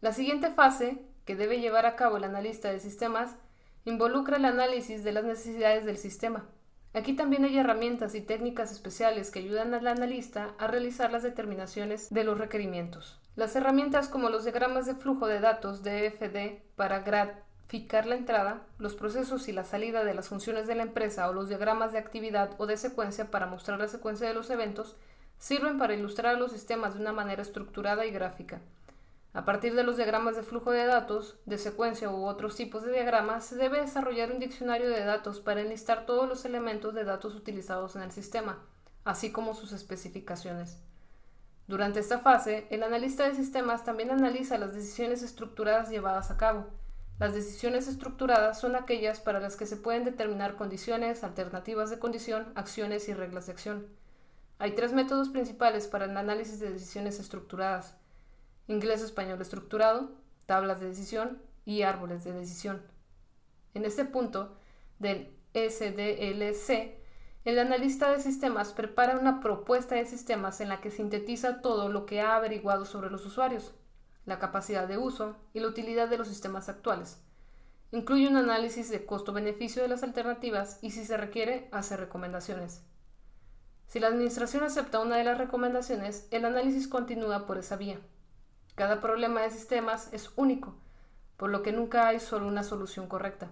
La 0.00 0.14
siguiente 0.14 0.48
fase 0.48 1.04
que 1.26 1.36
debe 1.36 1.60
llevar 1.60 1.84
a 1.84 1.94
cabo 1.94 2.16
el 2.16 2.24
analista 2.24 2.70
de 2.70 2.80
sistemas 2.80 3.36
involucra 3.84 4.38
el 4.38 4.46
análisis 4.46 5.04
de 5.04 5.12
las 5.12 5.24
necesidades 5.24 5.84
del 5.84 5.98
sistema. 5.98 6.46
Aquí 6.92 7.12
también 7.12 7.44
hay 7.44 7.56
herramientas 7.56 8.16
y 8.16 8.20
técnicas 8.20 8.72
especiales 8.72 9.30
que 9.30 9.38
ayudan 9.38 9.74
al 9.74 9.86
analista 9.86 10.54
a 10.58 10.66
realizar 10.66 11.12
las 11.12 11.22
determinaciones 11.22 12.10
de 12.10 12.24
los 12.24 12.36
requerimientos. 12.36 13.20
Las 13.36 13.54
herramientas 13.54 14.08
como 14.08 14.28
los 14.28 14.42
diagramas 14.42 14.86
de 14.86 14.96
flujo 14.96 15.28
de 15.28 15.38
datos 15.38 15.84
DFD 15.84 16.62
para 16.74 16.98
graficar 17.00 18.06
la 18.06 18.16
entrada, 18.16 18.62
los 18.78 18.96
procesos 18.96 19.46
y 19.46 19.52
la 19.52 19.62
salida 19.62 20.02
de 20.02 20.14
las 20.14 20.28
funciones 20.28 20.66
de 20.66 20.74
la 20.74 20.82
empresa 20.82 21.30
o 21.30 21.32
los 21.32 21.48
diagramas 21.48 21.92
de 21.92 21.98
actividad 21.98 22.50
o 22.58 22.66
de 22.66 22.76
secuencia 22.76 23.30
para 23.30 23.46
mostrar 23.46 23.78
la 23.78 23.86
secuencia 23.86 24.26
de 24.26 24.34
los 24.34 24.50
eventos 24.50 24.96
sirven 25.38 25.78
para 25.78 25.94
ilustrar 25.94 26.38
los 26.38 26.50
sistemas 26.50 26.94
de 26.94 27.00
una 27.00 27.12
manera 27.12 27.42
estructurada 27.42 28.04
y 28.04 28.10
gráfica. 28.10 28.60
A 29.32 29.44
partir 29.44 29.76
de 29.76 29.84
los 29.84 29.96
diagramas 29.96 30.34
de 30.34 30.42
flujo 30.42 30.72
de 30.72 30.86
datos, 30.86 31.38
de 31.46 31.56
secuencia 31.56 32.10
u 32.10 32.24
otros 32.24 32.56
tipos 32.56 32.82
de 32.82 32.92
diagramas, 32.92 33.44
se 33.46 33.54
debe 33.54 33.80
desarrollar 33.80 34.32
un 34.32 34.40
diccionario 34.40 34.88
de 34.88 35.04
datos 35.04 35.38
para 35.38 35.60
enlistar 35.60 36.04
todos 36.04 36.28
los 36.28 36.44
elementos 36.44 36.94
de 36.94 37.04
datos 37.04 37.36
utilizados 37.36 37.94
en 37.94 38.02
el 38.02 38.10
sistema, 38.10 38.58
así 39.04 39.30
como 39.30 39.54
sus 39.54 39.70
especificaciones. 39.70 40.78
Durante 41.68 42.00
esta 42.00 42.18
fase, 42.18 42.66
el 42.70 42.82
analista 42.82 43.28
de 43.28 43.36
sistemas 43.36 43.84
también 43.84 44.10
analiza 44.10 44.58
las 44.58 44.74
decisiones 44.74 45.22
estructuradas 45.22 45.90
llevadas 45.90 46.32
a 46.32 46.36
cabo. 46.36 46.66
Las 47.20 47.32
decisiones 47.32 47.86
estructuradas 47.86 48.58
son 48.58 48.74
aquellas 48.74 49.20
para 49.20 49.38
las 49.38 49.54
que 49.54 49.66
se 49.66 49.76
pueden 49.76 50.02
determinar 50.02 50.56
condiciones, 50.56 51.22
alternativas 51.22 51.88
de 51.88 52.00
condición, 52.00 52.50
acciones 52.56 53.08
y 53.08 53.14
reglas 53.14 53.46
de 53.46 53.52
acción. 53.52 53.86
Hay 54.58 54.74
tres 54.74 54.92
métodos 54.92 55.28
principales 55.28 55.86
para 55.86 56.06
el 56.06 56.16
análisis 56.16 56.58
de 56.58 56.72
decisiones 56.72 57.20
estructuradas 57.20 57.99
inglés-español 58.70 59.40
estructurado, 59.42 60.12
tablas 60.46 60.80
de 60.80 60.88
decisión 60.88 61.42
y 61.64 61.82
árboles 61.82 62.24
de 62.24 62.32
decisión. 62.32 62.82
En 63.74 63.84
este 63.84 64.04
punto 64.04 64.56
del 64.98 65.36
SDLC, 65.54 66.98
el 67.44 67.58
analista 67.58 68.10
de 68.12 68.20
sistemas 68.20 68.72
prepara 68.72 69.18
una 69.18 69.40
propuesta 69.40 69.96
de 69.96 70.06
sistemas 70.06 70.60
en 70.60 70.68
la 70.68 70.80
que 70.80 70.90
sintetiza 70.90 71.60
todo 71.60 71.88
lo 71.88 72.06
que 72.06 72.20
ha 72.20 72.36
averiguado 72.36 72.84
sobre 72.84 73.10
los 73.10 73.26
usuarios, 73.26 73.74
la 74.24 74.38
capacidad 74.38 74.86
de 74.86 74.98
uso 74.98 75.36
y 75.52 75.60
la 75.60 75.68
utilidad 75.68 76.08
de 76.08 76.18
los 76.18 76.28
sistemas 76.28 76.68
actuales. 76.68 77.20
Incluye 77.90 78.28
un 78.28 78.36
análisis 78.36 78.88
de 78.88 79.04
costo-beneficio 79.04 79.82
de 79.82 79.88
las 79.88 80.04
alternativas 80.04 80.78
y, 80.80 80.92
si 80.92 81.04
se 81.04 81.16
requiere, 81.16 81.68
hace 81.72 81.96
recomendaciones. 81.96 82.82
Si 83.88 83.98
la 83.98 84.06
Administración 84.06 84.62
acepta 84.62 85.00
una 85.00 85.16
de 85.16 85.24
las 85.24 85.38
recomendaciones, 85.38 86.28
el 86.30 86.44
análisis 86.44 86.86
continúa 86.86 87.46
por 87.46 87.58
esa 87.58 87.74
vía. 87.76 87.98
Cada 88.80 89.02
problema 89.02 89.42
de 89.42 89.50
sistemas 89.50 90.08
es 90.10 90.30
único, 90.36 90.74
por 91.36 91.50
lo 91.50 91.62
que 91.62 91.70
nunca 91.70 92.08
hay 92.08 92.18
solo 92.18 92.48
una 92.48 92.62
solución 92.62 93.08
correcta. 93.08 93.50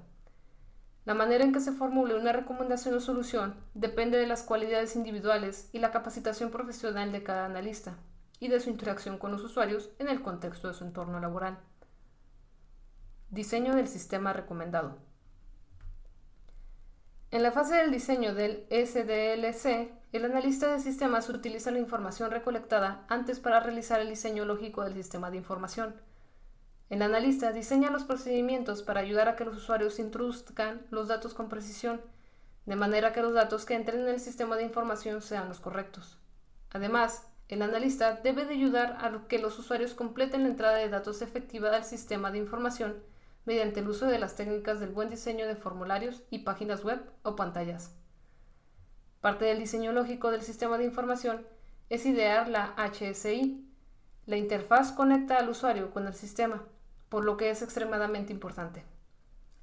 La 1.04 1.12
manera 1.12 1.44
en 1.44 1.52
que 1.52 1.60
se 1.60 1.72
formule 1.72 2.14
una 2.14 2.32
recomendación 2.32 2.94
o 2.94 3.00
solución 3.00 3.54
depende 3.74 4.16
de 4.16 4.26
las 4.26 4.42
cualidades 4.42 4.96
individuales 4.96 5.68
y 5.74 5.80
la 5.80 5.90
capacitación 5.90 6.50
profesional 6.50 7.12
de 7.12 7.24
cada 7.24 7.44
analista 7.44 7.98
y 8.40 8.48
de 8.48 8.58
su 8.58 8.70
interacción 8.70 9.18
con 9.18 9.30
los 9.30 9.44
usuarios 9.44 9.90
en 9.98 10.08
el 10.08 10.22
contexto 10.22 10.68
de 10.68 10.72
su 10.72 10.84
entorno 10.84 11.20
laboral. 11.20 11.58
Diseño 13.28 13.74
del 13.74 13.86
sistema 13.86 14.32
recomendado. 14.32 14.96
En 17.30 17.42
la 17.42 17.52
fase 17.52 17.74
del 17.74 17.90
diseño 17.90 18.34
del 18.34 18.64
SDLC, 18.70 19.92
el 20.12 20.24
analista 20.24 20.72
de 20.72 20.80
sistemas 20.80 21.28
utiliza 21.28 21.70
la 21.70 21.78
información 21.78 22.30
recolectada 22.30 23.04
antes 23.08 23.38
para 23.38 23.60
realizar 23.60 24.00
el 24.00 24.08
diseño 24.08 24.46
lógico 24.46 24.82
del 24.82 24.94
sistema 24.94 25.30
de 25.30 25.36
información. 25.36 25.94
El 26.88 27.02
analista 27.02 27.52
diseña 27.52 27.90
los 27.90 28.04
procedimientos 28.04 28.82
para 28.82 29.00
ayudar 29.00 29.28
a 29.28 29.36
que 29.36 29.44
los 29.44 29.58
usuarios 29.58 29.98
introduzcan 29.98 30.86
los 30.90 31.08
datos 31.08 31.34
con 31.34 31.50
precisión, 31.50 32.00
de 32.64 32.76
manera 32.76 33.12
que 33.12 33.20
los 33.20 33.34
datos 33.34 33.66
que 33.66 33.74
entren 33.74 34.00
en 34.00 34.08
el 34.08 34.20
sistema 34.20 34.56
de 34.56 34.62
información 34.64 35.20
sean 35.20 35.48
los 35.48 35.60
correctos. 35.60 36.16
Además, 36.70 37.26
el 37.48 37.60
analista 37.60 38.14
debe 38.14 38.46
de 38.46 38.54
ayudar 38.54 38.96
a 39.02 39.28
que 39.28 39.38
los 39.38 39.58
usuarios 39.58 39.92
completen 39.92 40.44
la 40.44 40.48
entrada 40.48 40.78
de 40.78 40.88
datos 40.88 41.20
efectiva 41.20 41.70
del 41.70 41.84
sistema 41.84 42.30
de 42.30 42.38
información 42.38 43.02
mediante 43.44 43.80
el 43.80 43.88
uso 43.88 44.06
de 44.06 44.18
las 44.18 44.36
técnicas 44.36 44.80
del 44.80 44.90
buen 44.90 45.10
diseño 45.10 45.46
de 45.46 45.56
formularios 45.56 46.22
y 46.30 46.40
páginas 46.40 46.84
web 46.84 47.00
o 47.22 47.36
pantallas. 47.36 47.94
Parte 49.20 49.46
del 49.46 49.58
diseño 49.58 49.92
lógico 49.92 50.30
del 50.30 50.42
sistema 50.42 50.78
de 50.78 50.84
información 50.84 51.46
es 51.88 52.06
idear 52.06 52.48
la 52.48 52.74
HSI. 52.76 53.64
La 54.26 54.36
interfaz 54.36 54.92
conecta 54.92 55.38
al 55.38 55.48
usuario 55.48 55.90
con 55.90 56.06
el 56.06 56.14
sistema, 56.14 56.64
por 57.08 57.24
lo 57.24 57.36
que 57.36 57.50
es 57.50 57.62
extremadamente 57.62 58.32
importante. 58.32 58.84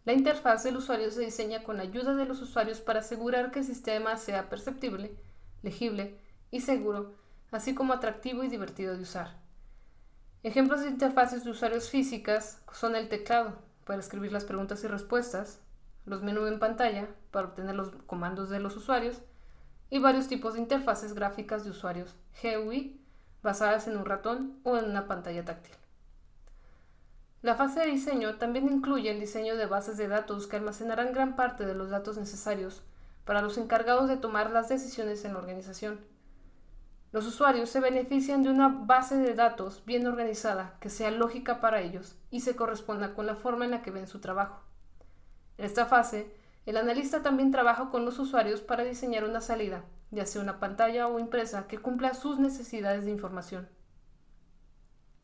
La 0.03 0.13
interfaz 0.13 0.63
del 0.63 0.77
usuario 0.77 1.09
se 1.09 1.21
diseña 1.21 1.63
con 1.63 1.79
ayuda 1.79 2.15
de 2.15 2.25
los 2.25 2.41
usuarios 2.41 2.81
para 2.81 2.99
asegurar 2.99 3.51
que 3.51 3.59
el 3.59 3.65
sistema 3.65 4.17
sea 4.17 4.49
perceptible, 4.49 5.15
legible 5.63 6.19
y 6.51 6.61
seguro, 6.61 7.15
así 7.51 7.73
como 7.73 7.93
atractivo 7.93 8.43
y 8.43 8.47
divertido 8.47 8.95
de 8.95 9.01
usar. 9.01 9.39
Ejemplos 10.43 10.81
de 10.81 10.89
interfaces 10.89 11.43
de 11.43 11.49
usuarios 11.49 11.89
físicas 11.89 12.61
son 12.71 12.95
el 12.95 13.09
teclado, 13.09 13.57
para 13.85 13.99
escribir 13.99 14.31
las 14.31 14.45
preguntas 14.45 14.83
y 14.83 14.87
respuestas, 14.87 15.59
los 16.05 16.21
menús 16.21 16.49
en 16.49 16.59
pantalla 16.59 17.07
para 17.31 17.47
obtener 17.47 17.75
los 17.75 17.91
comandos 18.07 18.49
de 18.49 18.59
los 18.59 18.75
usuarios 18.75 19.21
y 19.89 19.99
varios 19.99 20.27
tipos 20.27 20.53
de 20.53 20.59
interfaces 20.59 21.13
gráficas 21.13 21.63
de 21.63 21.69
usuarios 21.69 22.15
GUI 22.41 22.99
basadas 23.41 23.87
en 23.87 23.97
un 23.97 24.05
ratón 24.05 24.59
o 24.63 24.77
en 24.77 24.85
una 24.85 25.07
pantalla 25.07 25.45
táctil. 25.45 25.75
La 27.41 27.55
fase 27.55 27.81
de 27.81 27.85
diseño 27.85 28.37
también 28.37 28.67
incluye 28.67 29.11
el 29.11 29.19
diseño 29.19 29.55
de 29.55 29.67
bases 29.67 29.97
de 29.97 30.07
datos 30.07 30.47
que 30.47 30.55
almacenarán 30.55 31.13
gran 31.13 31.35
parte 31.35 31.65
de 31.65 31.75
los 31.75 31.91
datos 31.91 32.17
necesarios 32.17 32.81
para 33.23 33.41
los 33.41 33.59
encargados 33.59 34.09
de 34.09 34.17
tomar 34.17 34.49
las 34.49 34.67
decisiones 34.67 35.23
en 35.25 35.33
la 35.33 35.39
organización. 35.39 35.99
Los 37.15 37.27
usuarios 37.27 37.69
se 37.69 37.79
benefician 37.79 38.43
de 38.43 38.49
una 38.49 38.67
base 38.67 39.15
de 39.15 39.35
datos 39.35 39.83
bien 39.85 40.05
organizada 40.05 40.75
que 40.81 40.89
sea 40.89 41.11
lógica 41.11 41.61
para 41.61 41.79
ellos 41.79 42.17
y 42.29 42.41
se 42.41 42.57
corresponda 42.57 43.13
con 43.13 43.25
la 43.25 43.37
forma 43.37 43.63
en 43.63 43.71
la 43.71 43.81
que 43.81 43.89
ven 43.89 44.05
su 44.05 44.19
trabajo. 44.19 44.61
En 45.57 45.63
esta 45.63 45.85
fase, 45.85 46.35
el 46.65 46.75
analista 46.75 47.23
también 47.23 47.51
trabaja 47.51 47.89
con 47.89 48.03
los 48.03 48.19
usuarios 48.19 48.59
para 48.59 48.83
diseñar 48.83 49.23
una 49.23 49.39
salida, 49.39 49.85
ya 50.11 50.25
sea 50.25 50.41
una 50.41 50.59
pantalla 50.59 51.07
o 51.07 51.17
impresa, 51.17 51.67
que 51.67 51.77
cumpla 51.77 52.13
sus 52.15 52.37
necesidades 52.37 53.05
de 53.05 53.11
información. 53.11 53.69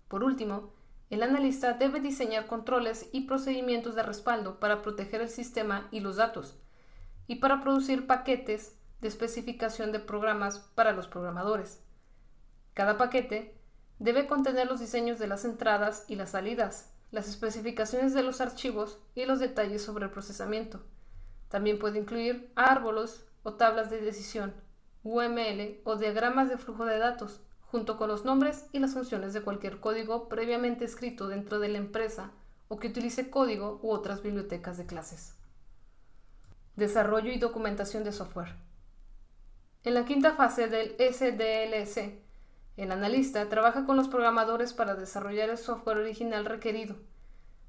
Por 0.08 0.24
último, 0.24 0.72
el 1.10 1.24
analista 1.24 1.74
debe 1.74 2.00
diseñar 2.00 2.48
controles 2.48 3.10
y 3.12 3.26
procedimientos 3.28 3.96
de 3.96 4.04
respaldo 4.04 4.62
para 4.62 4.82
proteger 4.82 5.20
el 5.20 5.30
sistema 5.30 5.90
y 5.92 6.00
los 6.00 6.16
datos, 6.16 6.58
y 7.28 7.36
para 7.42 7.60
producir 7.60 8.08
paquetes 8.08 8.78
de 9.02 9.08
especificación 9.08 9.92
de 9.92 10.00
programas 10.00 10.60
para 10.76 10.92
los 10.92 11.08
programadores. 11.08 11.84
Cada 12.74 12.98
paquete 12.98 13.58
debe 14.00 14.28
contener 14.28 14.68
los 14.68 14.80
diseños 14.80 15.20
de 15.20 15.28
las 15.28 15.44
entradas 15.46 16.06
y 16.08 16.16
las 16.16 16.32
salidas, 16.32 16.94
las 17.12 17.28
especificaciones 17.28 18.14
de 18.14 18.24
los 18.24 18.42
archivos 18.42 19.00
y 19.16 19.26
los 19.26 19.40
detalles 19.40 19.84
sobre 19.84 20.06
el 20.06 20.12
procesamiento. 20.12 20.82
También 21.50 21.78
puede 21.78 22.00
incluir 22.00 22.52
árboles 22.56 23.26
o 23.44 23.54
tablas 23.56 23.90
de 23.90 24.00
decisión, 24.00 24.54
UML 25.04 25.82
o 25.84 25.98
diagramas 25.98 26.50
de 26.50 26.58
flujo 26.58 26.86
de 26.86 26.98
datos, 26.98 27.42
junto 27.64 27.98
con 27.98 28.08
los 28.08 28.26
nombres 28.26 28.68
y 28.72 28.80
las 28.80 28.94
funciones 28.94 29.34
de 29.34 29.42
cualquier 29.42 29.80
código 29.80 30.30
previamente 30.30 30.86
escrito 30.86 31.28
dentro 31.28 31.60
de 31.60 31.70
la 31.70 31.78
empresa 31.78 32.32
o 32.68 32.80
que 32.80 32.88
utilice 32.88 33.30
código 33.30 33.80
u 33.82 33.92
otras 33.92 34.22
bibliotecas 34.22 34.78
de 34.78 34.86
clases. 34.86 35.36
Desarrollo 36.76 37.32
y 37.32 37.38
documentación 37.38 38.04
de 38.04 38.14
software. 38.14 38.56
En 39.84 39.96
la 39.96 40.06
quinta 40.06 40.36
fase 40.36 40.68
del 40.68 40.96
SDLC, 41.00 42.22
el 42.78 42.92
analista 42.92 43.50
trabaja 43.50 43.84
con 43.84 43.98
los 43.98 44.08
programadores 44.08 44.74
para 44.74 44.94
desarrollar 44.94 45.50
el 45.50 45.58
software 45.58 45.98
original 45.98 46.46
requerido. 46.46 46.98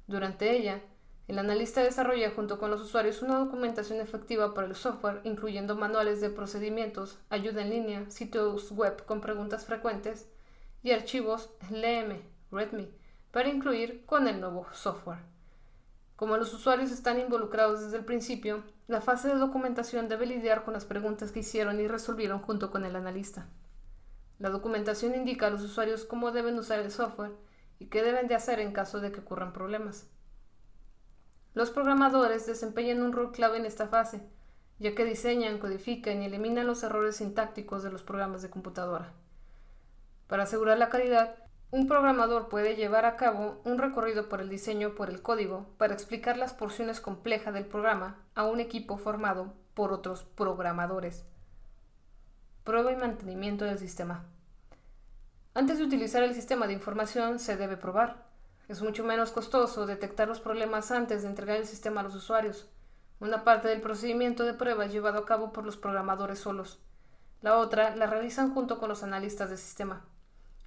Durante 0.09 0.55
ella, 0.55 0.83
el 1.27 1.39
analista 1.39 1.83
desarrolla 1.83 2.31
junto 2.33 2.59
con 2.59 2.71
los 2.71 2.83
usuarios 2.83 3.23
una 3.23 3.39
documentación 3.39 3.99
efectiva 3.99 4.53
para 4.53 4.67
el 4.67 4.75
software, 4.75 5.23
incluyendo 5.25 5.75
manuales 5.75 6.21
de 6.21 6.29
procedimientos, 6.29 7.19
ayuda 7.31 7.63
en 7.63 7.71
línea, 7.71 8.11
sitios 8.11 8.73
web 8.73 9.07
con 9.07 9.23
preguntas 9.23 9.65
frecuentes 9.65 10.29
y 10.83 10.91
archivos 10.91 11.49
LM, 11.71 12.21
README, 12.51 12.91
para 13.31 13.49
incluir 13.49 14.05
con 14.05 14.29
el 14.29 14.39
nuevo 14.39 14.67
software. 14.73 15.32
Como 16.17 16.37
los 16.37 16.53
usuarios 16.55 16.91
están 16.91 17.19
involucrados 17.19 17.81
desde 17.81 17.97
el 17.97 18.05
principio, 18.05 18.63
la 18.87 19.01
fase 19.01 19.29
de 19.29 19.37
documentación 19.37 20.09
debe 20.09 20.27
lidiar 20.27 20.65
con 20.65 20.75
las 20.75 20.85
preguntas 20.85 21.33
que 21.33 21.41
hicieron 21.41 21.81
y 21.81 21.89
resolvieron 21.89 22.41
junto 22.41 22.71
con 22.71 22.85
el 22.85 22.95
analista. 22.95 23.49
La 24.39 24.51
documentación 24.51 25.15
indica 25.15 25.47
a 25.47 25.51
los 25.51 25.63
usuarios 25.63 26.05
cómo 26.05 26.33
deben 26.33 26.59
usar 26.59 26.81
el 26.81 26.91
software 26.91 27.33
y 27.79 27.87
qué 27.87 28.03
deben 28.03 28.29
de 28.29 28.35
hacer 28.35 28.61
en 28.61 28.73
caso 28.73 29.01
de 29.01 29.13
que 29.13 29.21
ocurran 29.21 29.53
problemas. 29.53 30.09
Los 31.55 31.71
programadores 31.71 32.47
desempeñan 32.47 33.03
un 33.03 33.13
rol 33.13 33.33
clave 33.33 33.59
en 33.59 33.67
esta 33.67 33.89
fase, 33.89 34.23
ya 34.79 34.95
que 34.95 35.05
diseñan, 35.05 35.59
codifican 35.59 36.23
y 36.23 36.27
eliminan 36.27 36.67
los 36.67 36.83
errores 36.83 37.17
sintácticos 37.17 37.83
de 37.83 37.91
los 37.91 38.03
programas 38.03 38.43
de 38.43 38.51
computadora. 38.51 39.13
Para 40.29 40.45
asegurar 40.45 40.79
la 40.79 40.89
calidad, 40.89 41.37
un 41.73 41.89
programador 41.89 42.51
puede 42.51 42.77
llevar 42.77 43.07
a 43.07 43.17
cabo 43.17 43.63
un 43.65 43.79
recorrido 43.79 44.29
por 44.29 44.43
el 44.43 44.51
diseño 44.51 44.95
por 44.95 45.09
el 45.09 45.23
código 45.23 45.71
para 45.79 45.95
explicar 45.95 46.37
las 46.37 46.53
porciones 46.53 47.01
complejas 47.01 47.55
del 47.55 47.65
programa 47.65 48.19
a 48.35 48.45
un 48.45 48.61
equipo 48.61 48.99
formado 48.99 49.55
por 49.73 49.91
otros 49.91 50.23
programadores. 50.23 51.25
Prueba 52.63 52.93
y 52.93 52.97
mantenimiento 52.97 53.65
del 53.65 53.79
sistema. 53.79 54.27
Antes 55.55 55.79
de 55.79 55.85
utilizar 55.85 56.23
el 56.23 56.35
sistema 56.35 56.67
de 56.67 56.75
información 56.75 57.39
se 57.39 57.57
debe 57.57 57.79
probar. 57.79 58.27
Es 58.69 58.83
mucho 58.83 59.03
menos 59.03 59.33
costoso 59.33 59.87
detectar 59.87 60.29
los 60.29 60.41
problemas 60.41 60.91
antes 60.91 61.23
de 61.23 61.29
entregar 61.29 61.57
el 61.57 61.67
sistema 61.67 62.03
a 62.03 62.05
los 62.05 62.15
usuarios. 62.15 62.69
Una 63.19 63.45
parte 63.45 63.69
del 63.69 63.81
procedimiento 63.81 64.45
de 64.45 64.53
prueba 64.53 64.85
es 64.85 64.93
llevado 64.93 65.21
a 65.21 65.27
cabo 65.27 65.55
por 65.55 65.65
los 65.65 65.79
programadores 65.79 66.39
solos. 66.39 66.81
La 67.41 67.57
otra 67.57 67.97
la 67.97 68.07
realizan 68.07 68.53
junto 68.53 68.79
con 68.79 68.91
los 68.91 69.03
analistas 69.03 69.49
de 69.49 69.57
sistema. 69.57 70.05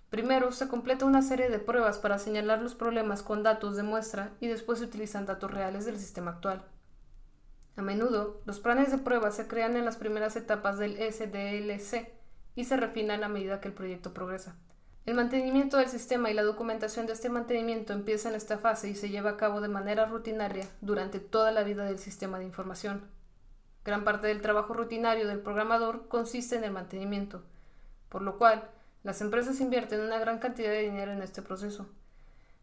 Primero 0.10 0.52
se 0.52 0.68
completa 0.68 1.06
una 1.06 1.22
serie 1.22 1.50
de 1.50 1.60
pruebas 1.60 1.98
para 1.98 2.20
señalar 2.20 2.62
los 2.62 2.76
problemas 2.76 3.24
con 3.24 3.44
datos 3.44 3.76
de 3.76 3.84
muestra 3.84 4.32
y 4.40 4.48
después 4.48 4.80
se 4.80 4.86
utilizan 4.86 5.26
datos 5.26 5.52
reales 5.52 5.86
del 5.86 5.98
sistema 5.98 6.32
actual. 6.32 6.64
A 7.76 7.82
menudo, 7.82 8.42
los 8.46 8.60
planes 8.60 8.92
de 8.92 9.00
prueba 9.00 9.32
se 9.32 9.48
crean 9.48 9.76
en 9.76 9.84
las 9.84 9.98
primeras 9.98 10.36
etapas 10.36 10.78
del 10.78 10.96
SDLC 10.96 12.10
y 12.56 12.64
se 12.64 12.78
refinan 12.78 13.24
a 13.24 13.30
medida 13.30 13.60
que 13.60 13.68
el 13.68 13.74
proyecto 13.74 14.14
progresa. 14.14 14.56
El 15.06 15.16
mantenimiento 15.16 15.78
del 15.78 15.90
sistema 15.90 16.32
y 16.32 16.34
la 16.34 16.44
documentación 16.44 17.06
de 17.06 17.14
este 17.14 17.30
mantenimiento 17.30 17.94
empieza 17.94 18.30
en 18.30 18.36
esta 18.36 18.58
fase 18.58 18.90
y 18.90 18.96
se 18.96 19.10
lleva 19.10 19.32
a 19.32 19.38
cabo 19.38 19.62
de 19.62 19.68
manera 19.68 20.06
rutinaria 20.06 20.68
durante 20.82 21.20
toda 21.20 21.52
la 21.52 21.64
vida 21.64 21.84
del 21.84 22.00
sistema 22.00 22.40
de 22.40 22.46
información. 22.46 23.04
Gran 23.84 24.04
parte 24.04 24.28
del 24.28 24.42
trabajo 24.42 24.74
rutinario 24.74 25.28
del 25.28 25.42
programador 25.42 26.08
consiste 26.08 26.56
en 26.56 26.64
el 26.64 26.72
mantenimiento, 26.72 27.44
por 28.10 28.24
lo 28.24 28.40
cual 28.40 28.68
las 29.06 29.22
empresas 29.22 29.62
invierten 29.62 30.02
una 30.02 30.18
gran 30.18 30.40
cantidad 30.40 30.72
de 30.72 30.82
dinero 30.82 31.12
en 31.12 31.22
este 31.22 31.44
proceso. 31.44 31.88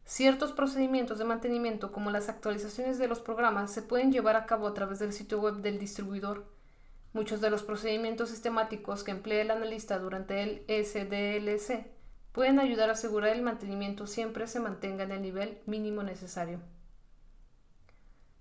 Ciertos 0.05 0.51
procedimientos 0.51 1.19
de 1.19 1.25
mantenimiento, 1.25 1.93
como 1.93 2.11
las 2.11 2.29
actualizaciones 2.29 2.99
de 2.99 3.07
los 3.07 3.21
programas, 3.21 3.73
se 3.73 3.81
pueden 3.81 4.11
llevar 4.11 4.35
a 4.35 4.45
cabo 4.45 4.67
a 4.67 4.75
través 4.75 4.99
del 4.99 5.13
sitio 5.13 5.41
web 5.41 5.59
del 5.59 5.79
distribuidor. 5.79 6.53
Muchos 7.13 7.41
de 7.41 7.49
los 7.49 7.63
procedimientos 7.63 8.31
sistemáticos 8.31 9.05
que 9.05 9.13
emplea 9.13 9.43
el 9.43 9.53
analista 9.53 10.01
durante 10.01 10.43
el 10.43 10.65
SDLC 10.67 11.87
pueden 12.33 12.59
ayudar 12.59 12.89
a 12.89 12.95
asegurar 12.95 13.31
el 13.31 13.43
mantenimiento 13.43 14.09
siempre 14.09 14.49
se 14.49 14.59
mantenga 14.59 15.05
en 15.05 15.13
el 15.13 15.23
nivel 15.23 15.61
mínimo 15.67 16.03
necesario. 16.03 16.59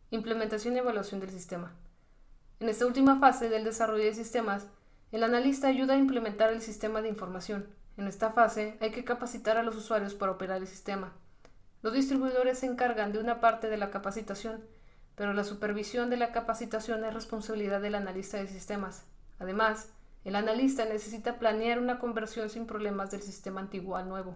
Implementación 0.09 0.75
y 0.75 0.79
evaluación 0.79 1.19
del 1.19 1.29
sistema. 1.29 1.75
En 2.59 2.67
esta 2.67 2.87
última 2.87 3.19
fase 3.19 3.47
del 3.47 3.63
desarrollo 3.63 4.05
de 4.05 4.15
sistemas, 4.15 4.65
el 5.11 5.23
analista 5.23 5.67
ayuda 5.67 5.93
a 5.93 5.97
implementar 5.97 6.51
el 6.51 6.61
sistema 6.61 7.03
de 7.03 7.09
información. 7.09 7.79
En 8.01 8.07
esta 8.07 8.31
fase 8.31 8.79
hay 8.81 8.89
que 8.89 9.03
capacitar 9.03 9.57
a 9.57 9.61
los 9.61 9.75
usuarios 9.75 10.15
para 10.15 10.31
operar 10.31 10.59
el 10.59 10.67
sistema. 10.67 11.13
Los 11.83 11.93
distribuidores 11.93 12.57
se 12.57 12.65
encargan 12.65 13.11
de 13.11 13.19
una 13.19 13.39
parte 13.39 13.69
de 13.69 13.77
la 13.77 13.91
capacitación, 13.91 14.63
pero 15.13 15.35
la 15.35 15.43
supervisión 15.43 16.09
de 16.09 16.17
la 16.17 16.31
capacitación 16.31 17.05
es 17.05 17.13
responsabilidad 17.13 17.79
del 17.79 17.93
analista 17.93 18.37
de 18.37 18.47
sistemas. 18.47 19.03
Además, 19.37 19.89
el 20.25 20.35
analista 20.35 20.83
necesita 20.85 21.37
planear 21.37 21.77
una 21.77 21.99
conversión 21.99 22.49
sin 22.49 22.65
problemas 22.65 23.11
del 23.11 23.21
sistema 23.21 23.61
antiguo 23.61 23.95
al 23.95 24.09
nuevo. 24.09 24.35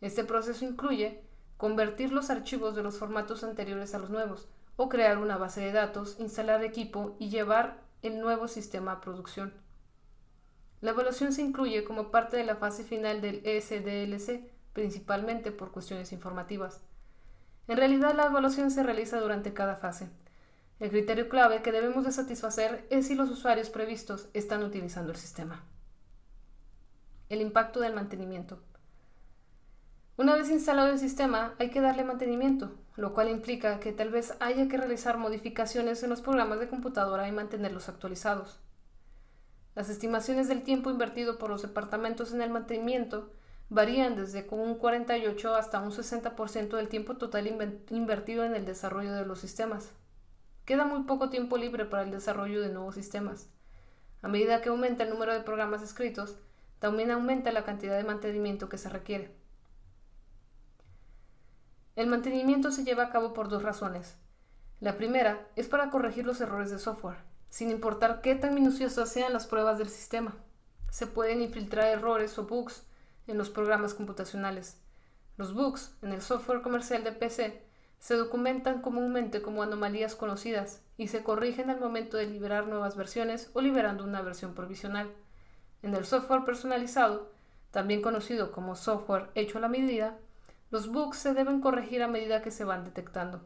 Este 0.00 0.24
proceso 0.24 0.64
incluye 0.64 1.22
convertir 1.58 2.10
los 2.10 2.30
archivos 2.30 2.74
de 2.74 2.82
los 2.82 2.96
formatos 2.96 3.44
anteriores 3.44 3.94
a 3.94 3.98
los 3.98 4.08
nuevos, 4.08 4.48
o 4.76 4.88
crear 4.88 5.18
una 5.18 5.36
base 5.36 5.60
de 5.60 5.72
datos, 5.72 6.16
instalar 6.18 6.64
equipo 6.64 7.16
y 7.18 7.28
llevar 7.28 7.82
el 8.00 8.18
nuevo 8.18 8.48
sistema 8.48 8.92
a 8.92 9.00
producción. 9.02 9.52
La 10.80 10.90
evaluación 10.90 11.32
se 11.32 11.42
incluye 11.42 11.84
como 11.84 12.10
parte 12.10 12.36
de 12.36 12.44
la 12.44 12.56
fase 12.56 12.84
final 12.84 13.20
del 13.20 13.42
SDLC, 13.42 14.48
principalmente 14.72 15.50
por 15.50 15.72
cuestiones 15.72 16.12
informativas. 16.12 16.80
En 17.66 17.76
realidad 17.76 18.14
la 18.14 18.26
evaluación 18.26 18.70
se 18.70 18.82
realiza 18.82 19.20
durante 19.20 19.52
cada 19.52 19.76
fase. 19.76 20.08
El 20.78 20.90
criterio 20.90 21.28
clave 21.28 21.62
que 21.62 21.72
debemos 21.72 22.04
de 22.04 22.12
satisfacer 22.12 22.86
es 22.90 23.08
si 23.08 23.16
los 23.16 23.28
usuarios 23.30 23.70
previstos 23.70 24.28
están 24.32 24.62
utilizando 24.62 25.10
el 25.10 25.18
sistema. 25.18 25.64
El 27.28 27.40
impacto 27.40 27.80
del 27.80 27.94
mantenimiento. 27.94 28.62
Una 30.16 30.34
vez 30.34 30.50
instalado 30.50 30.90
el 30.90 30.98
sistema, 30.98 31.54
hay 31.58 31.70
que 31.70 31.80
darle 31.80 32.04
mantenimiento, 32.04 32.72
lo 32.96 33.14
cual 33.14 33.28
implica 33.28 33.80
que 33.80 33.92
tal 33.92 34.10
vez 34.10 34.34
haya 34.40 34.68
que 34.68 34.76
realizar 34.76 35.18
modificaciones 35.18 36.02
en 36.02 36.10
los 36.10 36.20
programas 36.20 36.60
de 36.60 36.68
computadora 36.68 37.28
y 37.28 37.32
mantenerlos 37.32 37.88
actualizados. 37.88 38.60
Las 39.78 39.90
estimaciones 39.90 40.48
del 40.48 40.64
tiempo 40.64 40.90
invertido 40.90 41.38
por 41.38 41.50
los 41.50 41.62
departamentos 41.62 42.32
en 42.32 42.42
el 42.42 42.50
mantenimiento 42.50 43.30
varían 43.68 44.16
desde 44.16 44.44
un 44.50 44.74
48 44.74 45.54
hasta 45.54 45.78
un 45.78 45.92
60% 45.92 46.76
del 46.76 46.88
tiempo 46.88 47.16
total 47.16 47.46
invertido 47.46 48.42
en 48.42 48.56
el 48.56 48.64
desarrollo 48.64 49.12
de 49.12 49.24
los 49.24 49.38
sistemas. 49.38 49.92
Queda 50.64 50.84
muy 50.84 51.04
poco 51.04 51.30
tiempo 51.30 51.56
libre 51.56 51.84
para 51.84 52.02
el 52.02 52.10
desarrollo 52.10 52.60
de 52.60 52.70
nuevos 52.72 52.96
sistemas. 52.96 53.50
A 54.20 54.26
medida 54.26 54.62
que 54.62 54.70
aumenta 54.70 55.04
el 55.04 55.10
número 55.10 55.32
de 55.32 55.42
programas 55.42 55.80
escritos, 55.82 56.38
también 56.80 57.12
aumenta 57.12 57.52
la 57.52 57.62
cantidad 57.62 57.96
de 57.96 58.02
mantenimiento 58.02 58.68
que 58.68 58.78
se 58.78 58.88
requiere. 58.88 59.32
El 61.94 62.08
mantenimiento 62.08 62.72
se 62.72 62.82
lleva 62.82 63.04
a 63.04 63.10
cabo 63.10 63.32
por 63.32 63.48
dos 63.48 63.62
razones. 63.62 64.16
La 64.80 64.96
primera 64.96 65.46
es 65.54 65.68
para 65.68 65.90
corregir 65.90 66.26
los 66.26 66.40
errores 66.40 66.72
de 66.72 66.80
software, 66.80 67.27
sin 67.50 67.70
importar 67.70 68.20
qué 68.20 68.34
tan 68.34 68.54
minuciosas 68.54 69.10
sean 69.10 69.32
las 69.32 69.46
pruebas 69.46 69.78
del 69.78 69.88
sistema. 69.88 70.36
Se 70.90 71.06
pueden 71.06 71.42
infiltrar 71.42 71.86
errores 71.86 72.38
o 72.38 72.44
bugs 72.44 72.82
en 73.26 73.38
los 73.38 73.50
programas 73.50 73.94
computacionales. 73.94 74.80
Los 75.36 75.54
bugs 75.54 75.96
en 76.02 76.12
el 76.12 76.22
software 76.22 76.62
comercial 76.62 77.04
de 77.04 77.12
PC 77.12 77.62
se 77.98 78.14
documentan 78.14 78.80
comúnmente 78.80 79.42
como 79.42 79.62
anomalías 79.62 80.14
conocidas 80.14 80.82
y 80.96 81.08
se 81.08 81.22
corrigen 81.22 81.70
al 81.70 81.80
momento 81.80 82.16
de 82.16 82.26
liberar 82.26 82.66
nuevas 82.66 82.96
versiones 82.96 83.50
o 83.54 83.60
liberando 83.60 84.04
una 84.04 84.22
versión 84.22 84.54
provisional. 84.54 85.12
En 85.82 85.94
el 85.94 86.04
software 86.04 86.44
personalizado, 86.44 87.30
también 87.70 88.02
conocido 88.02 88.52
como 88.52 88.76
software 88.76 89.30
hecho 89.34 89.58
a 89.58 89.60
la 89.60 89.68
medida, 89.68 90.18
los 90.70 90.90
bugs 90.90 91.18
se 91.18 91.34
deben 91.34 91.60
corregir 91.60 92.02
a 92.02 92.08
medida 92.08 92.42
que 92.42 92.50
se 92.50 92.64
van 92.64 92.84
detectando. 92.84 93.42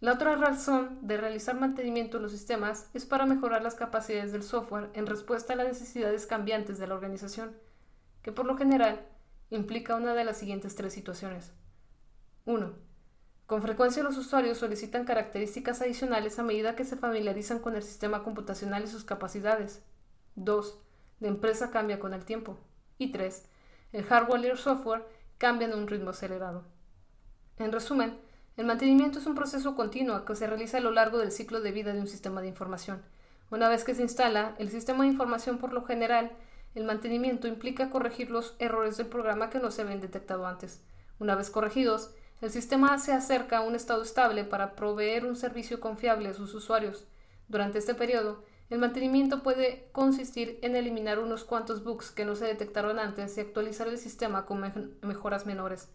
La 0.00 0.12
otra 0.12 0.36
razón 0.36 0.98
de 1.06 1.16
realizar 1.16 1.58
mantenimiento 1.58 2.18
en 2.18 2.24
los 2.24 2.32
sistemas 2.32 2.90
es 2.92 3.06
para 3.06 3.26
mejorar 3.26 3.62
las 3.62 3.74
capacidades 3.74 4.32
del 4.32 4.42
software 4.42 4.90
en 4.92 5.06
respuesta 5.06 5.54
a 5.54 5.56
las 5.56 5.68
necesidades 5.68 6.26
cambiantes 6.26 6.78
de 6.78 6.86
la 6.86 6.94
organización 6.94 7.56
que 8.26 8.32
por 8.32 8.44
lo 8.44 8.56
general 8.56 9.06
implica 9.50 9.94
una 9.94 10.12
de 10.12 10.24
las 10.24 10.36
siguientes 10.36 10.74
tres 10.74 10.92
situaciones. 10.92 11.52
1. 12.44 12.74
Con 13.46 13.62
frecuencia 13.62 14.02
los 14.02 14.18
usuarios 14.18 14.58
solicitan 14.58 15.04
características 15.04 15.80
adicionales 15.80 16.36
a 16.40 16.42
medida 16.42 16.74
que 16.74 16.84
se 16.84 16.96
familiarizan 16.96 17.60
con 17.60 17.76
el 17.76 17.84
sistema 17.84 18.24
computacional 18.24 18.82
y 18.82 18.88
sus 18.88 19.04
capacidades. 19.04 19.84
2. 20.34 20.76
La 21.20 21.28
empresa 21.28 21.70
cambia 21.70 22.00
con 22.00 22.14
el 22.14 22.24
tiempo. 22.24 22.58
Y 22.98 23.12
3. 23.12 23.48
El 23.92 24.02
hardware 24.02 24.40
y 24.44 24.48
el 24.48 24.58
software 24.58 25.06
cambian 25.38 25.72
a 25.72 25.76
un 25.76 25.86
ritmo 25.86 26.10
acelerado. 26.10 26.64
En 27.58 27.70
resumen, 27.70 28.18
El 28.56 28.64
mantenimiento 28.64 29.18
es 29.18 29.26
un 29.26 29.34
proceso 29.34 29.76
continuo 29.76 30.24
que 30.24 30.34
se 30.34 30.46
realiza 30.46 30.78
a 30.78 30.80
lo 30.80 30.90
largo 30.90 31.18
del 31.18 31.30
ciclo 31.30 31.60
de 31.60 31.72
vida 31.72 31.92
de 31.92 32.00
un 32.00 32.06
sistema 32.06 32.40
de 32.40 32.48
información. 32.48 33.02
Una 33.50 33.68
vez 33.68 33.84
que 33.84 33.94
se 33.94 34.00
instala 34.00 34.54
el 34.58 34.70
sistema 34.70 35.04
de 35.04 35.10
información 35.10 35.58
por 35.58 35.74
lo 35.74 35.84
general, 35.84 36.32
el 36.74 36.84
mantenimiento 36.84 37.48
implica 37.48 37.90
corregir 37.90 38.30
los 38.30 38.56
errores 38.58 38.96
del 38.96 39.08
programa 39.08 39.50
que 39.50 39.58
no 39.58 39.70
se 39.70 39.82
habían 39.82 40.00
detectado 40.00 40.46
antes. 40.46 40.80
Una 41.18 41.34
vez 41.34 41.50
corregidos, 41.50 42.14
el 42.40 42.50
sistema 42.50 42.96
se 42.96 43.12
acerca 43.12 43.58
a 43.58 43.60
un 43.60 43.74
estado 43.74 44.02
estable 44.02 44.44
para 44.44 44.74
proveer 44.74 45.26
un 45.26 45.36
servicio 45.36 45.78
confiable 45.78 46.30
a 46.30 46.34
sus 46.34 46.54
usuarios. 46.54 47.06
Durante 47.48 47.78
este 47.78 47.94
periodo, 47.94 48.42
el 48.70 48.78
mantenimiento 48.78 49.42
puede 49.42 49.90
consistir 49.92 50.58
en 50.62 50.76
eliminar 50.76 51.18
unos 51.18 51.44
cuantos 51.44 51.84
bugs 51.84 52.10
que 52.10 52.24
no 52.24 52.34
se 52.34 52.46
detectaron 52.46 52.98
antes 52.98 53.36
y 53.36 53.40
actualizar 53.40 53.86
el 53.88 53.98
sistema 53.98 54.46
con 54.46 54.62
mejoras 55.02 55.44
menores. 55.44 55.90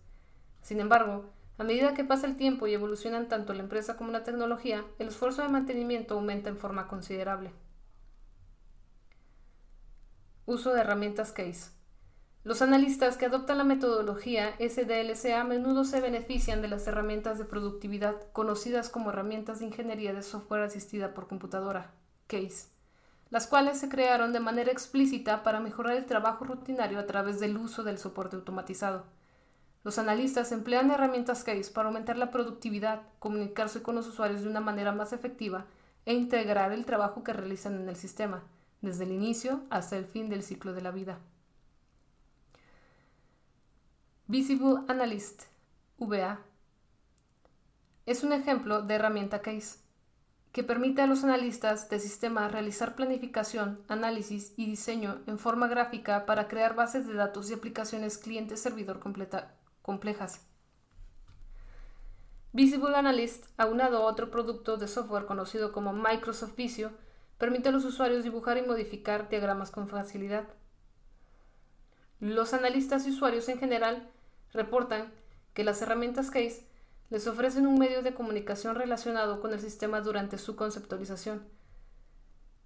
Sin 0.61 0.79
embargo, 0.79 1.33
a 1.57 1.63
medida 1.63 1.93
que 1.93 2.03
pasa 2.03 2.27
el 2.27 2.37
tiempo 2.37 2.67
y 2.67 2.73
evolucionan 2.73 3.27
tanto 3.27 3.53
la 3.53 3.63
empresa 3.63 3.97
como 3.97 4.11
la 4.11 4.23
tecnología, 4.23 4.83
el 4.99 5.09
esfuerzo 5.09 5.41
de 5.41 5.49
mantenimiento 5.49 6.15
aumenta 6.15 6.49
en 6.49 6.57
forma 6.57 6.87
considerable. 6.87 7.51
Uso 10.45 10.73
de 10.73 10.81
herramientas 10.81 11.31
CASE. 11.31 11.71
Los 12.43 12.63
analistas 12.63 13.17
que 13.17 13.27
adoptan 13.27 13.59
la 13.59 13.63
metodología 13.63 14.55
SDLC 14.57 15.33
a 15.35 15.43
menudo 15.43 15.83
se 15.83 16.01
benefician 16.01 16.63
de 16.63 16.69
las 16.69 16.87
herramientas 16.87 17.37
de 17.37 17.45
productividad 17.45 18.15
conocidas 18.31 18.89
como 18.89 19.11
herramientas 19.11 19.59
de 19.59 19.65
ingeniería 19.65 20.11
de 20.11 20.23
software 20.23 20.63
asistida 20.63 21.13
por 21.13 21.27
computadora, 21.27 21.91
CASE, 22.25 22.69
las 23.29 23.45
cuales 23.45 23.79
se 23.79 23.89
crearon 23.89 24.33
de 24.33 24.39
manera 24.39 24.71
explícita 24.71 25.43
para 25.43 25.59
mejorar 25.59 25.95
el 25.95 26.07
trabajo 26.07 26.43
rutinario 26.43 26.97
a 26.97 27.05
través 27.05 27.39
del 27.39 27.57
uso 27.57 27.83
del 27.83 27.99
soporte 27.99 28.35
automatizado. 28.35 29.05
Los 29.83 29.97
analistas 29.97 30.51
emplean 30.51 30.91
herramientas 30.91 31.43
CASE 31.43 31.71
para 31.71 31.87
aumentar 31.87 32.17
la 32.17 32.29
productividad, 32.29 33.01
comunicarse 33.17 33.81
con 33.81 33.95
los 33.95 34.07
usuarios 34.07 34.41
de 34.43 34.49
una 34.49 34.61
manera 34.61 34.91
más 34.91 35.11
efectiva 35.11 35.65
e 36.05 36.13
integrar 36.13 36.71
el 36.71 36.85
trabajo 36.85 37.23
que 37.23 37.33
realizan 37.33 37.79
en 37.81 37.89
el 37.89 37.95
sistema, 37.95 38.43
desde 38.81 39.05
el 39.05 39.11
inicio 39.11 39.61
hasta 39.69 39.97
el 39.97 40.05
fin 40.05 40.29
del 40.29 40.43
ciclo 40.43 40.73
de 40.73 40.81
la 40.81 40.91
vida. 40.91 41.19
Visible 44.27 44.83
Analyst, 44.87 45.43
VA, 45.97 46.39
es 48.05 48.23
un 48.23 48.33
ejemplo 48.33 48.81
de 48.81 48.95
herramienta 48.95 49.41
CASE 49.41 49.79
que 50.51 50.63
permite 50.63 51.01
a 51.01 51.07
los 51.07 51.23
analistas 51.23 51.89
de 51.89 51.99
sistema 51.99 52.47
realizar 52.49 52.95
planificación, 52.95 53.81
análisis 53.87 54.53
y 54.57 54.65
diseño 54.65 55.21
en 55.25 55.39
forma 55.39 55.67
gráfica 55.67 56.25
para 56.25 56.47
crear 56.47 56.75
bases 56.75 57.07
de 57.07 57.13
datos 57.13 57.49
y 57.49 57.53
aplicaciones 57.53 58.17
cliente-servidor 58.17 58.99
complejas. 59.81 60.45
Visible 62.53 62.95
Analyst, 62.95 63.45
aunado 63.57 63.97
a 63.97 64.01
otro 64.01 64.29
producto 64.29 64.77
de 64.77 64.87
software 64.87 65.25
conocido 65.25 65.71
como 65.71 65.93
Microsoft 65.93 66.55
Visio, 66.55 66.91
permite 67.37 67.69
a 67.69 67.71
los 67.71 67.85
usuarios 67.85 68.23
dibujar 68.23 68.57
y 68.57 68.61
modificar 68.61 69.29
diagramas 69.29 69.71
con 69.71 69.87
facilidad. 69.87 70.47
Los 72.19 72.53
analistas 72.53 73.07
y 73.07 73.11
usuarios 73.11 73.47
en 73.49 73.57
general 73.57 74.09
reportan 74.53 75.11
que 75.53 75.63
las 75.63 75.81
herramientas 75.81 76.29
CASE 76.29 76.67
les 77.09 77.25
ofrecen 77.27 77.67
un 77.67 77.79
medio 77.79 78.03
de 78.03 78.13
comunicación 78.13 78.75
relacionado 78.75 79.41
con 79.41 79.53
el 79.53 79.59
sistema 79.59 80.01
durante 80.01 80.37
su 80.37 80.55
conceptualización. 80.55 81.43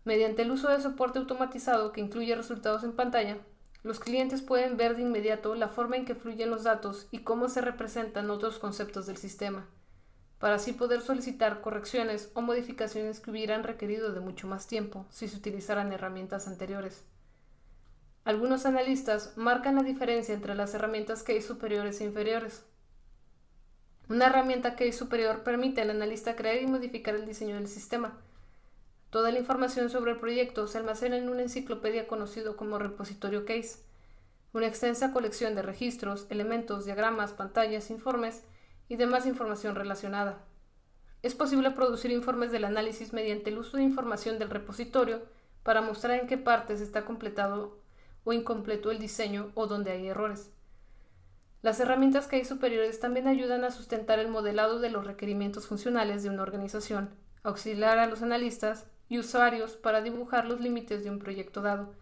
Mediante 0.04 0.42
el 0.42 0.52
uso 0.52 0.70
de 0.70 0.82
soporte 0.82 1.20
automatizado 1.20 1.92
que 1.92 2.02
incluye 2.02 2.36
resultados 2.36 2.84
en 2.84 2.94
pantalla, 2.94 3.38
los 3.86 4.00
clientes 4.00 4.42
pueden 4.42 4.78
ver 4.78 4.96
de 4.96 5.04
inmediato 5.04 5.54
la 5.54 5.70
forma 5.70 5.96
en 5.96 6.06
que 6.06 6.16
fluyen 6.16 6.50
los 6.50 6.64
datos 6.64 7.08
y 7.12 7.20
cómo 7.20 7.50
se 7.50 7.62
representan 7.62 8.32
otros 8.32 8.58
conceptos 8.58 9.06
del 9.06 9.18
sistema, 9.18 9.68
para 10.40 10.56
así 10.56 10.74
poder 10.74 11.02
solicitar 11.02 11.62
correcciones 11.62 12.32
o 12.34 12.42
modificaciones 12.42 13.20
que 13.20 13.30
hubieran 13.30 13.64
requerido 13.64 14.12
de 14.12 14.22
mucho 14.22 14.48
más 14.48 14.66
tiempo 14.66 15.06
si 15.12 15.28
se 15.28 15.38
utilizaran 15.38 15.94
herramientas 15.94 16.48
anteriores. 16.48 17.04
Algunos 18.24 18.66
analistas 18.66 19.34
marcan 19.36 19.76
la 19.76 19.84
diferencia 19.84 20.34
entre 20.34 20.56
las 20.56 20.74
herramientas 20.74 21.22
hay 21.34 21.44
superiores 21.44 22.02
e 22.02 22.06
inferiores. 22.06 22.66
Una 24.10 24.26
herramienta 24.26 24.76
hay 24.80 24.94
superior 24.94 25.44
permite 25.44 25.82
al 25.82 25.92
analista 25.92 26.36
crear 26.36 26.60
y 26.60 26.66
modificar 26.66 27.14
el 27.14 27.28
diseño 27.28 27.54
del 27.54 27.68
sistema. 27.68 28.20
Toda 29.16 29.32
la 29.32 29.40
información 29.40 29.90
sobre 29.90 30.12
el 30.12 30.20
proyecto 30.20 30.68
se 30.68 30.78
almacena 30.78 31.16
en 31.16 31.30
una 31.30 31.42
enciclopedia 31.42 32.06
conocido 32.06 32.58
como 32.58 32.80
repositorio 32.80 33.46
Case, 33.46 33.80
una 34.52 34.68
extensa 34.68 35.14
colección 35.14 35.56
de 35.56 35.62
registros, 35.62 36.26
elementos, 36.30 36.84
diagramas, 36.84 37.32
pantallas, 37.32 37.92
informes 37.92 38.44
y 38.90 38.98
demás 38.98 39.26
información 39.26 39.74
relacionada. 39.74 40.44
Es 41.24 41.34
posible 41.34 41.72
producir 41.72 42.12
informes 42.12 42.52
del 42.52 42.66
análisis 42.66 43.14
mediante 43.14 43.52
el 43.52 43.60
uso 43.60 43.78
de 43.78 43.84
información 43.84 44.38
del 44.38 44.50
repositorio 44.50 45.22
para 45.64 45.80
mostrar 45.80 46.20
en 46.20 46.28
qué 46.28 46.38
partes 46.38 46.82
está 46.82 47.06
completado 47.06 47.80
o 48.26 48.34
incompleto 48.34 48.92
el 48.92 49.00
diseño 49.00 49.54
o 49.56 49.66
donde 49.66 49.92
hay 49.92 50.08
errores. 50.08 50.52
Las 51.62 51.80
herramientas 51.80 52.28
que 52.28 52.36
hay 52.36 52.44
superiores 52.44 53.00
también 53.00 53.30
ayudan 53.30 53.64
a 53.64 53.72
sustentar 53.72 54.20
el 54.20 54.28
modelado 54.28 54.80
de 54.80 54.90
los 54.90 55.08
requerimientos 55.08 55.68
funcionales 55.68 56.22
de 56.22 56.32
una 56.32 56.44
organización, 56.44 57.12
auxiliar 57.44 57.98
a 57.98 58.08
los 58.08 58.22
analistas 58.22 58.88
y 59.10 59.20
usuarios 59.20 59.76
para 59.76 60.02
dibujar 60.02 60.46
los 60.46 60.60
límites 60.60 61.04
de 61.04 61.10
un 61.10 61.20
proyecto 61.20 61.62
dado 61.62 61.94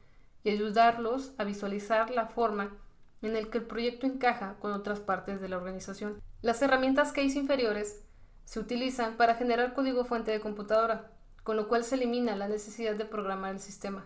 y 0.43 0.49
ayudarlos 0.49 1.33
a 1.37 1.43
visualizar 1.43 2.09
la 2.09 2.27
forma 2.27 2.77
en 3.21 3.33
la 3.33 3.43
que 3.49 3.59
el 3.59 3.65
proyecto 3.65 4.05
encaja 4.05 4.55
con 4.59 4.73
otras 4.73 4.99
partes 4.99 5.39
de 5.41 5.49
la 5.49 5.57
organización. 5.57 6.21
Las 6.41 6.61
herramientas 6.61 7.13
case 7.13 7.39
inferiores 7.39 8.03
se 8.45 8.59
utilizan 8.59 9.15
para 9.15 9.35
generar 9.35 9.73
código 9.73 10.03
fuente 10.03 10.31
de 10.31 10.41
computadora, 10.41 11.11
con 11.43 11.55
lo 11.55 11.67
cual 11.67 11.83
se 11.83 11.95
elimina 11.95 12.35
la 12.35 12.47
necesidad 12.47 12.95
de 12.95 13.05
programar 13.05 13.53
el 13.53 13.59
sistema. 13.59 14.05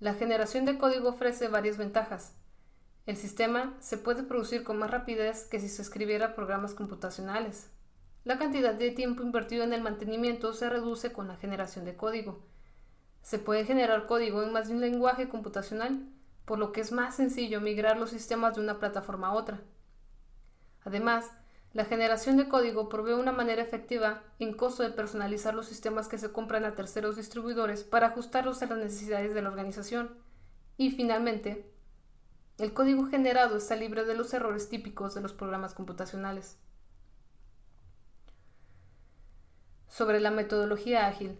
La 0.00 0.14
generación 0.14 0.66
de 0.66 0.76
código 0.76 1.08
ofrece 1.08 1.48
varias 1.48 1.78
ventajas. 1.78 2.34
El 3.06 3.16
sistema 3.16 3.74
se 3.80 3.96
puede 3.96 4.22
producir 4.22 4.64
con 4.64 4.78
más 4.78 4.90
rapidez 4.90 5.46
que 5.46 5.60
si 5.60 5.68
se 5.68 5.80
escribiera 5.80 6.34
programas 6.34 6.74
computacionales. 6.74 7.70
La 8.26 8.38
cantidad 8.38 8.74
de 8.74 8.90
tiempo 8.90 9.22
invertido 9.22 9.62
en 9.62 9.72
el 9.72 9.82
mantenimiento 9.82 10.52
se 10.52 10.68
reduce 10.68 11.12
con 11.12 11.28
la 11.28 11.36
generación 11.36 11.84
de 11.84 11.94
código. 11.94 12.40
Se 13.22 13.38
puede 13.38 13.64
generar 13.64 14.06
código 14.06 14.42
en 14.42 14.52
más 14.52 14.66
de 14.66 14.74
un 14.74 14.80
lenguaje 14.80 15.28
computacional, 15.28 16.08
por 16.44 16.58
lo 16.58 16.72
que 16.72 16.80
es 16.80 16.90
más 16.90 17.14
sencillo 17.14 17.60
migrar 17.60 17.96
los 17.98 18.10
sistemas 18.10 18.56
de 18.56 18.62
una 18.62 18.80
plataforma 18.80 19.28
a 19.28 19.34
otra. 19.34 19.60
Además, 20.84 21.30
la 21.72 21.84
generación 21.84 22.36
de 22.36 22.48
código 22.48 22.88
provee 22.88 23.12
una 23.12 23.30
manera 23.30 23.62
efectiva 23.62 24.24
en 24.40 24.54
costo 24.54 24.82
de 24.82 24.90
personalizar 24.90 25.54
los 25.54 25.66
sistemas 25.66 26.08
que 26.08 26.18
se 26.18 26.32
compran 26.32 26.64
a 26.64 26.74
terceros 26.74 27.14
distribuidores 27.14 27.84
para 27.84 28.08
ajustarlos 28.08 28.60
a 28.60 28.66
las 28.66 28.78
necesidades 28.78 29.34
de 29.34 29.42
la 29.42 29.50
organización. 29.50 30.18
Y 30.76 30.90
finalmente, 30.90 31.72
el 32.58 32.74
código 32.74 33.06
generado 33.06 33.56
está 33.56 33.76
libre 33.76 34.04
de 34.04 34.16
los 34.16 34.34
errores 34.34 34.68
típicos 34.68 35.14
de 35.14 35.20
los 35.20 35.32
programas 35.32 35.74
computacionales. 35.74 36.58
Sobre 39.96 40.20
la 40.20 40.30
metodología 40.30 41.06
ágil. 41.06 41.38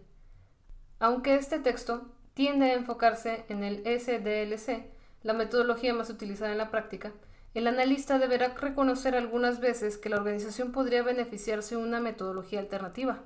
Aunque 0.97 1.35
este 1.35 1.59
texto 1.59 2.07
tiende 2.33 2.71
a 2.71 2.73
enfocarse 2.73 3.45
en 3.49 3.63
el 3.63 3.83
SDLC, 3.83 4.89
la 5.21 5.33
metodología 5.33 5.93
más 5.93 6.09
utilizada 6.09 6.53
en 6.53 6.57
la 6.57 6.71
práctica, 6.71 7.11
el 7.53 7.67
analista 7.67 8.17
deberá 8.17 8.55
reconocer 8.55 9.13
algunas 9.15 9.59
veces 9.59 9.99
que 9.99 10.09
la 10.09 10.17
organización 10.17 10.71
podría 10.71 11.03
beneficiarse 11.03 11.75
de 11.75 11.83
una 11.83 11.99
metodología 11.99 12.59
alternativa. 12.59 13.19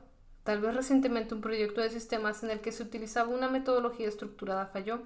Tal 0.43 0.59
vez 0.59 0.75
recientemente 0.75 1.34
un 1.34 1.39
proyecto 1.39 1.79
de 1.79 1.91
sistemas 1.91 2.43
en 2.43 2.49
el 2.49 2.59
que 2.59 2.73
se 2.73 2.84
utilizaba 2.84 3.34
una 3.34 3.47
metodología 3.47 4.09
estructurada 4.09 4.65
falló, 4.65 4.99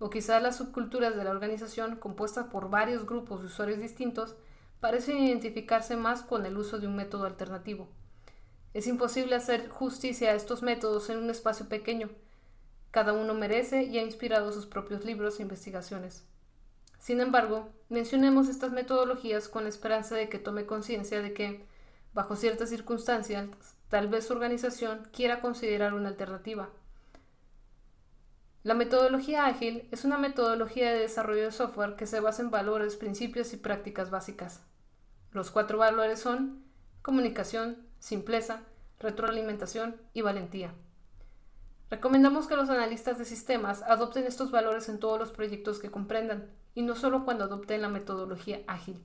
o 0.00 0.10
quizás 0.10 0.42
las 0.42 0.56
subculturas 0.56 1.14
de 1.14 1.22
la 1.22 1.30
organización, 1.30 1.94
compuestas 1.94 2.46
por 2.46 2.68
varios 2.68 3.06
grupos 3.06 3.42
de 3.42 3.46
usuarios 3.46 3.78
distintos, 3.78 4.34
parecen 4.80 5.18
identificarse 5.18 5.96
más 5.96 6.22
con 6.22 6.46
el 6.46 6.56
uso 6.56 6.80
de 6.80 6.88
un 6.88 6.96
método 6.96 7.26
alternativo. 7.26 7.86
Es 8.78 8.86
imposible 8.86 9.34
hacer 9.34 9.68
justicia 9.70 10.30
a 10.30 10.34
estos 10.34 10.62
métodos 10.62 11.10
en 11.10 11.18
un 11.18 11.30
espacio 11.30 11.68
pequeño. 11.68 12.10
Cada 12.92 13.12
uno 13.12 13.34
merece 13.34 13.82
y 13.82 13.98
ha 13.98 14.04
inspirado 14.04 14.52
sus 14.52 14.66
propios 14.66 15.04
libros 15.04 15.40
e 15.40 15.42
investigaciones. 15.42 16.24
Sin 17.00 17.20
embargo, 17.20 17.70
mencionemos 17.88 18.46
estas 18.46 18.70
metodologías 18.70 19.48
con 19.48 19.64
la 19.64 19.68
esperanza 19.68 20.14
de 20.14 20.28
que 20.28 20.38
tome 20.38 20.64
conciencia 20.64 21.20
de 21.20 21.32
que, 21.32 21.66
bajo 22.14 22.36
ciertas 22.36 22.68
circunstancias, 22.68 23.48
tal 23.88 24.06
vez 24.06 24.28
su 24.28 24.34
organización 24.34 25.08
quiera 25.12 25.40
considerar 25.40 25.92
una 25.92 26.10
alternativa. 26.10 26.68
La 28.62 28.74
metodología 28.74 29.46
ágil 29.46 29.88
es 29.90 30.04
una 30.04 30.18
metodología 30.18 30.92
de 30.92 31.00
desarrollo 31.00 31.46
de 31.46 31.50
software 31.50 31.96
que 31.96 32.06
se 32.06 32.20
basa 32.20 32.42
en 32.42 32.52
valores, 32.52 32.94
principios 32.94 33.52
y 33.52 33.56
prácticas 33.56 34.10
básicas. 34.10 34.62
Los 35.32 35.50
cuatro 35.50 35.78
valores 35.78 36.20
son 36.20 36.62
comunicación, 37.02 37.87
simpleza, 37.98 38.62
retroalimentación 39.00 39.96
y 40.12 40.22
valentía. 40.22 40.74
Recomendamos 41.90 42.46
que 42.46 42.56
los 42.56 42.68
analistas 42.68 43.18
de 43.18 43.24
sistemas 43.24 43.82
adopten 43.82 44.24
estos 44.24 44.50
valores 44.50 44.88
en 44.88 44.98
todos 44.98 45.18
los 45.18 45.32
proyectos 45.32 45.78
que 45.78 45.90
comprendan, 45.90 46.50
y 46.74 46.82
no 46.82 46.94
solo 46.94 47.24
cuando 47.24 47.44
adopten 47.44 47.82
la 47.82 47.88
metodología 47.88 48.60
ágil. 48.66 49.02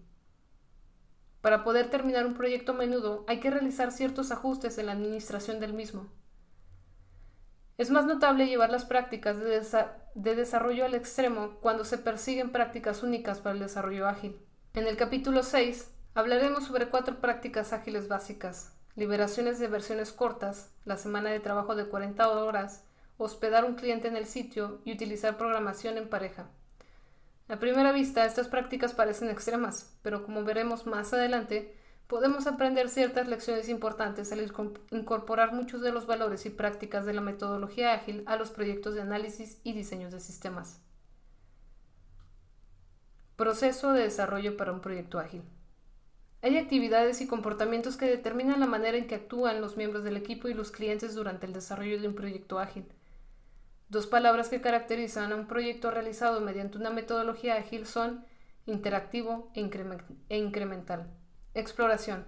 Para 1.41 1.63
poder 1.63 1.89
terminar 1.89 2.25
un 2.25 2.35
proyecto 2.35 2.73
a 2.73 2.75
menudo 2.75 3.25
hay 3.27 3.39
que 3.39 3.51
realizar 3.51 3.91
ciertos 3.91 4.31
ajustes 4.31 4.77
en 4.77 4.85
la 4.85 4.91
administración 4.91 5.59
del 5.59 5.73
mismo. 5.73 6.07
Es 7.77 7.89
más 7.89 8.05
notable 8.05 8.47
llevar 8.47 8.69
las 8.69 8.85
prácticas 8.85 9.39
de, 9.39 9.61
de, 10.15 10.35
desarrollo 10.35 10.85
al 10.85 10.93
extremo 10.93 11.57
cuando 11.59 11.83
se 11.83 11.97
persiguen 11.97 12.51
prácticas 12.51 13.01
únicas 13.01 13.39
para 13.39 13.55
el 13.55 13.59
desarrollo 13.59 14.07
ágil. 14.07 14.39
En 14.73 14.87
el 14.87 14.95
capítulo 14.95 15.43
6 15.43 15.89
hablaremos 16.13 16.65
sobre 16.65 16.89
cuatro 16.89 17.19
prácticas 17.19 17.73
ágiles 17.73 18.07
básicas, 18.07 18.73
liberaciones 18.95 19.59
de 19.59 19.67
versiones 19.67 20.11
cortas, 20.11 20.71
la 20.85 20.97
semana 20.97 21.29
de 21.29 21.39
trabajo 21.39 21.75
de 21.75 21.87
40 21.87 22.29
horas, 22.29 22.83
hospedar 23.17 23.65
un 23.65 23.75
cliente 23.75 24.07
en 24.07 24.15
el 24.15 24.25
sitio 24.25 24.81
y 24.85 24.93
utilizar 24.93 25.37
programación 25.37 25.97
en 25.97 26.09
pareja. 26.09 26.49
A 27.47 27.57
primera 27.57 27.91
vista, 27.91 28.25
estas 28.25 28.47
prácticas 28.47 28.93
parecen 28.93 29.29
extremas, 29.29 29.97
pero 30.01 30.23
como 30.23 30.43
veremos 30.43 30.85
más 30.85 31.13
adelante, 31.13 31.75
podemos 32.07 32.47
aprender 32.47 32.89
ciertas 32.89 33.27
lecciones 33.27 33.69
importantes 33.69 34.31
al 34.31 34.51
incorporar 34.91 35.53
muchos 35.53 35.81
de 35.81 35.91
los 35.91 36.05
valores 36.05 36.45
y 36.45 36.49
prácticas 36.49 37.05
de 37.05 37.13
la 37.13 37.21
metodología 37.21 37.93
ágil 37.93 38.23
a 38.27 38.35
los 38.37 38.51
proyectos 38.51 38.93
de 38.93 39.01
análisis 39.01 39.59
y 39.63 39.73
diseños 39.73 40.11
de 40.11 40.19
sistemas. 40.19 40.81
Proceso 43.35 43.93
de 43.93 44.03
desarrollo 44.03 44.55
para 44.55 44.71
un 44.71 44.79
proyecto 44.79 45.19
ágil. 45.19 45.43
Hay 46.43 46.57
actividades 46.57 47.21
y 47.21 47.27
comportamientos 47.27 47.95
que 47.95 48.05
determinan 48.05 48.59
la 48.59 48.65
manera 48.65 48.97
en 48.97 49.07
que 49.07 49.15
actúan 49.15 49.61
los 49.61 49.77
miembros 49.77 50.03
del 50.03 50.17
equipo 50.17 50.49
y 50.49 50.53
los 50.53 50.71
clientes 50.71 51.15
durante 51.15 51.45
el 51.45 51.53
desarrollo 51.53 52.01
de 52.01 52.09
un 52.09 52.15
proyecto 52.15 52.59
ágil. 52.59 52.85
Dos 53.87 54.07
palabras 54.07 54.49
que 54.49 54.59
caracterizan 54.59 55.31
a 55.31 55.37
un 55.37 55.47
proyecto 55.47 55.89
realizado 55.89 56.41
mediante 56.41 56.77
una 56.77 56.89
metodología 56.89 57.55
ágil 57.55 57.85
son 57.85 58.25
interactivo 58.65 59.53
e, 59.55 59.61
e, 60.27 60.37
incremental. 60.37 61.07
Exploración. 61.53 62.25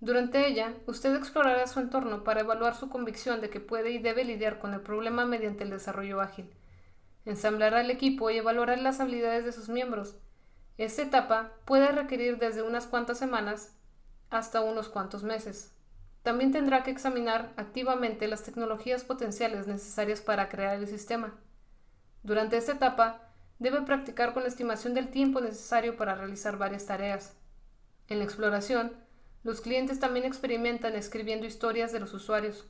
Durante 0.00 0.48
ella, 0.48 0.74
usted 0.86 1.14
explorará 1.14 1.68
su 1.68 1.78
entorno 1.78 2.24
para 2.24 2.40
evaluar 2.40 2.74
su 2.74 2.88
convicción 2.88 3.40
de 3.40 3.48
que 3.48 3.60
puede 3.60 3.92
y 3.92 3.98
debe 3.98 4.24
lidiar 4.24 4.58
con 4.58 4.74
el 4.74 4.80
problema 4.80 5.24
mediante 5.24 5.62
el 5.62 5.70
desarrollo 5.70 6.20
ágil. 6.20 6.50
Ensamblará 7.24 7.80
el 7.80 7.92
equipo 7.92 8.28
y 8.28 8.38
evaluará 8.38 8.76
las 8.76 8.98
habilidades 8.98 9.44
de 9.44 9.52
sus 9.52 9.68
miembros. 9.68 10.16
Esta 10.78 11.02
etapa 11.02 11.52
puede 11.64 11.90
requerir 11.90 12.38
desde 12.38 12.62
unas 12.62 12.86
cuantas 12.86 13.18
semanas 13.18 13.74
hasta 14.28 14.60
unos 14.60 14.88
cuantos 14.88 15.22
meses. 15.22 15.72
También 16.22 16.52
tendrá 16.52 16.82
que 16.82 16.90
examinar 16.90 17.52
activamente 17.56 18.28
las 18.28 18.42
tecnologías 18.42 19.04
potenciales 19.04 19.66
necesarias 19.66 20.20
para 20.20 20.48
crear 20.48 20.76
el 20.76 20.86
sistema. 20.86 21.34
Durante 22.22 22.56
esta 22.56 22.72
etapa, 22.72 23.30
debe 23.58 23.82
practicar 23.82 24.34
con 24.34 24.42
la 24.42 24.48
estimación 24.48 24.92
del 24.92 25.08
tiempo 25.08 25.40
necesario 25.40 25.96
para 25.96 26.14
realizar 26.14 26.58
varias 26.58 26.84
tareas. 26.84 27.34
En 28.08 28.18
la 28.18 28.24
exploración, 28.24 28.92
los 29.44 29.60
clientes 29.60 30.00
también 30.00 30.26
experimentan 30.26 30.94
escribiendo 30.94 31.46
historias 31.46 31.92
de 31.92 32.00
los 32.00 32.12
usuarios. 32.12 32.66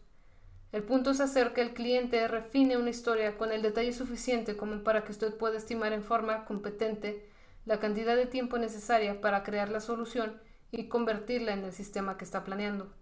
El 0.71 0.83
punto 0.83 1.11
es 1.11 1.21
hacer 1.21 1.55
que 1.55 1.63
el 1.63 1.73
cliente 1.73 2.29
refine 2.29 2.77
una 2.77 2.91
historia 2.91 3.37
con 3.39 3.51
el 3.51 3.63
detalle 3.63 3.93
suficiente 3.93 4.57
como 4.57 4.85
para 4.85 5.05
que 5.05 5.13
usted 5.13 5.35
pueda 5.35 5.57
estimar 5.57 5.93
en 5.93 6.05
forma 6.05 6.45
competente 6.45 7.27
la 7.67 7.81
cantidad 7.81 8.17
de 8.17 8.27
tiempo 8.27 8.57
necesaria 8.59 9.21
para 9.21 9.43
crear 9.43 9.69
la 9.69 9.81
solución 9.81 10.41
y 10.71 10.89
convertirla 10.89 11.53
en 11.53 11.65
el 11.65 11.73
sistema 11.73 12.17
que 12.17 12.25
está 12.25 12.45
planeando. 12.45 12.95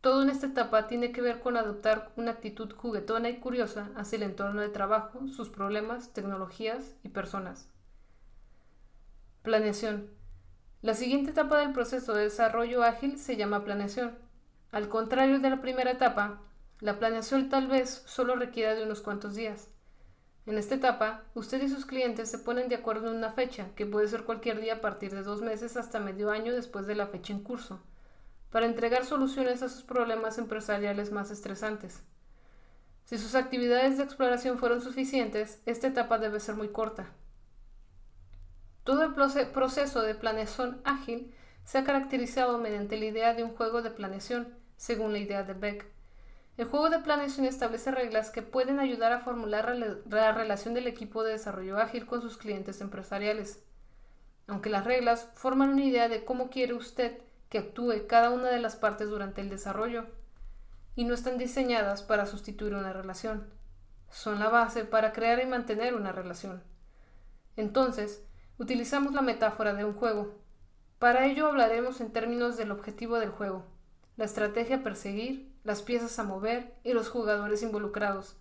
Todo 0.00 0.22
en 0.22 0.30
esta 0.30 0.46
etapa 0.46 0.86
tiene 0.86 1.12
que 1.12 1.20
ver 1.20 1.40
con 1.40 1.56
adoptar 1.56 2.12
una 2.16 2.32
actitud 2.32 2.72
juguetona 2.72 3.28
y 3.28 3.40
curiosa 3.40 3.90
hacia 3.94 4.16
el 4.16 4.22
entorno 4.22 4.60
de 4.60 4.68
trabajo, 4.68 5.28
sus 5.28 5.50
problemas, 5.50 6.12
tecnologías 6.12 6.96
y 7.02 7.10
personas. 7.10 7.68
Planeación. 9.42 10.10
La 10.80 10.94
siguiente 10.94 11.32
etapa 11.32 11.58
del 11.58 11.72
proceso 11.72 12.14
de 12.14 12.24
desarrollo 12.24 12.84
ágil 12.84 13.18
se 13.18 13.36
llama 13.36 13.64
planeación. 13.64 14.16
Al 14.70 14.88
contrario 14.88 15.40
de 15.40 15.50
la 15.50 15.60
primera 15.60 15.90
etapa, 15.90 16.40
la 16.80 16.98
planeación 16.98 17.48
tal 17.48 17.66
vez 17.66 18.04
solo 18.06 18.36
requiera 18.36 18.74
de 18.74 18.84
unos 18.84 19.02
cuantos 19.02 19.34
días. 19.34 19.68
En 20.48 20.56
esta 20.56 20.76
etapa, 20.76 21.24
usted 21.34 21.62
y 21.62 21.68
sus 21.68 21.84
clientes 21.84 22.30
se 22.30 22.38
ponen 22.38 22.70
de 22.70 22.76
acuerdo 22.76 23.10
en 23.10 23.16
una 23.18 23.32
fecha, 23.32 23.66
que 23.76 23.84
puede 23.84 24.08
ser 24.08 24.24
cualquier 24.24 24.62
día 24.62 24.76
a 24.76 24.80
partir 24.80 25.12
de 25.12 25.22
dos 25.22 25.42
meses 25.42 25.76
hasta 25.76 26.00
medio 26.00 26.30
año 26.30 26.54
después 26.54 26.86
de 26.86 26.94
la 26.94 27.06
fecha 27.06 27.34
en 27.34 27.40
curso 27.40 27.82
para 28.50 28.64
entregar 28.64 29.04
soluciones 29.04 29.62
a 29.62 29.68
sus 29.68 29.82
problemas 29.82 30.38
empresariales 30.38 31.12
más 31.12 31.30
estresantes. 31.30 32.02
Si 33.04 33.18
sus 33.18 33.34
actividades 33.34 33.98
de 33.98 34.04
exploración 34.04 34.56
fueron 34.56 34.80
suficientes, 34.80 35.60
esta 35.66 35.88
etapa 35.88 36.16
debe 36.16 36.40
ser 36.40 36.54
muy 36.54 36.68
corta. 36.68 37.08
Todo 38.84 39.02
el 39.04 39.12
proceso 39.12 40.00
de 40.00 40.14
planeación 40.14 40.80
ágil 40.84 41.30
se 41.64 41.76
ha 41.76 41.84
caracterizado 41.84 42.56
mediante 42.56 42.96
la 42.96 43.04
idea 43.04 43.34
de 43.34 43.44
un 43.44 43.54
juego 43.54 43.82
de 43.82 43.90
planeación, 43.90 44.48
según 44.78 45.12
la 45.12 45.18
idea 45.18 45.42
de 45.42 45.52
Beck. 45.52 45.97
El 46.58 46.66
juego 46.66 46.90
de 46.90 46.98
planeación 46.98 47.46
establece 47.46 47.92
reglas 47.92 48.30
que 48.30 48.42
pueden 48.42 48.80
ayudar 48.80 49.12
a 49.12 49.20
formular 49.20 49.76
la 49.76 50.32
relación 50.32 50.74
del 50.74 50.88
equipo 50.88 51.22
de 51.22 51.30
desarrollo 51.30 51.78
ágil 51.78 52.04
con 52.04 52.20
sus 52.20 52.36
clientes 52.36 52.80
empresariales. 52.80 53.62
Aunque 54.48 54.68
las 54.68 54.84
reglas 54.84 55.30
forman 55.34 55.70
una 55.70 55.84
idea 55.84 56.08
de 56.08 56.24
cómo 56.24 56.50
quiere 56.50 56.74
usted 56.74 57.22
que 57.48 57.58
actúe 57.58 58.08
cada 58.08 58.30
una 58.30 58.48
de 58.48 58.58
las 58.58 58.74
partes 58.74 59.08
durante 59.08 59.40
el 59.40 59.50
desarrollo 59.50 60.06
y 60.96 61.04
no 61.04 61.14
están 61.14 61.38
diseñadas 61.38 62.02
para 62.02 62.26
sustituir 62.26 62.74
una 62.74 62.92
relación. 62.92 63.46
Son 64.10 64.40
la 64.40 64.48
base 64.48 64.84
para 64.84 65.12
crear 65.12 65.40
y 65.40 65.46
mantener 65.46 65.94
una 65.94 66.10
relación. 66.10 66.64
Entonces, 67.54 68.24
utilizamos 68.58 69.12
la 69.12 69.22
metáfora 69.22 69.74
de 69.74 69.84
un 69.84 69.94
juego. 69.94 70.34
Para 70.98 71.26
ello 71.26 71.46
hablaremos 71.46 72.00
en 72.00 72.10
términos 72.10 72.56
del 72.56 72.72
objetivo 72.72 73.20
del 73.20 73.30
juego, 73.30 73.64
la 74.16 74.24
estrategia 74.24 74.78
a 74.78 74.82
perseguir, 74.82 75.56
las 75.68 75.82
piezas 75.82 76.18
a 76.18 76.24
mover 76.24 76.74
y 76.82 76.94
los 76.94 77.08
jugadores 77.08 77.62
involucrados. 77.62 78.34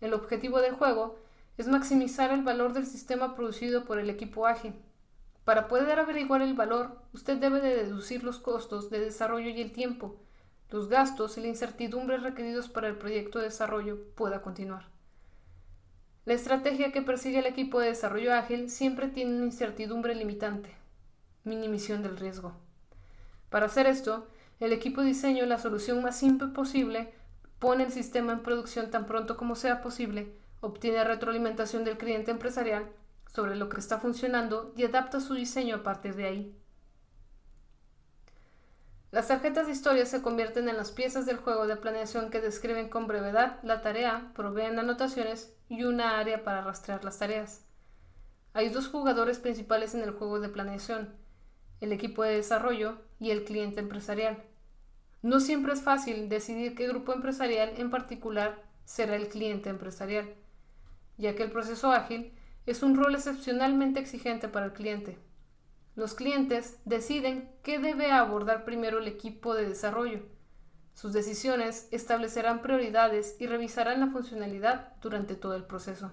El 0.00 0.14
objetivo 0.14 0.60
del 0.60 0.74
juego 0.74 1.18
es 1.58 1.66
maximizar 1.66 2.30
el 2.30 2.42
valor 2.42 2.72
del 2.72 2.86
sistema 2.86 3.34
producido 3.34 3.84
por 3.84 3.98
el 3.98 4.08
equipo 4.10 4.46
ágil 4.46 4.74
para 5.44 5.68
poder 5.68 5.98
averiguar 5.98 6.40
el 6.40 6.54
valor, 6.54 6.96
usted 7.12 7.36
debe 7.36 7.60
de 7.60 7.76
deducir 7.76 8.24
los 8.24 8.38
costos 8.38 8.88
de 8.88 8.98
desarrollo 8.98 9.50
y 9.50 9.60
el 9.60 9.72
tiempo, 9.72 10.16
los 10.70 10.88
gastos 10.88 11.36
y 11.36 11.42
la 11.42 11.48
incertidumbre 11.48 12.16
requeridos 12.16 12.68
para 12.68 12.88
el 12.88 12.96
proyecto 12.96 13.38
de 13.38 13.46
desarrollo 13.46 13.98
pueda 14.14 14.40
continuar. 14.40 14.88
La 16.24 16.32
estrategia 16.32 16.92
que 16.92 17.02
persigue 17.02 17.40
el 17.40 17.46
equipo 17.46 17.78
de 17.78 17.88
desarrollo 17.88 18.32
ágil 18.32 18.70
siempre 18.70 19.08
tiene 19.08 19.36
una 19.36 19.44
incertidumbre 19.44 20.14
limitante, 20.14 20.70
minimización 21.44 22.02
del 22.02 22.16
riesgo. 22.16 22.54
Para 23.50 23.66
hacer 23.66 23.86
esto, 23.86 24.26
el 24.60 24.72
equipo 24.72 25.02
diseña 25.02 25.46
la 25.46 25.58
solución 25.58 26.02
más 26.02 26.18
simple 26.18 26.48
posible, 26.48 27.12
pone 27.58 27.84
el 27.84 27.92
sistema 27.92 28.32
en 28.32 28.42
producción 28.42 28.90
tan 28.90 29.06
pronto 29.06 29.36
como 29.36 29.56
sea 29.56 29.82
posible, 29.82 30.36
obtiene 30.60 31.04
retroalimentación 31.04 31.84
del 31.84 31.98
cliente 31.98 32.30
empresarial 32.30 32.88
sobre 33.28 33.56
lo 33.56 33.68
que 33.68 33.80
está 33.80 33.98
funcionando 33.98 34.72
y 34.76 34.84
adapta 34.84 35.20
su 35.20 35.34
diseño 35.34 35.76
a 35.76 35.82
partir 35.82 36.14
de 36.14 36.26
ahí. 36.26 36.56
Las 39.10 39.28
tarjetas 39.28 39.66
de 39.66 39.72
historia 39.72 40.06
se 40.06 40.22
convierten 40.22 40.68
en 40.68 40.76
las 40.76 40.90
piezas 40.90 41.24
del 41.24 41.36
juego 41.36 41.68
de 41.68 41.76
planeación 41.76 42.30
que 42.30 42.40
describen 42.40 42.88
con 42.88 43.06
brevedad 43.06 43.60
la 43.62 43.80
tarea, 43.80 44.32
proveen 44.34 44.78
anotaciones 44.78 45.54
y 45.68 45.84
una 45.84 46.18
área 46.18 46.42
para 46.42 46.62
rastrear 46.62 47.04
las 47.04 47.18
tareas. 47.18 47.64
Hay 48.54 48.70
dos 48.70 48.88
jugadores 48.88 49.38
principales 49.38 49.94
en 49.94 50.02
el 50.02 50.10
juego 50.10 50.40
de 50.40 50.48
planeación, 50.48 51.14
el 51.80 51.92
equipo 51.92 52.24
de 52.24 52.34
desarrollo 52.34 52.98
y 53.24 53.30
el 53.30 53.44
cliente 53.44 53.80
empresarial. 53.80 54.44
No 55.22 55.40
siempre 55.40 55.72
es 55.72 55.80
fácil 55.80 56.28
decidir 56.28 56.74
qué 56.74 56.86
grupo 56.86 57.14
empresarial 57.14 57.72
en 57.78 57.88
particular 57.88 58.62
será 58.84 59.16
el 59.16 59.28
cliente 59.28 59.70
empresarial, 59.70 60.34
ya 61.16 61.34
que 61.34 61.42
el 61.42 61.50
proceso 61.50 61.90
ágil 61.90 62.34
es 62.66 62.82
un 62.82 62.94
rol 62.94 63.14
excepcionalmente 63.14 63.98
exigente 63.98 64.48
para 64.48 64.66
el 64.66 64.74
cliente. 64.74 65.16
Los 65.96 66.12
clientes 66.12 66.78
deciden 66.84 67.50
qué 67.62 67.78
debe 67.78 68.12
abordar 68.12 68.66
primero 68.66 68.98
el 68.98 69.08
equipo 69.08 69.54
de 69.54 69.66
desarrollo. 69.66 70.20
Sus 70.92 71.14
decisiones 71.14 71.88
establecerán 71.92 72.60
prioridades 72.60 73.36
y 73.40 73.46
revisarán 73.46 74.00
la 74.00 74.08
funcionalidad 74.08 74.92
durante 75.00 75.34
todo 75.34 75.54
el 75.54 75.64
proceso. 75.64 76.12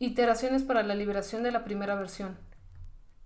Iteraciones 0.00 0.64
para 0.64 0.82
la 0.82 0.96
liberación 0.96 1.44
de 1.44 1.52
la 1.52 1.62
primera 1.62 1.94
versión. 1.94 2.36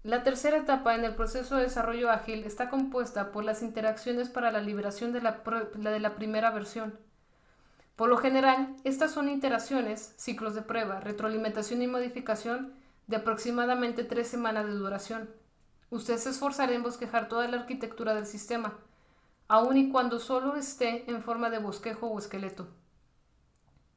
La 0.02 0.22
tercera 0.22 0.56
etapa 0.56 0.94
en 0.94 1.04
el 1.04 1.14
proceso 1.14 1.56
de 1.56 1.64
desarrollo 1.64 2.10
ágil 2.10 2.44
está 2.44 2.70
compuesta 2.70 3.32
por 3.32 3.44
las 3.44 3.60
interacciones 3.60 4.30
para 4.30 4.50
la 4.50 4.62
liberación 4.62 5.12
de 5.12 5.20
la, 5.20 5.42
de 5.74 6.00
la 6.00 6.14
primera 6.14 6.50
versión. 6.50 6.98
Por 7.96 8.08
lo 8.08 8.16
general, 8.16 8.74
estas 8.84 9.10
son 9.10 9.28
iteraciones, 9.28 10.14
ciclos 10.16 10.54
de 10.54 10.62
prueba, 10.62 11.00
retroalimentación 11.00 11.82
y 11.82 11.86
modificación 11.86 12.72
de 13.08 13.16
aproximadamente 13.16 14.02
tres 14.02 14.28
semanas 14.28 14.64
de 14.64 14.72
duración. 14.72 15.28
Usted 15.90 16.16
se 16.16 16.30
esforzará 16.30 16.72
en 16.72 16.82
bosquejar 16.82 17.28
toda 17.28 17.46
la 17.48 17.58
arquitectura 17.58 18.14
del 18.14 18.26
sistema, 18.26 18.78
aun 19.48 19.76
y 19.76 19.90
cuando 19.90 20.18
solo 20.18 20.56
esté 20.56 21.10
en 21.10 21.20
forma 21.22 21.50
de 21.50 21.58
bosquejo 21.58 22.06
o 22.06 22.18
esqueleto. 22.18 22.68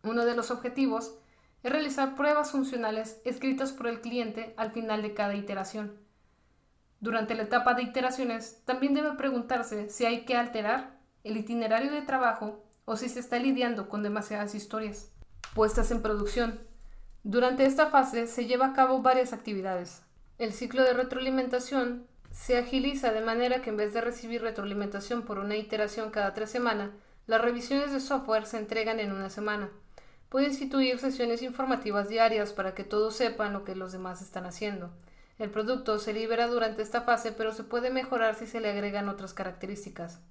Uno 0.04 0.26
de 0.26 0.36
los 0.36 0.51
objetivos 0.51 1.16
es 1.64 1.72
realizar 1.72 2.16
pruebas 2.16 2.51
funcionales 2.51 3.22
escritas 3.26 3.72
por 3.72 3.88
el 3.88 4.01
cliente 4.01 4.53
al 4.57 4.72
final 4.72 5.01
de 5.01 5.14
cada 5.14 5.36
iteración. 5.36 5.97
Durante 6.99 7.36
la 7.36 7.43
etapa 7.43 7.74
de 7.74 7.84
iteraciones, 7.84 8.61
también 8.66 8.93
debe 8.93 9.14
preguntarse 9.14 9.89
si 9.89 10.05
hay 10.05 10.26
que 10.26 10.36
alterar 10.36 10.99
el 11.24 11.38
itinerario 11.38 11.91
de 11.91 12.01
trabajo 12.01 12.64
o 12.86 12.97
si 12.97 13.09
se 13.09 13.20
está 13.20 13.39
lidiando 13.39 13.89
con 13.89 14.03
demasiadas 14.03 14.55
historias. 14.55 15.11
Puestas 15.53 15.91
en 15.91 16.01
producción. 16.01 16.59
Durante 17.24 17.66
esta 17.66 17.88
fase 17.88 18.28
se 18.28 18.45
lleva 18.45 18.68
a 18.68 18.74
cabo 18.74 19.01
varias 19.01 19.32
actividades. 19.32 20.01
El 20.38 20.51
ciclo 20.51 20.84
de 20.84 20.93
retroalimentación 20.93 22.07
se 22.32 22.57
agiliza 22.57 23.14
de 23.14 23.22
manera 23.22 23.61
que 23.61 23.70
en 23.70 23.78
vez 23.78 23.93
de 23.93 24.01
recibir 24.01 24.41
retroalimentación 24.41 25.22
por 25.22 25.39
una 25.39 25.55
iteración 25.55 26.09
cada 26.09 26.34
tres 26.34 26.49
semanas, 26.49 26.89
las 27.28 27.39
revisiones 27.39 27.93
de 27.93 28.01
software 28.01 28.45
se 28.45 28.57
entregan 28.57 28.99
en 28.99 29.14
una 29.14 29.30
semana. 29.30 29.70
Puede 30.34 30.47
instituir 30.47 30.97
sesiones 30.97 31.43
informativas 31.43 32.09
diarias 32.09 32.53
para 32.53 32.73
que 32.73 32.84
todos 32.84 33.15
sepan 33.15 33.53
lo 33.53 33.63
que 33.63 33.75
los 33.75 33.91
demás 33.91 34.19
están 34.19 34.47
haciendo. 34.47 34.89
El 35.38 35.51
producto 35.51 35.99
se 35.99 36.11
libera 36.11 36.47
durante 36.47 36.81
esta 36.81 37.01
fase, 37.01 37.31
pero 37.34 37.51
se 37.51 37.63
puede 37.63 37.91
mejorar 37.91 38.34
si 38.34 38.47
se 38.47 38.59
le 38.59 38.71
agregan 38.71 39.09
otras 39.09 39.36
características. 39.36 40.21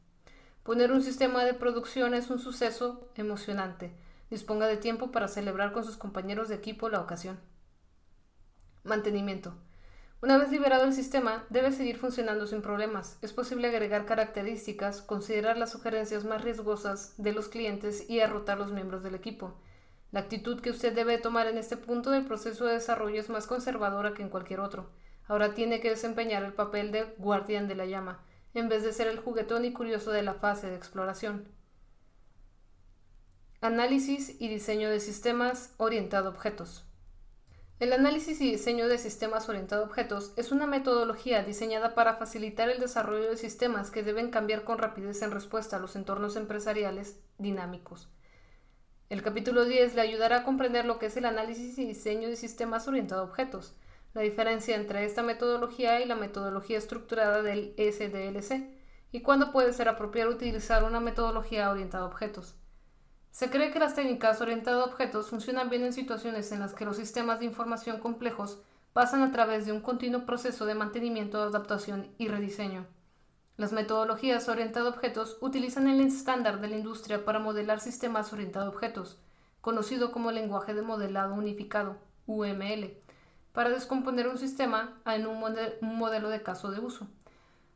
Poner 0.64 0.90
un 0.90 1.04
sistema 1.04 1.44
de 1.44 1.54
producción 1.54 2.14
es 2.14 2.30
un 2.30 2.40
suceso 2.40 3.12
emocionante. 3.14 3.92
Disponga 4.28 4.66
de 4.66 4.76
tiempo 4.76 5.12
para 5.12 5.28
celebrar 5.28 5.70
con 5.70 5.84
sus 5.84 5.96
compañeros 5.96 6.48
de 6.48 6.56
equipo 6.56 6.88
la 6.88 7.00
ocasión. 7.00 7.38
Mantenimiento. 8.82 9.54
Una 10.20 10.36
vez 10.36 10.50
liberado 10.50 10.82
el 10.82 10.94
sistema, 10.94 11.44
debe 11.48 11.70
seguir 11.70 11.96
funcionando 11.96 12.48
sin 12.48 12.60
problemas. 12.60 13.18
Es 13.22 13.32
posible 13.32 13.68
agregar 13.68 14.04
características, 14.04 15.00
considerar 15.00 15.58
las 15.58 15.70
sugerencias 15.70 16.24
más 16.24 16.42
riesgosas 16.42 17.14
de 17.18 17.30
los 17.30 17.46
clientes 17.46 18.04
y 18.08 18.16
derrotar 18.16 18.58
los 18.58 18.72
miembros 18.72 19.04
del 19.04 19.14
equipo. 19.14 19.54
La 20.12 20.20
actitud 20.20 20.60
que 20.60 20.68
usted 20.68 20.94
debe 20.94 21.16
tomar 21.16 21.46
en 21.46 21.56
este 21.56 21.78
punto 21.78 22.10
del 22.10 22.26
proceso 22.26 22.66
de 22.66 22.74
desarrollo 22.74 23.18
es 23.18 23.30
más 23.30 23.46
conservadora 23.46 24.12
que 24.12 24.22
en 24.22 24.28
cualquier 24.28 24.60
otro. 24.60 24.90
Ahora 25.26 25.54
tiene 25.54 25.80
que 25.80 25.88
desempeñar 25.88 26.42
el 26.42 26.52
papel 26.52 26.92
de 26.92 27.14
guardián 27.16 27.66
de 27.66 27.76
la 27.76 27.86
llama, 27.86 28.22
en 28.52 28.68
vez 28.68 28.82
de 28.82 28.92
ser 28.92 29.08
el 29.08 29.18
juguetón 29.18 29.64
y 29.64 29.72
curioso 29.72 30.10
de 30.10 30.22
la 30.22 30.34
fase 30.34 30.68
de 30.68 30.76
exploración. 30.76 31.48
Análisis 33.62 34.36
y 34.38 34.48
diseño 34.48 34.90
de 34.90 35.00
sistemas 35.00 35.72
orientado 35.78 36.28
a 36.28 36.32
objetos. 36.32 36.84
El 37.78 37.94
análisis 37.94 38.38
y 38.42 38.50
diseño 38.50 38.88
de 38.88 38.98
sistemas 38.98 39.48
orientados 39.48 39.86
a 39.86 39.88
objetos 39.88 40.34
es 40.36 40.52
una 40.52 40.66
metodología 40.66 41.42
diseñada 41.42 41.94
para 41.94 42.16
facilitar 42.16 42.68
el 42.68 42.80
desarrollo 42.80 43.30
de 43.30 43.38
sistemas 43.38 43.90
que 43.90 44.02
deben 44.02 44.30
cambiar 44.30 44.64
con 44.64 44.76
rapidez 44.76 45.22
en 45.22 45.30
respuesta 45.30 45.76
a 45.76 45.80
los 45.80 45.96
entornos 45.96 46.36
empresariales 46.36 47.18
dinámicos. 47.38 48.10
El 49.12 49.22
capítulo 49.22 49.66
10 49.66 49.94
le 49.94 50.00
ayudará 50.00 50.38
a 50.38 50.42
comprender 50.42 50.86
lo 50.86 50.98
que 50.98 51.04
es 51.04 51.18
el 51.18 51.26
análisis 51.26 51.76
y 51.76 51.84
diseño 51.84 52.30
de 52.30 52.36
sistemas 52.36 52.88
orientados 52.88 53.28
a 53.28 53.30
objetos, 53.30 53.74
la 54.14 54.22
diferencia 54.22 54.74
entre 54.74 55.04
esta 55.04 55.22
metodología 55.22 56.00
y 56.00 56.06
la 56.06 56.14
metodología 56.14 56.78
estructurada 56.78 57.42
del 57.42 57.74
SDLC, 57.76 58.70
y 59.12 59.20
cuándo 59.20 59.52
puede 59.52 59.74
ser 59.74 59.90
apropiado 59.90 60.30
utilizar 60.30 60.82
una 60.82 60.98
metodología 60.98 61.70
orientada 61.70 62.04
a 62.04 62.06
objetos. 62.06 62.54
Se 63.30 63.50
cree 63.50 63.70
que 63.70 63.80
las 63.80 63.94
técnicas 63.94 64.40
orientadas 64.40 64.80
a 64.80 64.90
objetos 64.90 65.28
funcionan 65.28 65.68
bien 65.68 65.84
en 65.84 65.92
situaciones 65.92 66.50
en 66.50 66.60
las 66.60 66.72
que 66.72 66.86
los 66.86 66.96
sistemas 66.96 67.38
de 67.38 67.44
información 67.44 67.98
complejos 67.98 68.62
pasan 68.94 69.20
a 69.20 69.30
través 69.30 69.66
de 69.66 69.72
un 69.72 69.82
continuo 69.82 70.24
proceso 70.24 70.64
de 70.64 70.74
mantenimiento, 70.74 71.42
adaptación 71.42 72.08
y 72.16 72.28
rediseño. 72.28 72.86
Las 73.62 73.70
metodologías 73.70 74.48
orientadas 74.48 74.88
a 74.88 74.96
objetos 74.96 75.38
utilizan 75.40 75.86
el 75.86 76.00
estándar 76.00 76.60
de 76.60 76.66
la 76.66 76.78
industria 76.78 77.24
para 77.24 77.38
modelar 77.38 77.78
sistemas 77.78 78.32
orientados 78.32 78.66
a 78.66 78.70
objetos, 78.70 79.20
conocido 79.60 80.10
como 80.10 80.32
lenguaje 80.32 80.74
de 80.74 80.82
modelado 80.82 81.34
unificado, 81.34 81.96
UML, 82.26 82.92
para 83.52 83.70
descomponer 83.70 84.26
un 84.26 84.36
sistema 84.36 85.00
en 85.06 85.28
un, 85.28 85.40
modelo 85.80 86.28
de 86.28 86.42
caso 86.42 86.72
de 86.72 86.80
uso. 86.80 87.06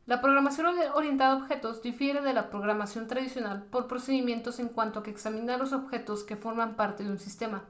La 0.07 0.19
programación 0.19 0.75
orientada 0.93 1.31
a 1.31 1.37
objetos 1.37 1.81
difiere 1.81 2.19
de 2.19 2.33
la 2.33 2.49
programación 2.49 3.07
tradicional 3.07 3.63
por 3.71 3.87
procedimientos 3.87 4.59
en 4.59 4.67
cuanto 4.67 4.99
a 4.99 5.03
que 5.03 5.11
examina 5.11 5.55
los 5.55 5.71
objetos 5.71 6.25
que 6.25 6.35
forman 6.35 6.75
parte 6.75 7.05
de 7.05 7.11
un 7.11 7.19
sistema. 7.19 7.63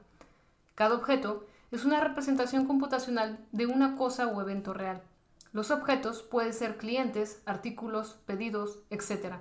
Cada 0.74 0.96
objeto 0.96 1.46
es 1.70 1.84
una 1.84 2.00
representación 2.00 2.66
computacional 2.66 3.38
de 3.52 3.66
una 3.66 3.94
cosa 3.94 4.26
o 4.26 4.42
evento 4.42 4.74
real. 4.74 5.02
Los 5.52 5.70
objetos 5.70 6.22
pueden 6.22 6.52
ser 6.52 6.76
clientes, 6.76 7.42
artículos, 7.46 8.18
pedidos, 8.26 8.80
etc. 8.90 9.36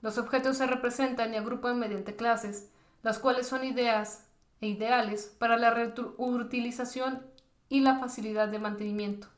Los 0.00 0.18
objetos 0.18 0.56
se 0.56 0.66
representan 0.66 1.34
y 1.34 1.36
agrupan 1.36 1.78
mediante 1.78 2.16
clases, 2.16 2.70
las 3.02 3.18
cuales 3.18 3.46
son 3.46 3.64
ideas 3.64 4.26
e 4.60 4.68
ideales 4.68 5.34
para 5.38 5.56
la 5.56 5.70
reutilización 5.70 7.22
y 7.68 7.80
la 7.80 7.98
facilidad 7.98 8.48
de 8.48 8.58
mantenimiento. 8.58 9.28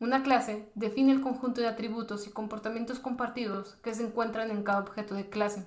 Una 0.00 0.22
clase 0.22 0.68
define 0.74 1.12
el 1.12 1.20
conjunto 1.20 1.60
de 1.60 1.68
atributos 1.68 2.26
y 2.26 2.30
comportamientos 2.30 2.98
compartidos 2.98 3.76
que 3.82 3.94
se 3.94 4.04
encuentran 4.04 4.50
en 4.50 4.62
cada 4.62 4.80
objeto 4.80 5.14
de 5.14 5.28
clase. 5.30 5.66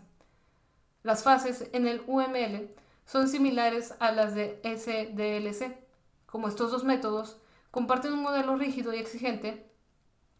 Las 1.01 1.23
fases 1.23 1.69
en 1.71 1.87
el 1.87 2.03
UML 2.05 2.69
son 3.05 3.29
similares 3.29 3.95
a 3.99 4.11
las 4.11 4.35
de 4.35 4.59
SDLC. 4.63 5.77
Como 6.25 6.49
estos 6.49 6.71
dos 6.71 6.83
métodos 6.83 7.37
comparten 7.71 8.13
un 8.13 8.21
modelo 8.21 8.55
rígido 8.55 8.93
y 8.93 8.97
exigente, 8.97 9.71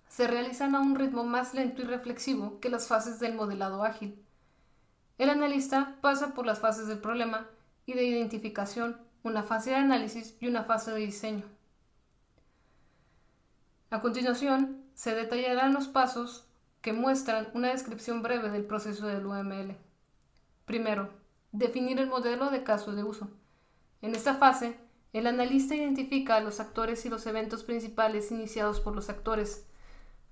se 0.08 0.28
realizan 0.28 0.76
a 0.76 0.80
un 0.80 0.96
ritmo 0.96 1.24
más 1.24 1.54
lento 1.54 1.82
y 1.82 1.86
reflexivo 1.86 2.60
que 2.60 2.70
las 2.70 2.88
fases 2.88 3.20
del 3.20 3.36
modelado 3.36 3.84
ágil. 3.84 4.24
El 5.18 5.30
analista 5.30 5.98
pasa 6.02 6.34
por 6.34 6.46
las 6.46 6.60
fases 6.60 6.88
del 6.88 7.00
problema 7.00 7.48
y 7.86 7.94
de 7.94 8.04
identificación, 8.04 8.98
una 9.24 9.44
fase 9.44 9.72
de 9.72 9.78
análisis 9.78 10.38
y 10.40 10.48
una 10.48 10.64
fase 10.64 10.92
de 10.92 11.00
diseño. 11.00 11.44
A 13.90 14.02
continuación, 14.02 14.84
se 14.94 15.16
detallarán 15.16 15.74
los 15.74 15.88
pasos 15.88 16.48
que 16.82 16.94
muestran 16.94 17.50
una 17.54 17.70
descripción 17.70 18.22
breve 18.22 18.50
del 18.50 18.66
proceso 18.66 19.08
del 19.08 19.26
UML. 19.26 19.76
Primero, 20.66 21.10
definir 21.52 22.00
el 22.00 22.08
modelo 22.08 22.50
de 22.50 22.64
caso 22.64 22.94
de 22.94 23.04
uso. 23.04 23.30
En 24.02 24.14
esta 24.14 24.36
fase, 24.36 24.78
el 25.14 25.28
analista 25.28 25.76
identifica 25.76 26.36
a 26.36 26.42
los 26.42 26.60
actores 26.60 27.06
y 27.06 27.10
los 27.10 27.26
eventos 27.26 27.64
principales 27.64 28.32
iniciados 28.32 28.80
por 28.80 28.96
los 28.96 29.10
actores. 29.10 29.66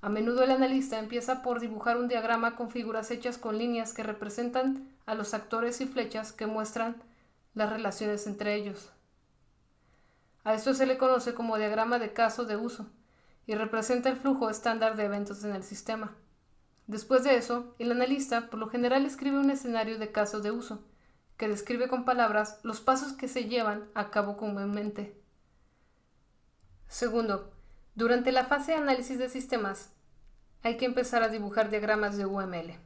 A 0.02 0.10
menudo 0.10 0.44
el 0.44 0.52
analista 0.52 1.00
empieza 1.00 1.42
por 1.42 1.60
dibujar 1.60 1.98
un 1.98 2.08
diagrama 2.08 2.56
con 2.56 2.70
figuras 2.70 3.10
hechas 3.10 3.38
con 3.38 3.58
líneas 3.58 3.94
que 3.94 4.04
representan 4.04 4.90
a 5.06 5.16
los 5.16 5.34
actores 5.34 5.82
y 5.82 5.88
flechas 5.88 6.32
que 6.32 6.46
muestran 6.46 7.02
las 7.54 7.70
relaciones 7.70 8.28
entre 8.28 8.56
ellos. 8.56 8.92
A 10.44 10.54
esto 10.54 10.74
se 10.74 10.86
le 10.86 10.98
conoce 10.98 11.34
como 11.34 11.58
diagrama 11.58 11.98
de 11.98 12.14
caso 12.14 12.46
de 12.46 12.56
uso 12.56 12.88
y 13.48 13.56
representa 13.56 14.10
el 14.10 14.18
flujo 14.18 14.50
estándar 14.50 14.96
de 14.96 15.06
eventos 15.06 15.44
en 15.44 15.56
el 15.56 15.64
sistema. 15.64 16.14
Después 16.88 17.24
de 17.24 17.36
eso, 17.36 17.74
el 17.80 17.92
analista 17.92 18.50
por 18.50 18.60
lo 18.60 18.70
general 18.70 19.06
escribe 19.06 19.40
un 19.40 19.50
escenario 19.50 19.98
de 19.98 20.12
caso 20.12 20.42
de 20.42 20.52
uso, 20.52 20.84
que 21.38 21.48
describe 21.48 21.88
con 21.88 22.06
palabras 22.06 22.60
los 22.64 22.80
pasos 22.82 23.14
que 23.14 23.28
se 23.28 23.46
llevan 23.46 23.90
a 23.94 24.10
cabo 24.10 24.38
comúnmente. 24.38 25.20
Segundo, 26.88 27.52
durante 27.96 28.32
la 28.32 28.46
fase 28.46 28.72
de 28.72 28.78
análisis 28.78 29.20
de 29.20 29.30
sistemas, 29.30 29.92
hay 30.64 30.78
que 30.78 30.86
empezar 30.86 31.24
a 31.24 31.30
dibujar 31.30 31.70
diagramas 31.70 32.18
de 32.18 32.26
UML. 32.26 32.80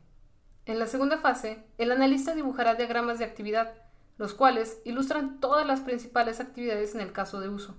En 0.66 0.80
la 0.80 0.88
segunda 0.88 1.18
fase, 1.18 1.64
el 1.78 1.92
analista 1.92 2.36
dibujará 2.36 2.76
diagramas 2.76 3.20
de 3.20 3.26
actividad, 3.26 3.74
los 4.18 4.34
cuales 4.34 4.82
ilustran 4.84 5.40
todas 5.40 5.66
las 5.66 5.80
principales 5.80 6.40
actividades 6.40 6.94
en 6.94 7.02
el 7.02 7.12
caso 7.12 7.40
de 7.40 7.50
uso. 7.50 7.76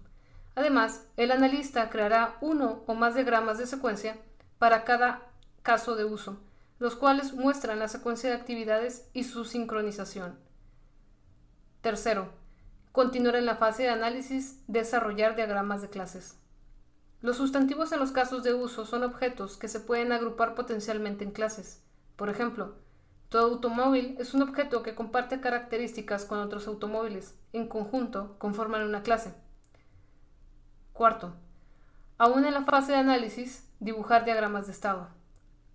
Además, 0.54 1.06
el 1.16 1.30
analista 1.30 1.88
creará 1.90 2.36
uno 2.40 2.82
o 2.86 2.94
más 2.94 3.14
diagramas 3.14 3.58
de 3.58 3.66
secuencia 3.66 4.18
para 4.58 4.84
cada 4.84 5.30
caso 5.62 5.96
de 5.96 6.04
uso, 6.04 6.40
los 6.78 6.96
cuales 6.96 7.34
muestran 7.34 7.78
la 7.78 7.88
secuencia 7.88 8.30
de 8.30 8.36
actividades 8.36 9.08
y 9.12 9.24
su 9.24 9.44
sincronización. 9.44 10.49
Tercero, 11.80 12.28
continuar 12.92 13.36
en 13.36 13.46
la 13.46 13.56
fase 13.56 13.84
de 13.84 13.88
análisis, 13.88 14.62
desarrollar 14.66 15.34
diagramas 15.34 15.80
de 15.80 15.88
clases. 15.88 16.36
Los 17.22 17.38
sustantivos 17.38 17.90
en 17.92 18.00
los 18.00 18.12
casos 18.12 18.42
de 18.42 18.52
uso 18.52 18.84
son 18.84 19.02
objetos 19.02 19.56
que 19.56 19.66
se 19.66 19.80
pueden 19.80 20.12
agrupar 20.12 20.54
potencialmente 20.54 21.24
en 21.24 21.30
clases. 21.30 21.82
Por 22.16 22.28
ejemplo, 22.28 22.74
todo 23.30 23.46
automóvil 23.46 24.14
es 24.18 24.34
un 24.34 24.42
objeto 24.42 24.82
que 24.82 24.94
comparte 24.94 25.40
características 25.40 26.26
con 26.26 26.38
otros 26.40 26.66
automóviles. 26.66 27.34
En 27.54 27.66
conjunto, 27.66 28.36
conforman 28.36 28.82
una 28.82 29.02
clase. 29.02 29.32
Cuarto, 30.92 31.32
aún 32.18 32.44
en 32.44 32.52
la 32.52 32.64
fase 32.64 32.92
de 32.92 32.98
análisis, 32.98 33.66
dibujar 33.78 34.26
diagramas 34.26 34.66
de 34.66 34.72
estado. 34.72 35.08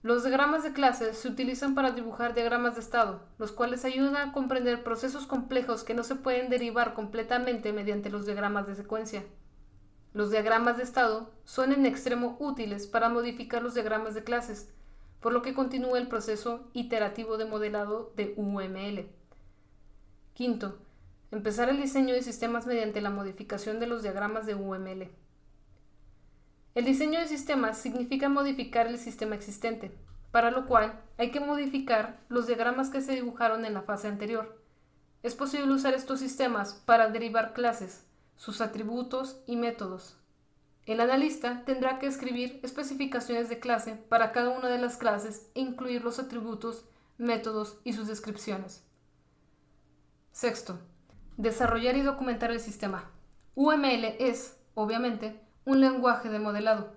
Los 0.06 0.22
diagramas 0.22 0.62
de 0.62 0.72
clases 0.72 1.18
se 1.18 1.28
utilizan 1.28 1.74
para 1.74 1.90
dibujar 1.90 2.36
diagramas 2.36 2.76
de 2.76 2.82
estado, 2.82 3.24
los 3.40 3.52
cuales 3.52 3.86
ayudan 3.86 4.16
a 4.16 4.34
comprender 4.34 4.84
procesos 4.84 5.26
complejos 5.26 5.84
que 5.84 5.96
no 5.96 6.04
se 6.04 6.14
pueden 6.14 6.48
derivar 6.48 6.94
completamente 6.94 7.74
mediante 7.74 8.12
los 8.12 8.28
diagramas 8.28 8.68
de 8.68 8.76
secuencia. 8.76 9.24
Los 10.14 10.30
diagramas 10.30 10.78
de 10.78 10.84
estado 10.84 11.34
son 11.44 11.72
en 11.72 11.88
extremo 11.88 12.38
útiles 12.40 12.86
para 12.86 13.10
modificar 13.10 13.64
los 13.64 13.74
diagramas 13.74 14.14
de 14.14 14.24
clases, 14.24 14.70
por 15.22 15.34
lo 15.34 15.42
que 15.42 15.56
continúa 15.56 15.98
el 15.98 16.08
proceso 16.08 16.70
iterativo 16.74 17.38
de 17.38 17.46
modelado 17.46 18.14
de 18.16 18.36
UML. 18.38 19.10
Quinto, 20.36 20.78
Empezar 21.32 21.68
el 21.70 21.82
diseño 21.82 22.14
de 22.14 22.22
sistemas 22.22 22.68
mediante 22.68 23.02
la 23.02 23.10
modificación 23.10 23.80
de 23.80 23.88
los 23.88 24.04
diagramas 24.04 24.46
de 24.46 24.54
UML. 24.54 25.10
El 26.76 26.84
diseño 26.84 27.22
de 27.22 27.28
sistemas 27.28 27.78
significa 27.78 28.28
modificar 28.28 28.88
el 28.88 28.98
sistema 28.98 29.36
existente, 29.36 29.98
para 30.32 30.52
lo 30.52 30.68
cual 30.68 31.02
hay 31.18 31.32
que 31.32 31.40
modificar 31.40 32.20
los 32.28 32.48
diagramas 32.48 32.90
que 32.90 33.00
se 33.00 33.14
dibujaron 33.14 33.64
en 33.64 33.74
la 33.74 33.84
fase 33.84 34.10
anterior. 34.10 34.62
Es 35.24 35.36
posible 35.36 35.72
usar 35.74 35.94
estos 35.94 36.20
sistemas 36.20 36.74
para 36.86 37.10
derivar 37.10 37.54
clases, 37.54 38.06
sus 38.36 38.60
atributos 38.60 39.42
y 39.48 39.56
métodos. 39.56 40.18
El 40.86 41.00
analista 41.00 41.64
tendrá 41.64 41.98
que 41.98 42.08
escribir 42.08 42.60
especificaciones 42.62 43.48
de 43.48 43.60
clase 43.60 43.96
para 44.10 44.34
cada 44.34 44.50
una 44.50 44.68
de 44.68 44.78
las 44.78 44.98
clases 44.98 45.50
e 45.56 45.62
incluir 45.62 46.04
los 46.04 46.20
atributos, 46.20 46.84
métodos 47.18 47.80
y 47.86 47.94
sus 47.94 48.10
descripciones. 48.10 48.84
Sexto, 50.34 50.78
desarrollar 51.38 51.96
y 51.96 52.02
documentar 52.02 52.52
el 52.52 52.60
sistema. 52.60 53.10
UML 53.56 54.18
es, 54.20 54.58
obviamente, 54.74 55.45
un 55.66 55.82
lenguaje 55.82 56.30
de 56.30 56.38
modelado. 56.38 56.94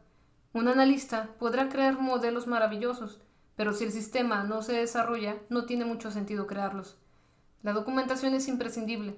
Un 0.53 0.69
analista 0.69 1.31
podrá 1.39 1.71
crear 1.71 1.99
modelos 1.99 2.47
maravillosos, 2.47 3.23
pero 3.57 3.73
si 3.73 3.85
el 3.85 3.93
sistema 3.93 4.45
no 4.45 4.61
se 4.61 4.75
desarrolla, 4.75 5.37
no 5.49 5.65
tiene 5.65 5.87
mucho 5.87 6.11
sentido 6.11 6.47
crearlos. 6.47 6.99
La 7.63 7.73
documentación 7.73 8.35
es 8.35 8.47
imprescindible. 8.47 9.17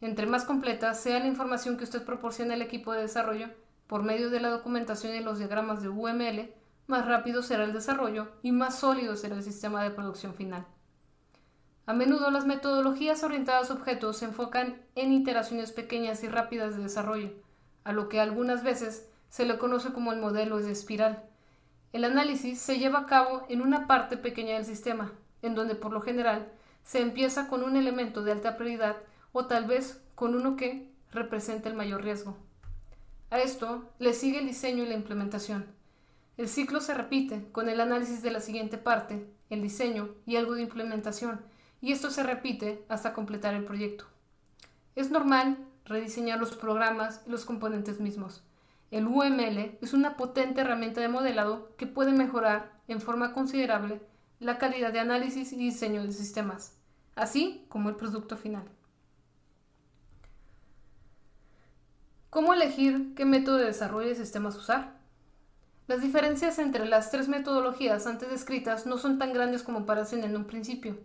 Entre 0.00 0.26
más 0.26 0.44
completa 0.44 0.94
sea 0.94 1.18
la 1.18 1.26
información 1.26 1.76
que 1.76 1.84
usted 1.84 2.04
proporcione 2.04 2.54
al 2.54 2.62
equipo 2.62 2.92
de 2.92 3.02
desarrollo, 3.02 3.48
por 3.88 4.04
medio 4.04 4.30
de 4.30 4.40
la 4.40 4.50
documentación 4.50 5.16
y 5.16 5.20
los 5.20 5.38
diagramas 5.38 5.82
de 5.82 5.88
UML, 5.88 6.54
más 6.86 7.04
rápido 7.06 7.42
será 7.42 7.64
el 7.64 7.72
desarrollo 7.72 8.28
y 8.42 8.52
más 8.52 8.78
sólido 8.78 9.16
será 9.16 9.34
el 9.34 9.42
sistema 9.42 9.82
de 9.82 9.90
producción 9.90 10.32
final. 10.32 10.64
A 11.86 11.92
menudo 11.92 12.30
las 12.30 12.46
metodologías 12.46 13.24
orientadas 13.24 13.70
a 13.70 13.74
objetos 13.74 14.18
se 14.18 14.26
enfocan 14.26 14.80
en 14.94 15.12
iteraciones 15.12 15.72
pequeñas 15.72 16.22
y 16.22 16.28
rápidas 16.28 16.76
de 16.76 16.84
desarrollo, 16.84 17.32
a 17.84 17.92
lo 17.92 18.08
que 18.08 18.20
algunas 18.20 18.62
veces 18.62 19.08
se 19.28 19.46
le 19.46 19.58
conoce 19.58 19.92
como 19.92 20.12
el 20.12 20.20
modelo 20.20 20.58
de 20.58 20.72
espiral. 20.72 21.24
El 21.92 22.04
análisis 22.04 22.58
se 22.58 22.78
lleva 22.78 23.00
a 23.00 23.06
cabo 23.06 23.46
en 23.48 23.62
una 23.62 23.86
parte 23.86 24.16
pequeña 24.16 24.54
del 24.54 24.64
sistema, 24.64 25.12
en 25.42 25.54
donde 25.54 25.74
por 25.74 25.92
lo 25.92 26.00
general 26.00 26.52
se 26.84 27.00
empieza 27.00 27.48
con 27.48 27.62
un 27.62 27.76
elemento 27.76 28.22
de 28.22 28.32
alta 28.32 28.56
prioridad 28.56 28.96
o 29.32 29.46
tal 29.46 29.66
vez 29.66 30.00
con 30.14 30.34
uno 30.34 30.56
que 30.56 30.90
representa 31.12 31.68
el 31.68 31.74
mayor 31.74 32.02
riesgo. 32.02 32.36
A 33.30 33.38
esto 33.38 33.90
le 33.98 34.12
sigue 34.12 34.40
el 34.40 34.46
diseño 34.46 34.84
y 34.84 34.86
la 34.86 34.94
implementación. 34.94 35.66
El 36.36 36.48
ciclo 36.48 36.80
se 36.80 36.94
repite 36.94 37.48
con 37.52 37.68
el 37.68 37.80
análisis 37.80 38.22
de 38.22 38.30
la 38.30 38.40
siguiente 38.40 38.78
parte, 38.78 39.26
el 39.50 39.62
diseño 39.62 40.10
y 40.26 40.36
algo 40.36 40.54
de 40.54 40.62
implementación, 40.62 41.40
y 41.80 41.92
esto 41.92 42.10
se 42.10 42.22
repite 42.22 42.84
hasta 42.88 43.12
completar 43.12 43.54
el 43.54 43.64
proyecto. 43.64 44.04
Es 44.94 45.10
normal 45.10 45.58
rediseñar 45.84 46.38
los 46.38 46.56
programas 46.56 47.22
y 47.26 47.30
los 47.30 47.44
componentes 47.44 48.00
mismos. 48.00 48.42
El 48.90 49.06
UML 49.06 49.78
es 49.80 49.94
una 49.94 50.16
potente 50.16 50.60
herramienta 50.60 51.00
de 51.00 51.08
modelado 51.08 51.74
que 51.76 51.86
puede 51.86 52.12
mejorar 52.12 52.72
en 52.88 53.00
forma 53.00 53.32
considerable 53.32 54.02
la 54.38 54.58
calidad 54.58 54.92
de 54.92 55.00
análisis 55.00 55.52
y 55.52 55.56
diseño 55.56 56.02
de 56.02 56.12
sistemas, 56.12 56.76
así 57.14 57.64
como 57.68 57.88
el 57.88 57.96
producto 57.96 58.36
final. 58.36 58.64
¿Cómo 62.28 62.54
elegir 62.54 63.14
qué 63.14 63.24
método 63.24 63.58
de 63.58 63.66
desarrollo 63.66 64.08
de 64.08 64.14
sistemas 64.14 64.56
usar? 64.56 65.00
Las 65.86 66.00
diferencias 66.00 66.58
entre 66.58 66.86
las 66.86 67.10
tres 67.10 67.28
metodologías 67.28 68.06
antes 68.06 68.30
descritas 68.30 68.86
no 68.86 68.98
son 68.98 69.18
tan 69.18 69.32
grandes 69.32 69.62
como 69.62 69.84
parecen 69.84 70.24
en 70.24 70.36
un 70.36 70.44
principio. 70.44 70.98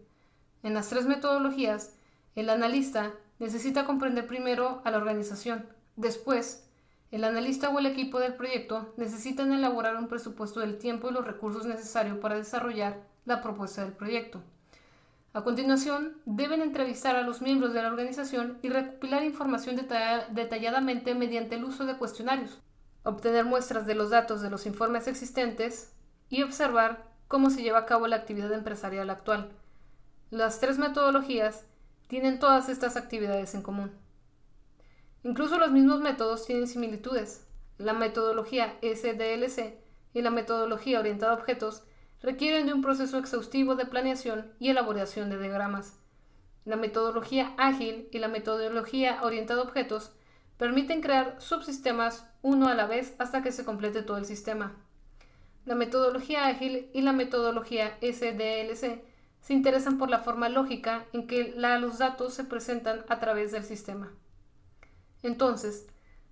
En 0.64 0.74
las 0.74 0.88
tres 0.90 1.06
metodologías, 1.06 1.94
el 2.36 2.50
analista 2.50 3.14
necesita 3.40 3.86
comprender 3.86 4.28
primero 4.28 4.82
a 4.84 4.92
la 4.92 4.98
organización. 4.98 5.68
Después, 5.96 6.68
el 7.12 7.24
analista 7.24 7.70
o 7.70 7.80
el 7.80 7.86
equipo 7.86 8.20
del 8.20 8.36
proyecto 8.36 8.94
necesitan 8.98 9.54
elaborar 9.54 9.96
un 9.96 10.08
presupuesto 10.08 10.60
del 10.60 10.78
tiempo 10.78 11.10
y 11.10 11.14
los 11.14 11.26
recursos 11.26 11.66
necesarios 11.66 12.18
para 12.18 12.36
desarrollar 12.36 13.02
la 13.26 13.42
propuesta 13.42 13.84
del 13.84 13.94
proyecto. 13.94 14.42
A 15.34 15.44
continuación, 15.44 16.18
deben 16.26 16.62
entrevistar 16.62 17.16
a 17.16 17.22
los 17.22 17.42
miembros 17.42 17.74
de 17.74 17.82
la 17.82 17.90
organización 17.90 18.58
y 18.62 18.70
recopilar 18.70 19.24
información 19.24 19.76
detalladamente 19.76 21.14
mediante 21.14 21.56
el 21.56 21.64
uso 21.64 21.86
de 21.86 21.98
cuestionarios, 21.98 22.60
obtener 23.04 23.46
muestras 23.46 23.86
de 23.86 23.96
los 23.96 24.10
datos 24.10 24.42
de 24.42 24.50
los 24.50 24.66
informes 24.66 25.08
existentes 25.08 25.94
y 26.30 26.44
observar 26.44 27.06
cómo 27.28 27.50
se 27.50 27.62
lleva 27.62 27.80
a 27.80 27.86
cabo 27.86 28.08
la 28.08 28.16
actividad 28.16 28.52
empresarial 28.52 29.10
actual. 29.10 29.52
Las 30.32 30.60
tres 30.60 30.78
metodologías 30.78 31.66
tienen 32.08 32.40
todas 32.40 32.70
estas 32.70 32.98
actividades 32.98 33.54
en 33.54 33.62
común. 33.62 33.92
Incluso 35.24 35.60
los 35.60 35.72
mismos 35.72 36.00
métodos 36.00 36.46
tienen 36.46 36.68
similitudes. 36.68 37.46
La 37.78 37.94
metodología 37.94 38.78
SDLC 38.82 39.76
y 40.14 40.22
la 40.22 40.32
metodología 40.32 41.00
orientada 41.00 41.34
a 41.34 41.36
objetos 41.36 41.84
requieren 42.22 42.66
de 42.66 42.74
un 42.74 42.82
proceso 42.82 43.18
exhaustivo 43.18 43.76
de 43.76 43.86
planeación 43.86 44.54
y 44.60 44.70
elaboración 44.70 45.30
de 45.30 45.40
diagramas. 45.40 46.00
La 46.66 46.76
metodología 46.76 47.54
ágil 47.58 48.10
y 48.12 48.20
la 48.20 48.28
metodología 48.28 49.20
orientada 49.22 49.62
a 49.62 49.64
objetos 49.64 50.12
permiten 50.58 51.02
crear 51.02 51.36
subsistemas 51.40 52.26
uno 52.42 52.68
a 52.68 52.74
la 52.74 52.88
vez 52.88 53.16
hasta 53.20 53.42
que 53.44 53.52
se 53.52 53.64
complete 53.64 54.02
todo 54.02 54.18
el 54.18 54.26
sistema. 54.26 54.76
La 55.66 55.76
metodología 55.76 56.48
ágil 56.48 56.90
y 56.94 57.02
la 57.02 57.14
metodología 57.14 57.98
SDLC 58.02 59.04
se 59.48 59.54
interesan 59.54 59.98
por 59.98 60.10
la 60.10 60.20
forma 60.20 60.50
lógica 60.50 61.06
en 61.14 61.26
que 61.26 61.54
los 61.56 62.00
datos 62.00 62.34
se 62.34 62.44
presentan 62.44 63.06
a 63.08 63.18
través 63.22 63.54
del 63.54 63.64
sistema. 63.64 64.12
Entonces, 65.24 65.88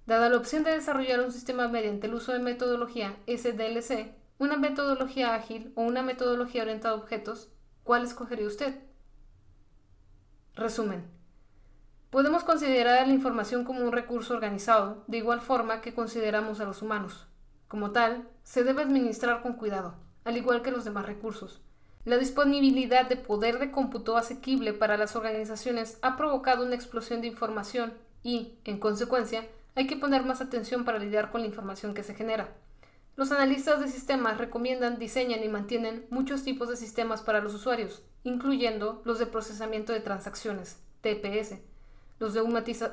dada 0.05 0.27
la 0.27 0.35
opción 0.35 0.65
de 0.65 0.71
desarrollar 0.71 1.21
un 1.21 1.31
sistema 1.31 1.69
mediante 1.69 2.07
el 2.07 2.13
uso 2.13 2.33
de 2.33 2.39
metodología 2.39 3.15
SDLC, 3.25 4.13
una 4.37 4.57
metodología 4.57 5.33
ágil 5.33 5.71
o 5.77 5.83
una 5.83 6.01
metodología 6.01 6.63
orientada 6.63 6.93
a 6.93 6.97
objetos, 6.97 7.53
¿cuál 7.85 8.03
escogería 8.03 8.47
usted? 8.47 8.81
Resumen. 10.53 11.09
Podemos 12.09 12.43
considerar 12.43 13.07
la 13.07 13.13
información 13.13 13.63
como 13.63 13.79
un 13.79 13.93
recurso 13.93 14.33
organizado, 14.33 15.05
de 15.07 15.19
igual 15.19 15.39
forma 15.39 15.79
que 15.79 15.93
consideramos 15.93 16.59
a 16.59 16.65
los 16.65 16.81
humanos. 16.81 17.27
Como 17.69 17.91
tal, 17.91 18.27
se 18.43 18.65
debe 18.65 18.81
administrar 18.81 19.41
con 19.41 19.53
cuidado, 19.53 19.95
al 20.25 20.35
igual 20.35 20.61
que 20.61 20.71
los 20.71 20.83
demás 20.83 21.05
recursos. 21.05 21.64
La 22.05 22.19
disponibilidad 22.19 23.09
de 23.09 23.15
poder 23.15 23.57
de 23.57 23.71
cómputo 23.71 24.15
asequible 24.15 24.73
para 24.73 24.95
las 24.95 25.15
organizaciones 25.15 25.97
ha 26.03 26.15
provocado 26.17 26.63
una 26.63 26.75
explosión 26.75 27.19
de 27.19 27.27
información 27.27 27.95
y, 28.21 28.59
en 28.63 28.79
consecuencia, 28.79 29.47
hay 29.73 29.87
que 29.87 29.95
poner 29.95 30.23
más 30.23 30.39
atención 30.39 30.85
para 30.85 30.99
lidiar 30.99 31.31
con 31.31 31.41
la 31.41 31.47
información 31.47 31.95
que 31.95 32.03
se 32.03 32.13
genera. 32.13 32.53
Los 33.15 33.31
analistas 33.31 33.79
de 33.79 33.87
sistemas 33.87 34.37
recomiendan, 34.37 34.99
diseñan 34.99 35.43
y 35.43 35.49
mantienen 35.49 36.05
muchos 36.11 36.43
tipos 36.43 36.69
de 36.69 36.77
sistemas 36.77 37.23
para 37.23 37.41
los 37.41 37.55
usuarios, 37.55 38.03
incluyendo 38.23 39.01
los 39.03 39.17
de 39.17 39.25
procesamiento 39.25 39.91
de 39.91 39.99
transacciones, 39.99 40.77
TPS, 41.01 41.55
los 42.19 42.35
de 42.35 42.41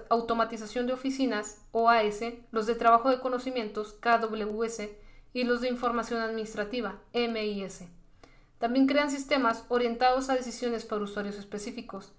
automatización 0.08 0.86
de 0.86 0.94
oficinas, 0.94 1.60
OAS, 1.72 2.20
los 2.50 2.66
de 2.66 2.76
trabajo 2.76 3.10
de 3.10 3.20
conocimientos, 3.20 3.92
KWS, 3.92 4.88
y 5.34 5.44
los 5.44 5.60
de 5.60 5.68
información 5.68 6.22
administrativa, 6.22 6.98
MIS. 7.12 7.82
También 8.62 8.86
crean 8.86 9.10
sistemas 9.10 9.64
orientados 9.70 10.30
a 10.30 10.36
decisiones 10.36 10.84
para 10.84 11.02
usuarios 11.02 11.36
específicos. 11.36 12.12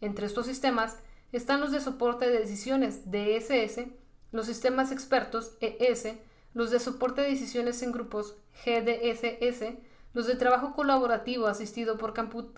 Entre 0.00 0.26
estos 0.26 0.46
sistemas 0.46 0.98
están 1.30 1.60
los 1.60 1.70
de 1.70 1.80
soporte 1.80 2.28
de 2.28 2.40
decisiones, 2.40 3.12
DSS, 3.12 3.86
los 4.32 4.46
sistemas 4.46 4.90
expertos, 4.90 5.56
ES, 5.60 6.16
los 6.52 6.72
de 6.72 6.80
soporte 6.80 7.22
de 7.22 7.30
decisiones 7.30 7.80
en 7.84 7.92
grupos 7.92 8.34
GDSS, 8.64 9.76
los 10.14 10.26
de 10.26 10.34
trabajo 10.34 10.74
colaborativo 10.74 11.46
asistido 11.46 11.96
por 11.96 12.12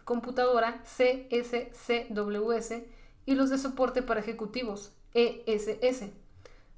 computadora 0.04 0.82
CSCWS 0.84 2.72
y 3.26 3.34
los 3.34 3.50
de 3.50 3.58
soporte 3.58 4.00
para 4.00 4.20
ejecutivos 4.20 4.94
ESS. 5.12 6.04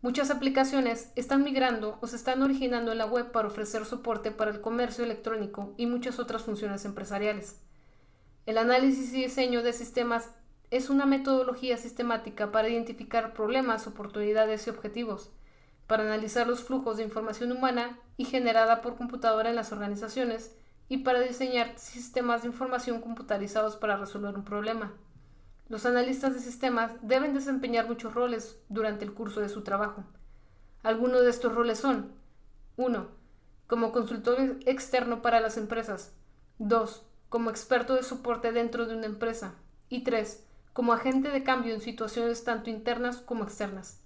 Muchas 0.01 0.31
aplicaciones 0.31 1.11
están 1.17 1.43
migrando 1.43 1.99
o 2.01 2.07
se 2.07 2.17
están 2.17 2.43
originando 2.43 2.93
en 2.93 2.99
la 2.99 3.07
web 3.07 3.33
para 3.33 3.49
ofrecer 3.49 3.85
soporte 3.85 4.31
para 4.31 4.51
el 4.51 4.61
comercio 4.61 5.05
electrónico 5.05 5.75
y 5.77 5.87
muchas 5.87 6.19
otras 6.19 6.43
funciones 6.43 6.85
empresariales. 6.85 7.61
El 8.47 8.59
análisis 8.59 9.13
y 9.13 9.23
diseño 9.23 9.63
de 9.63 9.73
sistemas 9.73 10.31
es 10.71 10.89
una 10.89 11.05
metodología 11.05 11.77
sistemática 11.77 12.53
para 12.53 12.69
identificar 12.69 13.33
problemas, 13.33 13.87
oportunidades 13.87 14.67
y 14.67 14.71
objetivos 14.71 15.31
para 15.89 16.05
analizar 16.05 16.47
los 16.47 16.63
flujos 16.63 16.99
de 16.99 17.03
información 17.03 17.51
humana 17.51 17.99
y 18.19 18.27
generada 18.27 18.83
por 18.83 18.97
computadora 18.97 19.49
en 19.49 19.57
las 19.57 19.73
organizaciones 19.73 20.55
y 20.89 20.99
para 20.99 21.21
diseñar 21.21 21.73
sistemas 21.77 22.43
de 22.43 22.49
información 22.49 23.01
computarizados 23.01 23.77
para 23.77 23.97
resolver 23.97 24.37
un 24.37 24.45
problema. 24.45 24.93
Los 25.69 25.87
analistas 25.87 26.35
de 26.35 26.41
sistemas 26.41 26.93
deben 27.03 27.35
desempeñar 27.35 27.87
muchos 27.87 28.15
roles 28.15 28.59
durante 28.69 29.05
el 29.05 29.13
curso 29.13 29.41
de 29.41 29.49
su 29.49 29.63
trabajo. 29.63 30.05
Algunos 30.83 31.23
de 31.23 31.31
estos 31.31 31.55
roles 31.55 31.79
son 31.79 32.13
1. 32.77 33.09
Como 33.67 33.93
consultor 33.93 34.59
externo 34.65 35.23
para 35.23 35.41
las 35.41 35.57
empresas. 35.57 36.15
2. 36.59 37.05
Como 37.29 37.51
experto 37.51 37.95
de 37.95 38.03
soporte 38.03 38.53
dentro 38.53 38.87
de 38.87 38.97
una 38.97 39.07
empresa. 39.07 39.55
Y 39.89 40.05
3 40.05 40.45
como 40.79 40.93
agente 40.93 41.31
de 41.31 41.43
cambio 41.43 41.75
en 41.75 41.81
situaciones 41.81 42.45
tanto 42.45 42.71
internas 42.71 43.17
como 43.17 43.43
externas. 43.43 44.01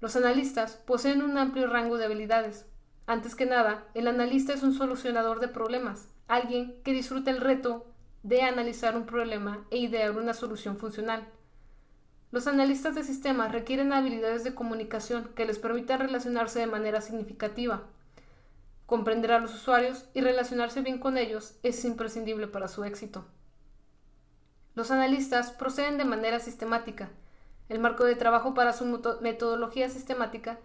Los 0.00 0.16
analistas 0.16 0.74
poseen 0.74 1.22
un 1.22 1.38
amplio 1.38 1.68
rango 1.68 1.98
de 1.98 2.04
habilidades. 2.04 2.66
Antes 3.06 3.36
que 3.36 3.46
nada, 3.46 3.86
el 3.94 4.08
analista 4.08 4.52
es 4.52 4.64
un 4.64 4.74
solucionador 4.74 5.38
de 5.38 5.46
problemas, 5.46 6.08
alguien 6.26 6.74
que 6.82 6.92
disfruta 6.92 7.30
el 7.30 7.40
reto 7.40 7.86
de 8.24 8.40
analizar 8.42 8.96
un 8.96 9.04
problema 9.04 9.66
e 9.70 9.76
idear 9.76 10.10
una 10.16 10.32
solución 10.32 10.78
funcional. 10.78 11.28
Los 12.32 12.46
analistas 12.46 12.94
de 12.94 13.04
sistemas 13.04 13.52
requieren 13.52 13.92
habilidades 13.92 14.42
de 14.44 14.54
comunicación 14.54 15.30
que 15.36 15.44
les 15.44 15.58
permitan 15.58 16.00
relacionarse 16.00 16.58
de 16.58 16.66
manera 16.66 17.02
significativa. 17.02 17.82
Comprender 18.86 19.30
a 19.30 19.40
los 19.40 19.54
usuarios 19.54 20.06
y 20.14 20.22
relacionarse 20.22 20.80
bien 20.80 20.98
con 20.98 21.18
ellos 21.18 21.56
es 21.62 21.84
imprescindible 21.84 22.48
para 22.48 22.66
su 22.66 22.82
éxito. 22.84 23.26
Los 24.74 24.90
analistas 24.90 25.52
proceden 25.52 25.98
de 25.98 26.06
manera 26.06 26.40
sistemática. 26.40 27.10
El 27.68 27.78
marco 27.78 28.04
de 28.04 28.16
trabajo 28.16 28.54
para 28.54 28.72
su 28.72 28.86
metodología 29.20 29.90
sistemática 29.90 30.58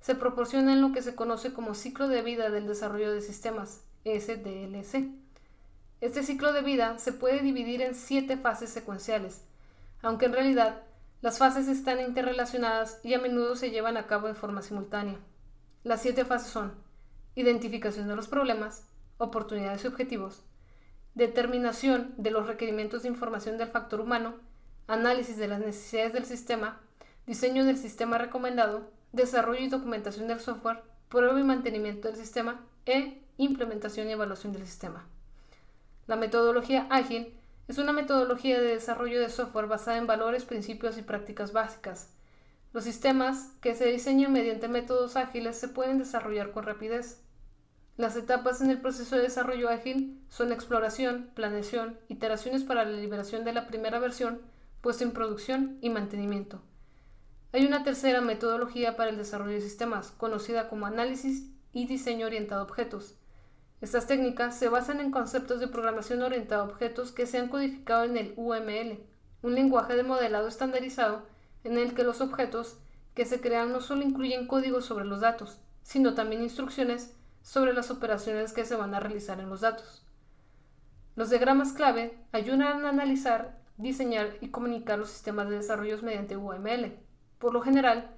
se 0.00 0.14
proporciona 0.14 0.72
en 0.72 0.80
lo 0.80 0.92
que 0.92 1.02
se 1.02 1.14
conoce 1.14 1.52
como 1.52 1.74
ciclo 1.74 2.08
de 2.08 2.22
vida 2.22 2.48
del 2.48 2.66
desarrollo 2.66 3.12
de 3.12 3.20
sistemas, 3.20 3.84
SDLC. 4.04 5.21
Este 6.02 6.24
ciclo 6.24 6.52
de 6.52 6.62
vida 6.62 6.98
se 6.98 7.12
puede 7.12 7.42
dividir 7.42 7.80
en 7.80 7.94
siete 7.94 8.36
fases 8.36 8.70
secuenciales, 8.70 9.44
aunque 10.02 10.26
en 10.26 10.32
realidad 10.32 10.82
las 11.20 11.38
fases 11.38 11.68
están 11.68 12.00
interrelacionadas 12.00 12.98
y 13.04 13.14
a 13.14 13.20
menudo 13.20 13.54
se 13.54 13.70
llevan 13.70 13.96
a 13.96 14.08
cabo 14.08 14.26
de 14.26 14.34
forma 14.34 14.62
simultánea. 14.62 15.20
Las 15.84 16.02
siete 16.02 16.24
fases 16.24 16.50
son 16.50 16.72
identificación 17.36 18.08
de 18.08 18.16
los 18.16 18.26
problemas, 18.26 18.82
oportunidades 19.16 19.84
y 19.84 19.86
objetivos, 19.86 20.42
determinación 21.14 22.14
de 22.16 22.32
los 22.32 22.48
requerimientos 22.48 23.02
de 23.02 23.08
información 23.08 23.56
del 23.56 23.68
factor 23.68 24.00
humano, 24.00 24.34
análisis 24.88 25.36
de 25.36 25.46
las 25.46 25.60
necesidades 25.60 26.14
del 26.14 26.24
sistema, 26.24 26.80
diseño 27.28 27.64
del 27.64 27.78
sistema 27.78 28.18
recomendado, 28.18 28.90
desarrollo 29.12 29.60
y 29.60 29.68
documentación 29.68 30.26
del 30.26 30.40
software, 30.40 30.82
prueba 31.08 31.38
y 31.38 31.44
mantenimiento 31.44 32.08
del 32.08 32.16
sistema 32.16 32.66
e 32.86 33.22
implementación 33.36 34.08
y 34.08 34.12
evaluación 34.14 34.52
del 34.52 34.66
sistema. 34.66 35.06
La 36.06 36.16
metodología 36.16 36.86
ágil 36.90 37.34
es 37.68 37.78
una 37.78 37.92
metodología 37.92 38.60
de 38.60 38.74
desarrollo 38.74 39.20
de 39.20 39.30
software 39.30 39.66
basada 39.66 39.98
en 39.98 40.06
valores, 40.06 40.44
principios 40.44 40.98
y 40.98 41.02
prácticas 41.02 41.52
básicas. 41.52 42.10
Los 42.72 42.84
sistemas 42.84 43.52
que 43.60 43.74
se 43.74 43.86
diseñan 43.86 44.32
mediante 44.32 44.66
métodos 44.66 45.16
ágiles 45.16 45.56
se 45.56 45.68
pueden 45.68 45.98
desarrollar 45.98 46.50
con 46.50 46.64
rapidez. 46.64 47.20
Las 47.96 48.16
etapas 48.16 48.60
en 48.62 48.70
el 48.70 48.80
proceso 48.80 49.16
de 49.16 49.22
desarrollo 49.22 49.68
ágil 49.68 50.20
son 50.28 50.50
exploración, 50.50 51.30
planeación, 51.34 51.98
iteraciones 52.08 52.64
para 52.64 52.84
la 52.84 52.96
liberación 52.96 53.44
de 53.44 53.52
la 53.52 53.66
primera 53.66 53.98
versión, 53.98 54.40
puesta 54.80 55.04
en 55.04 55.12
producción 55.12 55.78
y 55.82 55.90
mantenimiento. 55.90 56.62
Hay 57.52 57.66
una 57.66 57.84
tercera 57.84 58.22
metodología 58.22 58.96
para 58.96 59.10
el 59.10 59.18
desarrollo 59.18 59.52
de 59.54 59.60
sistemas, 59.60 60.10
conocida 60.10 60.70
como 60.70 60.86
análisis 60.86 61.50
y 61.72 61.86
diseño 61.86 62.26
orientado 62.26 62.62
a 62.62 62.64
objetos. 62.64 63.14
Estas 63.82 64.06
técnicas 64.06 64.56
se 64.56 64.68
basan 64.68 65.00
en 65.00 65.10
conceptos 65.10 65.58
de 65.58 65.66
programación 65.66 66.22
orientada 66.22 66.62
a 66.62 66.66
objetos 66.66 67.10
que 67.10 67.26
se 67.26 67.38
han 67.38 67.48
codificado 67.48 68.04
en 68.04 68.16
el 68.16 68.32
UML, 68.36 69.00
un 69.42 69.54
lenguaje 69.56 69.96
de 69.96 70.04
modelado 70.04 70.46
estandarizado 70.46 71.26
en 71.64 71.76
el 71.76 71.92
que 71.92 72.04
los 72.04 72.20
objetos 72.20 72.78
que 73.14 73.24
se 73.24 73.40
crean 73.40 73.72
no 73.72 73.80
solo 73.80 74.02
incluyen 74.02 74.46
códigos 74.46 74.84
sobre 74.84 75.04
los 75.04 75.20
datos, 75.20 75.58
sino 75.82 76.14
también 76.14 76.44
instrucciones 76.44 77.16
sobre 77.42 77.72
las 77.72 77.90
operaciones 77.90 78.52
que 78.52 78.64
se 78.64 78.76
van 78.76 78.94
a 78.94 79.00
realizar 79.00 79.40
en 79.40 79.50
los 79.50 79.62
datos. 79.62 80.06
Los 81.16 81.30
diagramas 81.30 81.72
clave 81.72 82.16
ayudan 82.30 82.86
a 82.86 82.88
analizar, 82.88 83.58
diseñar 83.78 84.36
y 84.40 84.50
comunicar 84.50 85.00
los 85.00 85.10
sistemas 85.10 85.48
de 85.48 85.56
desarrollo 85.56 86.00
mediante 86.02 86.36
UML. 86.36 87.00
Por 87.40 87.52
lo 87.52 87.60
general, 87.62 88.12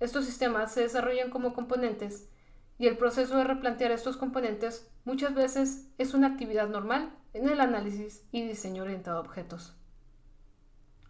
estos 0.00 0.24
sistemas 0.24 0.72
se 0.72 0.80
desarrollan 0.80 1.28
como 1.28 1.52
componentes 1.52 2.31
y 2.78 2.86
el 2.86 2.96
proceso 2.96 3.36
de 3.36 3.44
replantear 3.44 3.92
estos 3.92 4.16
componentes 4.16 4.88
muchas 5.04 5.34
veces 5.34 5.88
es 5.98 6.14
una 6.14 6.28
actividad 6.28 6.68
normal 6.68 7.14
en 7.32 7.48
el 7.48 7.60
análisis 7.60 8.24
y 8.32 8.46
diseño 8.46 8.82
orientado 8.82 9.18
a 9.18 9.20
objetos. 9.20 9.74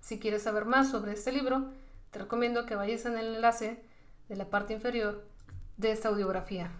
Si 0.00 0.18
quieres 0.18 0.42
saber 0.42 0.64
más 0.64 0.90
sobre 0.90 1.12
este 1.12 1.32
libro, 1.32 1.70
te 2.10 2.18
recomiendo 2.18 2.66
que 2.66 2.74
vayas 2.74 3.06
en 3.06 3.16
el 3.16 3.36
enlace 3.36 3.82
de 4.28 4.36
la 4.36 4.50
parte 4.50 4.72
inferior 4.72 5.26
de 5.76 5.92
esta 5.92 6.08
audiografía. 6.08 6.70